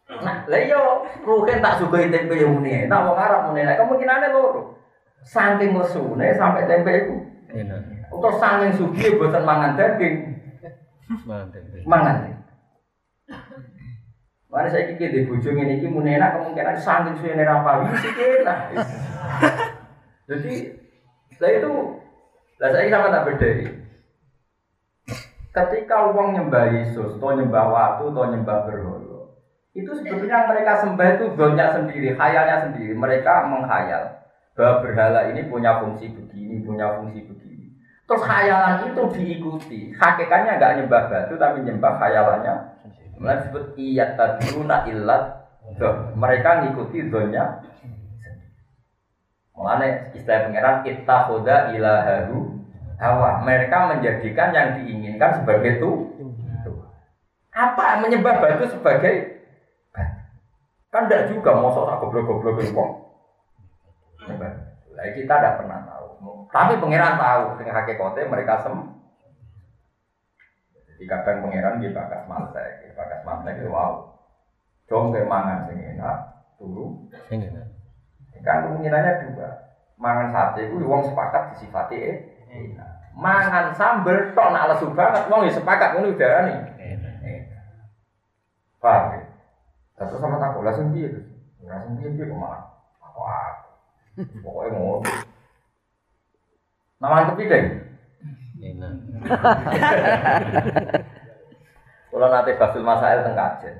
Nah, 0.07 0.47
lah 0.47 0.55
iya, 0.63 0.79
mungkin 1.27 1.59
tak 1.59 1.83
sugih 1.83 2.07
tempe 2.07 2.39
yang 2.39 2.55
muni. 2.55 2.87
Nah, 2.87 3.03
wong 3.05 3.19
Arab 3.19 3.51
muni, 3.51 3.67
nah, 3.67 3.75
kemungkinannya 3.75 4.31
loro. 4.31 4.79
Saking 5.19 5.75
mesune 5.75 6.31
sampai 6.31 6.63
tempe 6.63 6.89
itu. 6.95 7.13
Enak. 7.51 8.07
Atau 8.07 8.31
saking 8.39 8.71
sugih 8.71 9.19
bosan 9.19 9.43
mangan 9.43 9.75
daging, 9.75 10.31
Mangan 11.27 11.47
tempe. 11.51 11.83
mangan. 11.83 12.15
Mana 14.47 14.71
saya 14.71 14.87
kiki 14.95 15.11
di 15.11 15.19
bojo 15.27 15.51
ngene 15.51 15.83
iki 15.83 15.91
muni 15.91 16.15
enak 16.15 16.39
kemungkinan 16.39 16.79
saking 16.79 17.13
suwene 17.19 17.43
ra 17.43 17.59
pawi 17.61 17.91
sih 17.99 18.11
enak. 18.15 18.59
Jadi 20.31 20.53
lah 21.37 21.51
itu 21.51 21.71
lah 22.57 22.69
saya 22.71 22.87
sama 22.89 23.11
tak 23.11 23.25
beda 23.27 23.49
Ketika 25.57 26.13
uang 26.13 26.37
nyembah 26.37 26.69
Yesus, 26.69 27.17
atau 27.17 27.33
nyembah 27.33 27.65
waktu, 27.73 28.13
atau 28.13 28.29
nyembah 28.29 28.69
berhala, 28.69 29.33
itu 29.73 29.89
sebetulnya 29.89 30.45
mereka 30.45 30.85
sembah 30.85 31.07
itu 31.17 31.25
zonnya 31.33 31.73
sendiri, 31.73 32.13
khayalnya 32.13 32.69
sendiri. 32.69 32.93
Mereka 32.93 33.49
menghayal 33.49 34.21
bahwa 34.53 34.85
berhala 34.85 35.33
ini 35.33 35.49
punya 35.49 35.81
fungsi 35.81 36.13
begini, 36.13 36.61
punya 36.61 37.01
fungsi 37.01 37.25
begini. 37.25 37.73
Terus 38.05 38.21
khayalan 38.21 38.93
itu 38.93 39.01
diikuti. 39.17 39.79
Hakikatnya 39.97 40.61
nggak 40.61 40.73
nyembah 40.77 41.03
batu, 41.09 41.33
tapi 41.41 41.65
nyembah 41.65 41.93
khayalannya. 41.97 42.55
Mulai 43.17 43.41
disebut 43.41 43.73
iyat 43.81 44.13
tadruna 44.13 44.85
illat 44.85 45.37
mereka 46.15 46.63
ngikuti 46.63 47.11
zonnya 47.11 47.59
Mulanya 49.57 50.13
istilah 50.13 50.47
pangeran 50.47 50.85
ittakhudha 50.85 51.73
ilahahu 51.73 52.56
hawa. 52.97 53.41
Mereka 53.45 53.77
menjadikan 53.95 54.49
yang 54.53 54.67
diinginkan 54.81 55.41
sebagai 55.41 55.81
itu. 55.81 55.91
Apa 57.53 58.05
menyembah 58.05 58.37
batu 58.37 58.69
sebagai 58.69 59.41
batu? 59.89 60.21
Kan 60.93 61.09
tidak 61.09 61.33
juga 61.33 61.57
mosok 61.57 61.89
tak 61.89 61.97
goblok-goblok. 62.05 62.89
Nyembah. 64.29 64.51
Lah 64.93 65.05
kita 65.13 65.33
tidak 65.37 65.55
pernah 65.61 65.79
tahu. 65.89 66.07
Tapi 66.53 66.73
pangeran 66.77 67.17
tahu 67.17 67.43
dengan 67.61 67.75
hakikatnya 67.81 68.29
mereka 68.29 68.53
sem. 68.61 68.75
Jadi 70.89 71.03
kadang 71.05 71.45
pangeran 71.45 71.77
di 71.77 71.93
bakas 71.93 72.25
mantek, 72.25 72.81
di 72.81 72.89
bakas 72.97 73.21
mantek 73.21 73.61
itu 73.61 73.69
wow. 73.69 74.17
Dong 74.87 75.11
kayak 75.11 75.27
mangan 75.27 75.67
sing 75.67 75.77
enak, 75.83 76.17
turu, 76.55 77.05
Sing 77.27 77.43
enak. 77.43 77.67
kan 78.47 78.63
kemungkinannya 78.63 79.35
dua 79.35 79.67
mangan 79.97 80.29
sate 80.31 80.69
itu 80.69 80.77
wong 80.85 81.03
sepakat 81.09 81.57
disifati 81.57 81.97
eh. 81.97 82.17
Mangan 83.17 83.73
sambel 83.73 84.31
tok 84.37 84.53
nak 84.53 84.69
lesu 84.69 84.93
banget 84.93 85.25
wong 85.25 85.49
ya 85.49 85.51
sepakat 85.57 85.97
ngono 85.97 86.13
udarane 86.13 86.53
Enak. 86.77 87.15
enak 87.25 87.65
paham 88.77 89.03
ya? 89.17 89.21
Terus 89.97 90.21
sama 90.21 90.37
takut 90.37 90.61
langsung 90.61 90.93
piye 90.93 91.09
terus 91.09 91.25
langsung 91.65 91.97
piye 91.97 92.13
piye 92.13 92.29
kok 92.29 92.37
makan 92.37 92.61
aku 93.01 93.21
aku? 93.25 93.69
Pokoknya 94.45 94.69
ngono. 94.77 95.09
Nama 97.01 97.33
deh 97.33 97.63
Enak. 98.61 98.93
kalau 102.13 102.33
nanti 102.33 102.57
basul 102.57 102.81
masail 102.85 103.25
teng 103.25 103.37
kajen. 103.37 103.75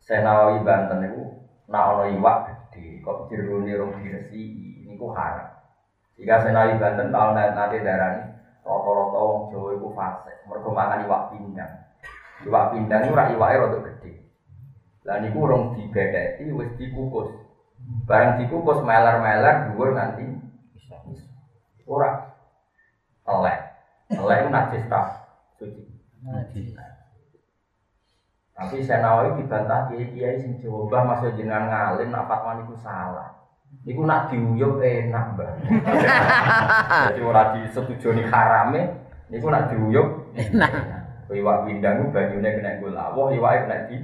Saya 0.00 0.24
nawawi 0.24 0.64
banten 0.64 1.04
itu 1.04 1.22
nak 1.68 1.96
ono 1.96 2.04
iwak 2.16 2.36
gede 2.48 3.04
kok 3.04 3.28
jerone 3.28 3.72
rong 3.76 4.00
diresi 4.00 4.42
niku 4.88 5.12
haram 5.12 5.59
jika 6.20 6.44
saya 6.44 6.52
nawawi 6.52 6.76
banten 6.76 7.08
tahun 7.08 7.32
nanti 7.56 7.80
darah 7.80 8.20
ini 8.20 8.28
rata-rata 8.60 9.18
wong 9.24 9.40
Jawa 9.48 9.68
itu 9.72 9.88
fase 9.96 10.32
mereka 10.44 10.68
makan 10.68 11.04
iwak 11.08 11.22
pindang. 11.32 11.72
Iwak 12.44 12.64
pindang 12.76 13.00
itu 13.08 13.16
rak 13.16 13.32
iwaknya 13.32 13.62
rada 13.64 13.78
gede. 13.88 14.12
Lah 15.08 15.16
niku 15.24 15.48
rong 15.48 15.80
dibedeki 15.80 16.52
wis 16.52 16.70
dikukus. 16.76 17.32
Barang 18.04 18.36
dikukus 18.36 18.84
meler-meler 18.84 19.72
dhuwur 19.72 19.96
nganti 19.96 20.28
ora. 21.88 22.20
Elek. 23.24 23.58
Elek 24.12 24.38
itu 24.44 24.48
najis 24.52 24.84
tak 24.92 25.04
suci. 25.56 25.82
Najis. 26.20 26.76
Tapi 28.52 28.84
saya 28.84 29.00
nawawi 29.00 29.40
dibantah 29.40 29.88
kiai 29.88 30.12
kiai 30.12 30.36
sing 30.36 30.60
Jawa 30.60 31.00
masuk 31.00 31.32
jenengan 31.32 31.72
ngalim 31.72 32.12
nak 32.12 32.28
fatwa 32.28 32.60
niku 32.60 32.76
salah. 32.76 33.39
Niku 33.80 34.04
nak 34.04 34.28
diuyup 34.28 34.76
enak 34.82 35.24
mbah. 35.34 35.50
Jadi 37.14 37.20
ora 37.24 37.56
disetujoni 37.56 38.28
harame, 38.28 38.92
niku 39.32 39.48
nak 39.48 39.72
diuyup 39.72 40.36
enak. 40.36 40.72
Iwak 41.30 41.62
pindang 41.62 42.10
banyune 42.10 42.48
kena 42.58 42.82
gula, 42.82 43.14
wah 43.14 43.30
iwake 43.30 43.58
kena 43.64 43.86
di. 43.86 43.96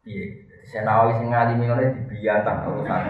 Iya, 0.00 0.24
saya 0.66 0.82
nawawi 0.82 1.22
sing 1.22 1.30
ngalimi 1.30 1.64
ngene 1.70 1.94
dibiyantah 1.94 2.66
urusan. 2.66 3.02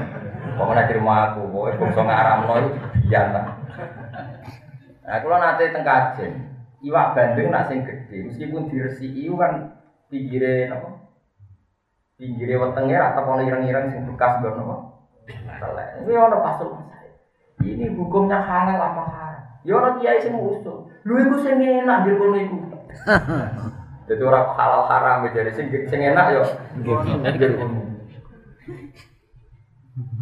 Pokoknya 0.60 0.84
terima 0.84 1.32
aku, 1.32 1.48
pokoknya 1.48 1.80
bangsa 1.80 2.02
ngaramno 2.04 2.52
itu 2.60 2.70
dibiyantah. 2.76 3.44
Nah, 5.08 5.18
kalau 5.24 5.38
nanti 5.40 5.72
teng 5.72 5.84
kajen, 5.86 6.32
iwak 6.84 7.16
bandeng 7.16 7.48
nak 7.48 7.72
sing 7.72 7.80
gede, 7.88 8.28
meskipun 8.28 8.68
diresiki 8.68 9.32
kan 9.32 9.80
pinggire 10.12 10.68
apa? 10.68 10.99
Pinggire 12.20 12.60
wetenge 12.60 12.96
atau 13.00 13.24
kalau 13.24 13.40
ireng-ireng 13.40 13.88
sing 13.88 14.04
bekas 14.04 14.44
nggon 14.44 14.60
apa? 14.60 14.76
Telek. 15.56 15.88
Ini 16.04 16.12
ono 16.20 16.36
pasul. 16.44 16.76
Ini 17.64 17.96
hukumnya 17.96 18.44
halal 18.44 18.76
apa 18.76 19.02
haram? 19.08 19.42
Ya 19.64 19.80
ono 19.80 19.96
kiai 19.96 20.20
sing 20.20 20.36
usul. 20.36 20.84
Lho 21.08 21.16
iku 21.16 21.40
sing 21.40 21.56
enak 21.56 22.04
dir 22.04 22.20
kono 22.20 22.36
iku. 22.36 22.56
Jadi 24.12 24.20
orang 24.20 24.52
halal 24.52 24.82
haram 24.90 25.22
jadi 25.32 25.54
sing 25.54 25.72
sing 25.88 26.00
enak 26.02 26.36
yo. 26.36 26.42
Kono. 26.84 27.24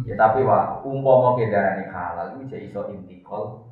Ya 0.07 0.15
tapi 0.15 0.45
wah, 0.47 0.79
umpama 0.85 1.35
kendaraan 1.35 1.83
halal 1.89 2.39
itu 2.39 2.53
jadi 2.53 2.71
iso 2.71 2.81
intikal. 2.95 3.67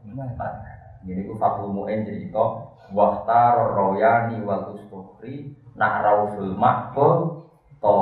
Jadi 1.07 1.21
ku 1.23 1.33
Fatul 1.39 1.71
Mu'in 1.71 2.03
cerita 2.03 2.75
Wahtar 2.91 3.75
royani 3.75 4.43
wal 4.43 4.75
rausul 5.77 6.51
makbul 6.57 7.36
To 7.81 7.97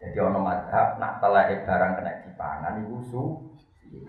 Jadi 0.00 0.18
ono 0.18 0.40
madhab 0.42 0.98
Nak 0.98 1.22
telai 1.22 1.62
barang 1.62 1.92
kena 1.98 2.12
dipangan 2.24 2.80
Itu 2.82 2.98
su. 3.06 3.22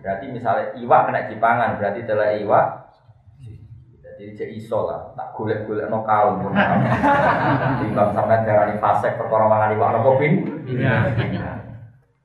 Berarti 0.01 0.25
misalnya 0.29 0.73
iwak 0.77 1.01
kena 1.09 1.29
dipangan 1.29 1.77
Berarti 1.77 2.01
telai 2.05 2.41
iwak 2.41 2.65
Jadi 4.01 4.23
cek 4.37 4.49
iso 4.57 4.85
lah 4.89 5.13
Tak 5.13 5.33
golek-golek 5.37 5.89
no 5.89 6.01
kaum 6.05 6.41
Timbang 7.81 8.09
sampai 8.13 8.45
darani 8.45 8.75
fasek 8.81 9.17
Perkara 9.17 9.45
mangan 9.49 9.75
iwak 9.77 9.89
no 9.93 9.99
kopin 10.05 10.33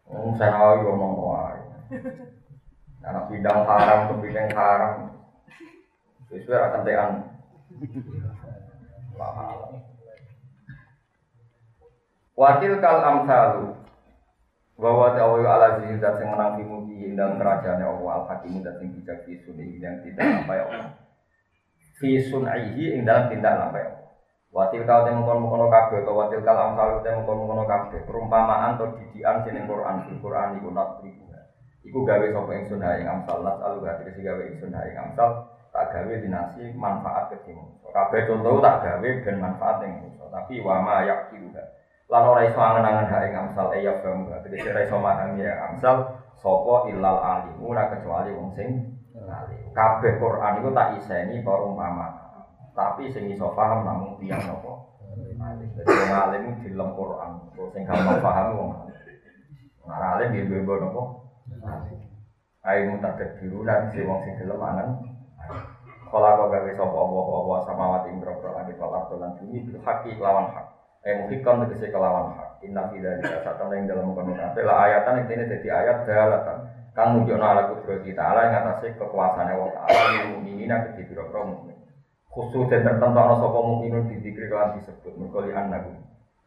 Oh, 0.06 0.30
saya 0.38 0.54
nawawi 0.54 0.86
ngomong 0.86 1.12
wae. 1.18 1.60
Anak 3.02 3.26
bidang 3.26 3.66
haram, 3.66 4.00
kebidang 4.14 4.48
haram, 4.54 5.18
Sesuai 6.30 6.58
akan 6.58 6.82
tean. 6.82 7.10
Wakil 12.36 12.84
kal 12.84 13.00
amsalu. 13.00 13.72
Bahwa 14.76 15.16
ta'awi 15.16 15.40
ala 15.48 15.80
zini 15.80 15.96
dat 15.96 16.20
sing 16.20 16.28
menang 16.28 16.60
fimuki 16.60 17.16
dalam 17.16 17.40
kerajaan 17.40 17.80
Allah 17.80 18.12
al 18.12 18.24
hakim 18.28 18.60
dat 18.60 18.76
sing 18.76 18.92
bijak 18.92 19.24
fi 19.24 19.40
sunai 19.40 19.80
yang 19.80 20.04
tidak 20.04 20.20
sampai 20.20 20.60
Allah. 20.60 21.00
Fi 21.96 22.20
sunaihi 22.20 22.92
ing 22.92 23.08
dalam 23.08 23.32
tindak 23.32 23.56
sampai 23.56 23.88
Allah. 23.88 24.04
Watil 24.52 24.84
kal 24.84 25.08
te 25.08 25.16
mengkon 25.16 25.40
mengkono 25.40 25.72
kabeh 25.72 26.04
atau 26.04 26.12
watil 26.12 26.44
kal 26.44 26.56
amsalu 26.60 27.00
te 27.00 27.08
mengkon 27.08 27.36
mengkono 27.40 27.64
kabeh. 27.64 28.04
Perumpamaan 28.04 28.76
atau 28.76 28.92
didikan 29.00 29.40
sing 29.40 29.56
ning 29.56 29.64
Quran 29.64 30.04
fil 30.04 30.20
Quran 30.20 30.60
iku 30.60 30.68
nak 30.76 31.00
Iku 31.86 32.02
gawe 32.02 32.26
sapa 32.34 32.50
ingsun 32.50 32.82
ha 32.82 32.98
ing 32.98 33.06
amsal 33.06 33.46
las 33.46 33.62
alu 33.62 33.78
gak 33.86 34.02
tegese 34.02 34.18
gawe 34.26 34.42
ingsun 34.42 34.74
ha 34.74 34.82
ing 34.90 34.98
amsal 34.98 35.46
tak 35.70 35.94
gawe 35.94 36.14
dinasi 36.18 36.74
manfaat 36.74 37.30
kedhi 37.30 37.54
manusa. 37.54 37.88
Kabeh 37.94 38.26
contoh 38.26 38.58
tak 38.58 38.82
gawe 38.82 39.08
ben 39.22 39.36
manfaat 39.38 39.86
ing. 39.86 39.94
Tapi 40.26 40.60
wa 40.60 40.82
ma 40.82 41.06
yaqilu 41.06 41.54
lan 42.06 42.22
ora 42.22 42.46
iso 42.46 42.58
angen-angen 42.62 43.10
ha 43.10 43.18
ing 43.26 43.34
amsal 43.34 43.74
e 43.74 43.82
ya 43.82 43.98
faham 43.98 44.30
tegese 44.46 44.70
ora 44.70 44.86
iso 44.86 44.94
memahami 44.94 45.42
ya 45.42 45.54
amsal 45.66 45.96
sapa 46.38 46.86
illal 46.92 47.18
alim 47.18 47.58
ora 47.58 47.90
kecuali 47.90 48.30
wong 48.30 48.54
sing 48.54 48.94
alim. 49.26 49.60
Kabeh 49.74 50.22
Quran 50.22 50.62
iku 50.62 50.70
tak 50.70 51.02
iseni 51.02 51.42
para 51.42 51.66
ulama. 51.66 52.06
Tapi 52.76 53.10
sing 53.10 53.26
iso 53.32 53.50
paham 53.56 53.82
namung 53.82 54.14
tiyang 54.22 54.38
napa? 54.46 54.72
Alim. 55.16 55.68
Dadi 55.74 55.90
wong 55.90 56.12
alim 56.14 56.42
dilem 56.62 56.90
Quran, 56.94 57.30
sing 57.74 57.82
gampang 57.88 58.22
paham 58.22 58.46
wong. 58.54 58.70
Wong 59.82 59.90
alim 59.90 60.28
dia 60.30 60.46
bebo 60.46 60.74
napa? 60.78 61.02
Ayo 62.66 62.94
mutakat 62.94 63.38
diruna 63.42 63.90
si 63.90 64.04
wong 64.06 64.22
sing 64.22 64.34
gelem 64.38 64.62
angen. 64.62 64.88
Kala 66.06 66.38
kau 66.38 66.54
gawe 66.54 66.70
sapa 66.70 66.98
apa-apa 67.02 67.54
samawati 67.66 68.14
ing 68.14 68.22
grogro 68.22 68.54
langit 68.54 68.78
wal 68.78 68.94
ardo 68.94 69.18
lan 69.18 69.34
bumi 69.42 69.66
bil 69.66 69.82
haqi 69.82 70.14
lawan 70.22 70.54
hak. 70.54 70.75
Eh 71.06 71.14
muhikam 71.22 71.62
tegese 71.62 71.94
kelawan 71.94 72.34
hak. 72.34 72.66
Inna 72.66 72.90
fi 72.90 72.98
dzalika 72.98 73.46
satan 73.46 73.70
ing 73.78 73.86
dalem 73.86 74.10
kono 74.10 74.34
kabeh 74.34 74.66
la 74.66 74.74
ayatan 74.90 75.22
intine 75.22 75.46
dadi 75.46 75.70
ayat 75.70 76.02
dalatan. 76.02 76.58
Kang 76.98 77.14
nunjukno 77.14 77.46
ala 77.46 77.70
kudrati 77.70 78.10
ta'ala 78.10 78.50
ing 78.50 78.54
atase 78.58 78.98
kekuasaane 78.98 79.54
wa 79.54 79.70
ta'ala 79.70 80.02
lil 80.10 80.26
mukminina 80.34 80.90
kedhi 80.90 81.06
pira-pira. 81.06 81.46
Khusus 82.32 82.66
dan 82.66 82.82
tertentu 82.82 83.20
ana 83.22 83.38
sapa 83.38 83.58
mukminun 83.62 84.10
didikri 84.10 84.50
kan 84.50 84.74
disebut 84.74 85.14
mergo 85.14 85.46
li 85.46 85.54
annahu. 85.54 85.94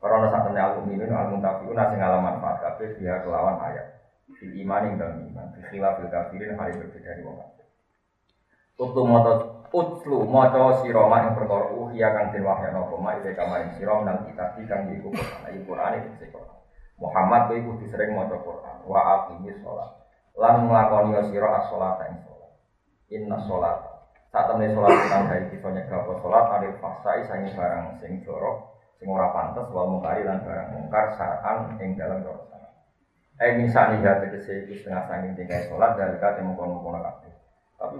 Karena 0.03 0.27
temen 0.27 0.59
al 0.59 0.71
mukminun 0.83 1.15
al 1.15 1.27
muntafiun 1.31 1.79
sing 1.79 1.99
ngalaman 2.03 2.43
manfaat 2.43 2.57
kabeh 2.59 2.99
dia 2.99 3.23
kelawan 3.23 3.63
ayat. 3.63 3.95
Bil 4.27 4.53
iman 4.67 4.85
ing 4.91 4.93
dalem 4.99 5.23
iman. 5.31 5.55
Bi 5.55 5.61
khilafil 5.71 6.11
kafirin 6.11 6.51
yang 6.51 6.59
berbeda 6.59 6.99
dari 6.99 7.21
wong 7.23 7.39
kafir. 7.39 7.65
Tutu 8.75 9.01
moto 9.07 9.58
utlu 9.69 10.25
moco 10.25 10.81
siroma 10.81 11.21
yang 11.23 11.33
perkara 11.37 11.69
uhya 11.73 12.07
kang 12.13 12.33
den 12.33 12.45
wahyana 12.45 12.81
mak 12.85 13.21
ide 13.21 13.31
kamaring 13.37 13.71
sira 13.77 13.95
nang 14.03 14.25
kitab 14.25 14.57
kang 14.65 14.89
iku 14.89 15.09
Quran 15.13 15.39
ayo 15.49 15.59
Quran 15.65 15.91
iki 16.01 16.27
Quran. 16.29 16.57
Muhammad 16.99 17.41
kowe 17.47 17.57
kudu 17.57 17.85
sering 17.87 18.11
maca 18.17 18.37
Quran 18.43 18.77
wa 18.83 18.99
aqimis 18.99 19.57
shalah 19.63 19.89
lan 20.35 20.67
nglakoni 20.67 21.15
sira 21.31 21.47
as-shalata 21.63 22.03
ing 22.11 22.17
salat 22.27 22.51
inna 23.07 23.37
shalat 23.47 23.77
sak 24.29 24.43
temene 24.51 24.75
salat 24.75 24.93
kang 25.07 25.23
gawe 25.31 25.43
bisa 25.47 25.67
nyegah 25.71 25.99
apa 26.03 26.13
salat 26.19 26.45
alil 26.59 26.75
fasai 26.83 27.19
sange 27.25 27.49
barang 27.55 27.85
sing 28.03 28.19
jorok 28.27 28.57
sing 28.99 29.07
ora 29.07 29.31
pantes 29.31 29.67
wal 29.71 29.87
mungkari 29.87 30.27
lan 30.27 30.43
barang 30.43 30.75
mungkar 30.75 31.15
saran 31.15 31.79
ing 31.79 31.95
dalam 31.95 32.19
dosa 32.21 32.49
Eh 33.39 33.55
misalnya 33.55 34.03
ya 34.03 34.13
tegese 34.19 34.67
iku 34.67 34.75
setengah 34.75 35.07
sanging 35.07 35.31
tinggal 35.31 35.63
sholat 35.71 35.95
dari 35.95 36.19
kate 36.19 36.43
mengkono-kono 36.43 36.99
kabeh. 36.99 37.31
Tapi 37.79 37.97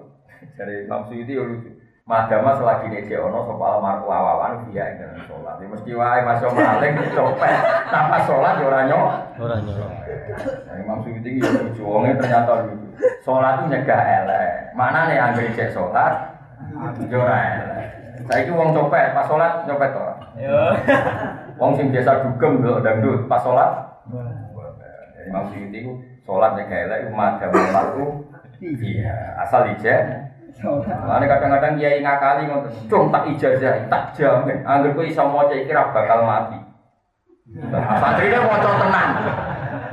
dari 0.56 0.86
Imam 0.86 1.06
Suyuti 1.08 1.36
ya 1.36 1.44
lucu. 1.44 1.70
Madama 2.10 2.58
selagi 2.58 2.90
ini 2.90 3.14
ono 3.22 3.46
soal 3.46 3.86
marku 3.86 4.10
awawan 4.10 4.66
dia 4.74 4.82
yang 4.82 5.14
dalam 5.14 5.22
sholat. 5.30 5.62
Ya 5.62 5.68
mesti 5.70 5.92
wae 5.94 6.20
mas 6.26 6.42
yo 6.42 6.50
maling 6.50 6.94
copet. 7.18 7.54
Nama 7.94 8.18
sholat 8.26 8.54
ya 8.58 8.66
ora. 8.66 8.82
Ora 9.38 9.56
nyolong. 9.62 9.94
Nah, 10.66 10.76
Imam 10.82 11.06
Suyuti 11.06 11.38
ya 11.38 11.50
lucu. 11.54 11.86
Wongnya 11.86 12.18
ternyata 12.18 12.66
lucu. 12.66 12.98
Sholat 13.22 13.62
itu 13.62 13.66
nyegah 13.70 14.02
elek. 14.26 14.74
Mana 14.74 15.06
nih 15.06 15.22
angger 15.22 15.54
cek 15.54 15.70
sholat? 15.70 16.34
Ya 17.06 17.18
ora 17.22 17.38
elek. 17.38 17.86
Saiki 18.26 18.52
wong 18.58 18.74
copet 18.74 19.14
pas 19.14 19.30
sholat 19.30 19.70
nyopet 19.70 19.90
to. 19.94 20.02
Wong 21.62 21.76
sing 21.76 21.92
biasa 21.92 22.24
dugem 22.24 22.64
lho 22.64 22.82
dangdut 22.82 23.30
pas 23.30 23.44
sholat. 23.46 23.86
Imam 25.30 25.46
Suyuti 25.54 25.78
itu 25.86 25.94
sholat 26.26 26.58
nyegah 26.58 26.90
elek 26.90 27.00
itu 27.06 27.12
madama 27.14 27.62
marku. 27.70 28.06
Iya, 28.60 29.40
asal 29.46 29.78
ijen. 29.78 30.29
Mana 31.06 31.26
kadang-kadang 31.30 31.78
kiai 31.78 32.02
ngakali 32.02 32.50
ngoten, 32.50 32.74
"Cung 32.90 33.14
tak 33.14 33.30
ijazah, 33.30 33.86
tak 33.88 34.18
jamin, 34.18 34.66
angger 34.66 34.98
kowe 34.98 35.06
iso 35.06 35.24
maca 35.30 35.54
iki 35.54 35.72
ra 35.72 35.94
bakal 35.94 36.26
mati." 36.26 36.58
Santrine 37.74 38.40
maca 38.46 38.70
tenan. 38.82 39.10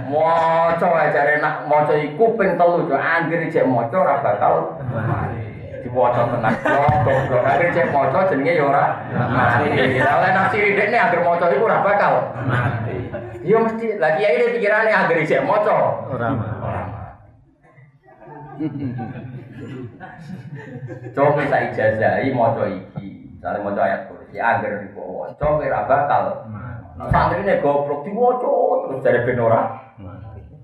Maca 0.07 0.89
ae 1.03 1.09
jare 1.13 1.35
nak 1.41 1.65
maca 1.69 1.95
iku 1.97 2.37
ping 2.37 2.57
telu, 2.57 2.89
jo 2.89 2.97
angger 2.97 3.49
cek 3.53 3.65
maca 3.69 3.97
ora 3.97 4.15
bakal 4.25 4.55
mati. 4.93 5.41
Diwaca 5.85 6.23
tenan. 6.35 6.53
Goblok, 7.05 7.43
angger 7.47 7.69
cek 7.73 7.87
maca 7.93 8.19
jenenge 8.29 8.53
ya 8.57 8.65
ora 8.65 8.85
mati. 9.13 9.69
Oleh 10.03 10.31
nafsi 10.35 10.59
dekne 10.73 10.97
angger 10.99 11.21
maca 11.25 11.47
iku 11.53 11.65
ora 11.69 11.79
bakal 11.85 12.13
mati. 12.49 12.97
Iya 13.47 13.63
mesti, 13.63 13.95
lagi 14.03 14.27
kiai 14.27 14.37
ini 14.43 14.47
pikirannya 14.59 14.95
angger 14.95 15.23
cek 15.23 15.45
maca. 15.47 15.77
Ora 16.11 16.29
mah. 16.33 16.56
Coba 21.17 21.31
bisa 21.41 21.57
ijazahi 21.73 22.29
maca 22.33 22.65
iki. 22.69 23.37
Misalnya 23.37 23.65
maca 23.65 23.81
ayat 23.85 24.01
kursi 24.09 24.37
agar 24.41 24.73
dibawa. 24.85 25.33
Coba 25.37 25.65
ora 25.65 25.81
bakal. 25.85 26.25
Santri 27.13 27.45
ini 27.45 27.61
goblok 27.61 28.09
diwaca 28.09 28.53
terus 28.89 29.05
dari 29.05 29.21
ben 29.29 29.41
ora. 29.45 29.63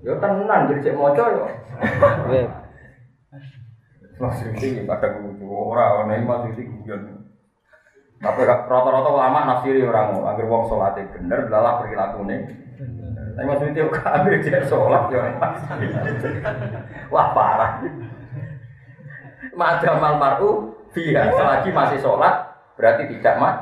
Ya 0.03 0.13
tenan 0.19 0.67
jadi 0.69 0.81
cek 0.89 0.97
maca 0.97 1.23
yo. 1.29 1.45
Weh, 2.29 2.45
Maksud 4.13 4.53
ini 4.61 4.85
pada 4.85 5.09
kudu 5.19 5.45
ora 5.49 6.05
ana 6.05 6.17
iki 6.17 6.25
maksud 6.25 6.53
iki 6.53 6.63
guyon. 6.85 7.01
Tapi 8.23 8.39
rata-rata 8.47 9.09
ulama 9.11 9.43
nafsiri 9.43 9.83
orang 9.83 10.15
agar 10.23 10.47
wong 10.47 10.63
sholat 10.71 10.95
bener, 10.95 11.51
lalah 11.51 11.83
perilakunya. 11.83 12.39
Tapi 13.33 13.49
maksud 13.49 13.67
itu 13.73 13.89
kan 13.89 14.21
ambil 14.21 14.37
dia 14.37 14.61
sholat 14.69 15.03
ya. 15.09 15.21
Wah 17.09 17.27
parah. 17.33 17.81
Madamal 19.57 20.21
mar'u 20.21 20.49
biya 20.93 21.33
selagi 21.33 21.69
masih 21.73 21.97
sholat 21.97 22.53
berarti 22.77 23.09
tidak 23.09 23.41
mat. 23.41 23.55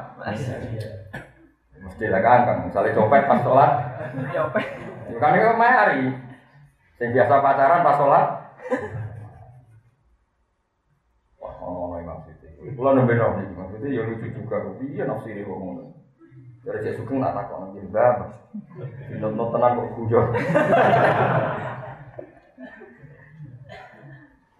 Mesti 1.82 2.06
lah 2.12 2.22
kan, 2.22 2.40
kan. 2.46 2.58
misalnya 2.68 2.96
copet 3.00 3.24
pas 3.28 3.40
sholat. 3.40 3.72
Kan 5.20 5.40
itu 5.40 5.52
mari. 5.56 6.04
Yang 7.00 7.10
biasa 7.18 7.34
pacaran 7.40 7.82
pas 7.88 7.98
sholat. 7.98 8.26
Wah, 11.42 11.54
ngomong 11.64 12.04
Imam 12.04 12.20
Siti. 12.28 12.76
Kulo 12.76 12.94
nembe 12.94 13.18
ora 13.18 13.42
iki, 13.42 13.56
maksudnya 13.58 13.88
ya 13.90 14.02
lucu 14.06 14.28
juga. 14.36 14.58
Iya 14.84 15.04
nafsiri 15.10 15.42
ngono. 15.48 16.01
Dari 16.62 16.78
cek 16.86 16.94
sugeng 17.02 17.26
tak 17.26 17.34
takon 17.34 17.74
nang 17.74 17.90
mbah. 17.90 18.38
Nonton 19.18 19.50
tenan 19.50 19.78
kok 19.82 19.90
guyon. 19.98 20.28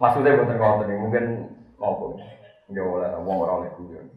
Maksudnya 0.02 0.34
bukan 0.42 0.58
ngoten 0.58 0.90
iki, 0.90 0.98
mungkin 0.98 1.24
ngopo. 1.78 2.18
Ya 2.74 2.82
oleh 2.82 3.06
wong 3.22 3.36
ora 3.46 3.62
oleh 3.62 3.70
guyon. 3.78 4.10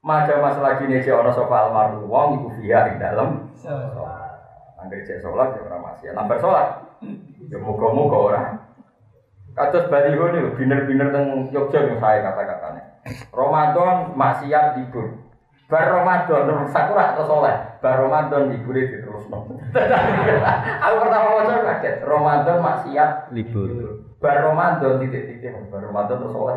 Mada 0.00 0.40
masalah 0.40 0.80
gini 0.80 1.04
sih 1.04 1.12
orang 1.12 1.36
sofa 1.36 1.68
almarhum 1.68 2.08
wong 2.08 2.40
iku 2.40 2.48
via 2.56 2.88
ing 2.88 2.96
dalem. 2.96 3.52
Angger 4.80 5.04
cek 5.04 5.20
sholat 5.20 5.52
ya 5.52 5.68
ora 5.68 5.76
masih. 5.84 6.16
Lambar 6.16 6.40
sholat. 6.40 6.68
Ya 7.52 7.60
muga-muga 7.60 8.16
ora. 8.16 8.42
Kados 9.52 9.90
baliho 9.90 10.32
nih, 10.32 10.54
biner-biner 10.54 11.10
teng 11.10 11.50
yang 11.50 11.98
saya 11.98 12.22
kata-katanya. 12.24 12.82
Ramadan 13.34 14.14
maksiat 14.14 14.78
libur. 14.78 15.27
Bar 15.68 15.86
Ramadan 15.92 16.48
terus 16.48 16.72
sakura 16.72 17.12
atau 17.12 17.24
soleh. 17.28 17.56
Bar 17.84 18.00
Ramadan 18.00 18.48
libur 18.48 18.72
itu 18.72 19.04
terus 19.04 19.28
Aku 20.88 20.96
pertama 21.04 21.28
wajar 21.36 21.60
kaget. 21.60 21.94
Ramadan 22.08 22.56
maksiat 22.64 23.10
libur. 23.36 23.68
bar 24.18 24.48
Ramadan 24.48 24.96
titik-titik. 25.04 25.52
Bar 25.68 25.84
Ramadan 25.92 26.24
terus 26.24 26.32
soleh. 26.32 26.56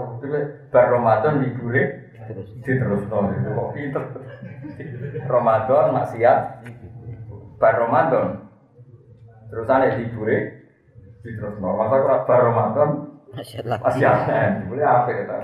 Bar 0.71 0.85
Ramadan 0.95 1.33
libur 1.43 1.75
Terus 2.21 2.49
terus 2.63 3.03
itu 3.03 3.49
kok 3.51 3.69
pinter. 3.75 4.03
Ramadan 5.27 5.85
maksiat. 5.91 6.37
Bar 7.59 7.75
Ramadan. 7.83 8.25
Terus 9.51 9.67
ada 9.67 9.91
libur 9.99 10.31
terus 11.21 11.55
Masa 11.59 11.95
kurang 12.01 12.23
bar 12.25 12.41
Ramadan 12.47 12.89
Allah. 13.31 13.79
masih 13.79 14.03
ada, 14.03 14.67
boleh 14.67 14.83
apa 14.83 15.09
kita. 15.15 15.35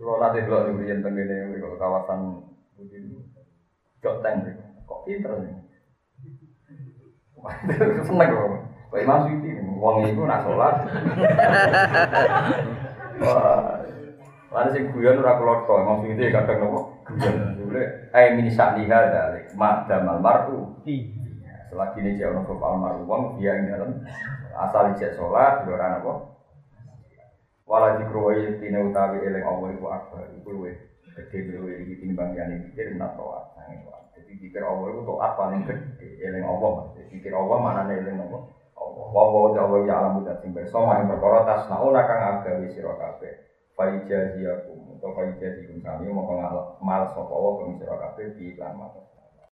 Kalau 0.00 0.16
nanti 0.16 0.48
dulu 0.48 0.64
di 0.64 0.72
bagian 0.80 1.04
tengah 1.04 1.28
ini, 1.28 1.60
kalau 1.60 1.76
kawasan 1.76 2.20
begini, 2.72 3.20
joteng 4.00 4.48
gitu. 4.48 4.64
Kok 4.88 5.00
pinter 5.04 5.32
nih? 5.44 5.54
Seneng 8.08 8.28
kok. 8.32 8.48
Kok 8.88 9.00
Imam 9.04 9.28
Suyuti, 9.28 9.60
uang 9.60 9.96
itu 10.08 10.24
nak 10.24 10.40
sholat. 10.48 10.74
Wah, 13.20 13.84
lalu 14.48 14.68
sing 14.72 14.84
guyon 14.88 15.20
ora 15.20 15.36
kelot 15.36 15.68
kok, 15.68 15.84
Imam 15.84 16.00
Suyuti 16.00 16.32
kadang 16.32 16.64
nopo 16.64 17.04
guyon. 17.04 17.60
Boleh, 17.60 18.08
eh 18.16 18.40
min 18.40 18.48
sa'liha 18.48 18.98
dalik, 19.12 19.52
ma 19.52 19.84
damal 19.84 20.16
mar'u. 20.24 20.80
Selagi 21.68 22.00
ini 22.00 22.16
jauh 22.16 22.32
nopo 22.32 22.56
almarhum 22.56 23.36
dia 23.36 23.52
yang 23.52 23.68
dalam 23.68 24.00
asal 24.56 24.96
ijek 24.96 25.12
sholat, 25.20 25.68
dia 25.68 25.76
orang 25.76 26.00
apa? 26.00 26.39
Walau 27.70 28.02
dikruwai 28.02 28.58
tina 28.58 28.82
utawi 28.82 29.22
eling 29.22 29.46
Allah 29.46 29.70
iku 29.70 29.86
akbar, 29.94 30.26
iku 30.34 30.58
luwe 30.58 30.74
gede 31.14 31.54
luwe 31.54 31.86
iki 31.86 32.02
timbang 32.02 32.34
yani 32.34 32.66
pikir 32.66 32.98
minat 32.98 33.14
toat. 33.14 33.54
Jadi 34.18 34.32
pikir 34.42 34.66
Allah 34.66 34.90
iku 34.90 35.06
toat 35.06 35.38
paling 35.38 35.62
gede, 35.70 36.18
eling 36.18 36.42
Allah 36.42 36.68
maksudnya. 36.82 37.06
Pikir 37.14 37.30
Allah 37.30 37.56
mana 37.62 37.86
eling 37.94 38.18
Allah? 38.26 38.42
Allah. 38.74 39.06
Wa 39.14 39.22
wa 39.22 39.54
ta 39.54 39.62
wa 39.70 39.86
ya 39.86 40.02
alam 40.02 40.18
dan 40.26 40.34
sing 40.42 40.50
pirsa 40.50 40.82
maring 40.82 41.06
perkara 41.06 41.46
tasnauna 41.46 42.02
kang 42.10 42.20
agawe 42.42 42.66
sira 42.74 42.90
kabeh. 42.98 43.38
Faijaziyakum 43.78 44.98
utawa 44.98 45.14
faijazikum 45.14 45.78
sami 45.78 46.10
mongko 46.10 46.42
ngalap 46.42 46.66
mal 46.82 47.06
sapa 47.14 47.30
wa 47.30 47.54
kang 47.62 47.78
sira 47.78 47.94
kabeh 47.94 48.34
iklan 48.34 48.74
mata. 48.74 48.98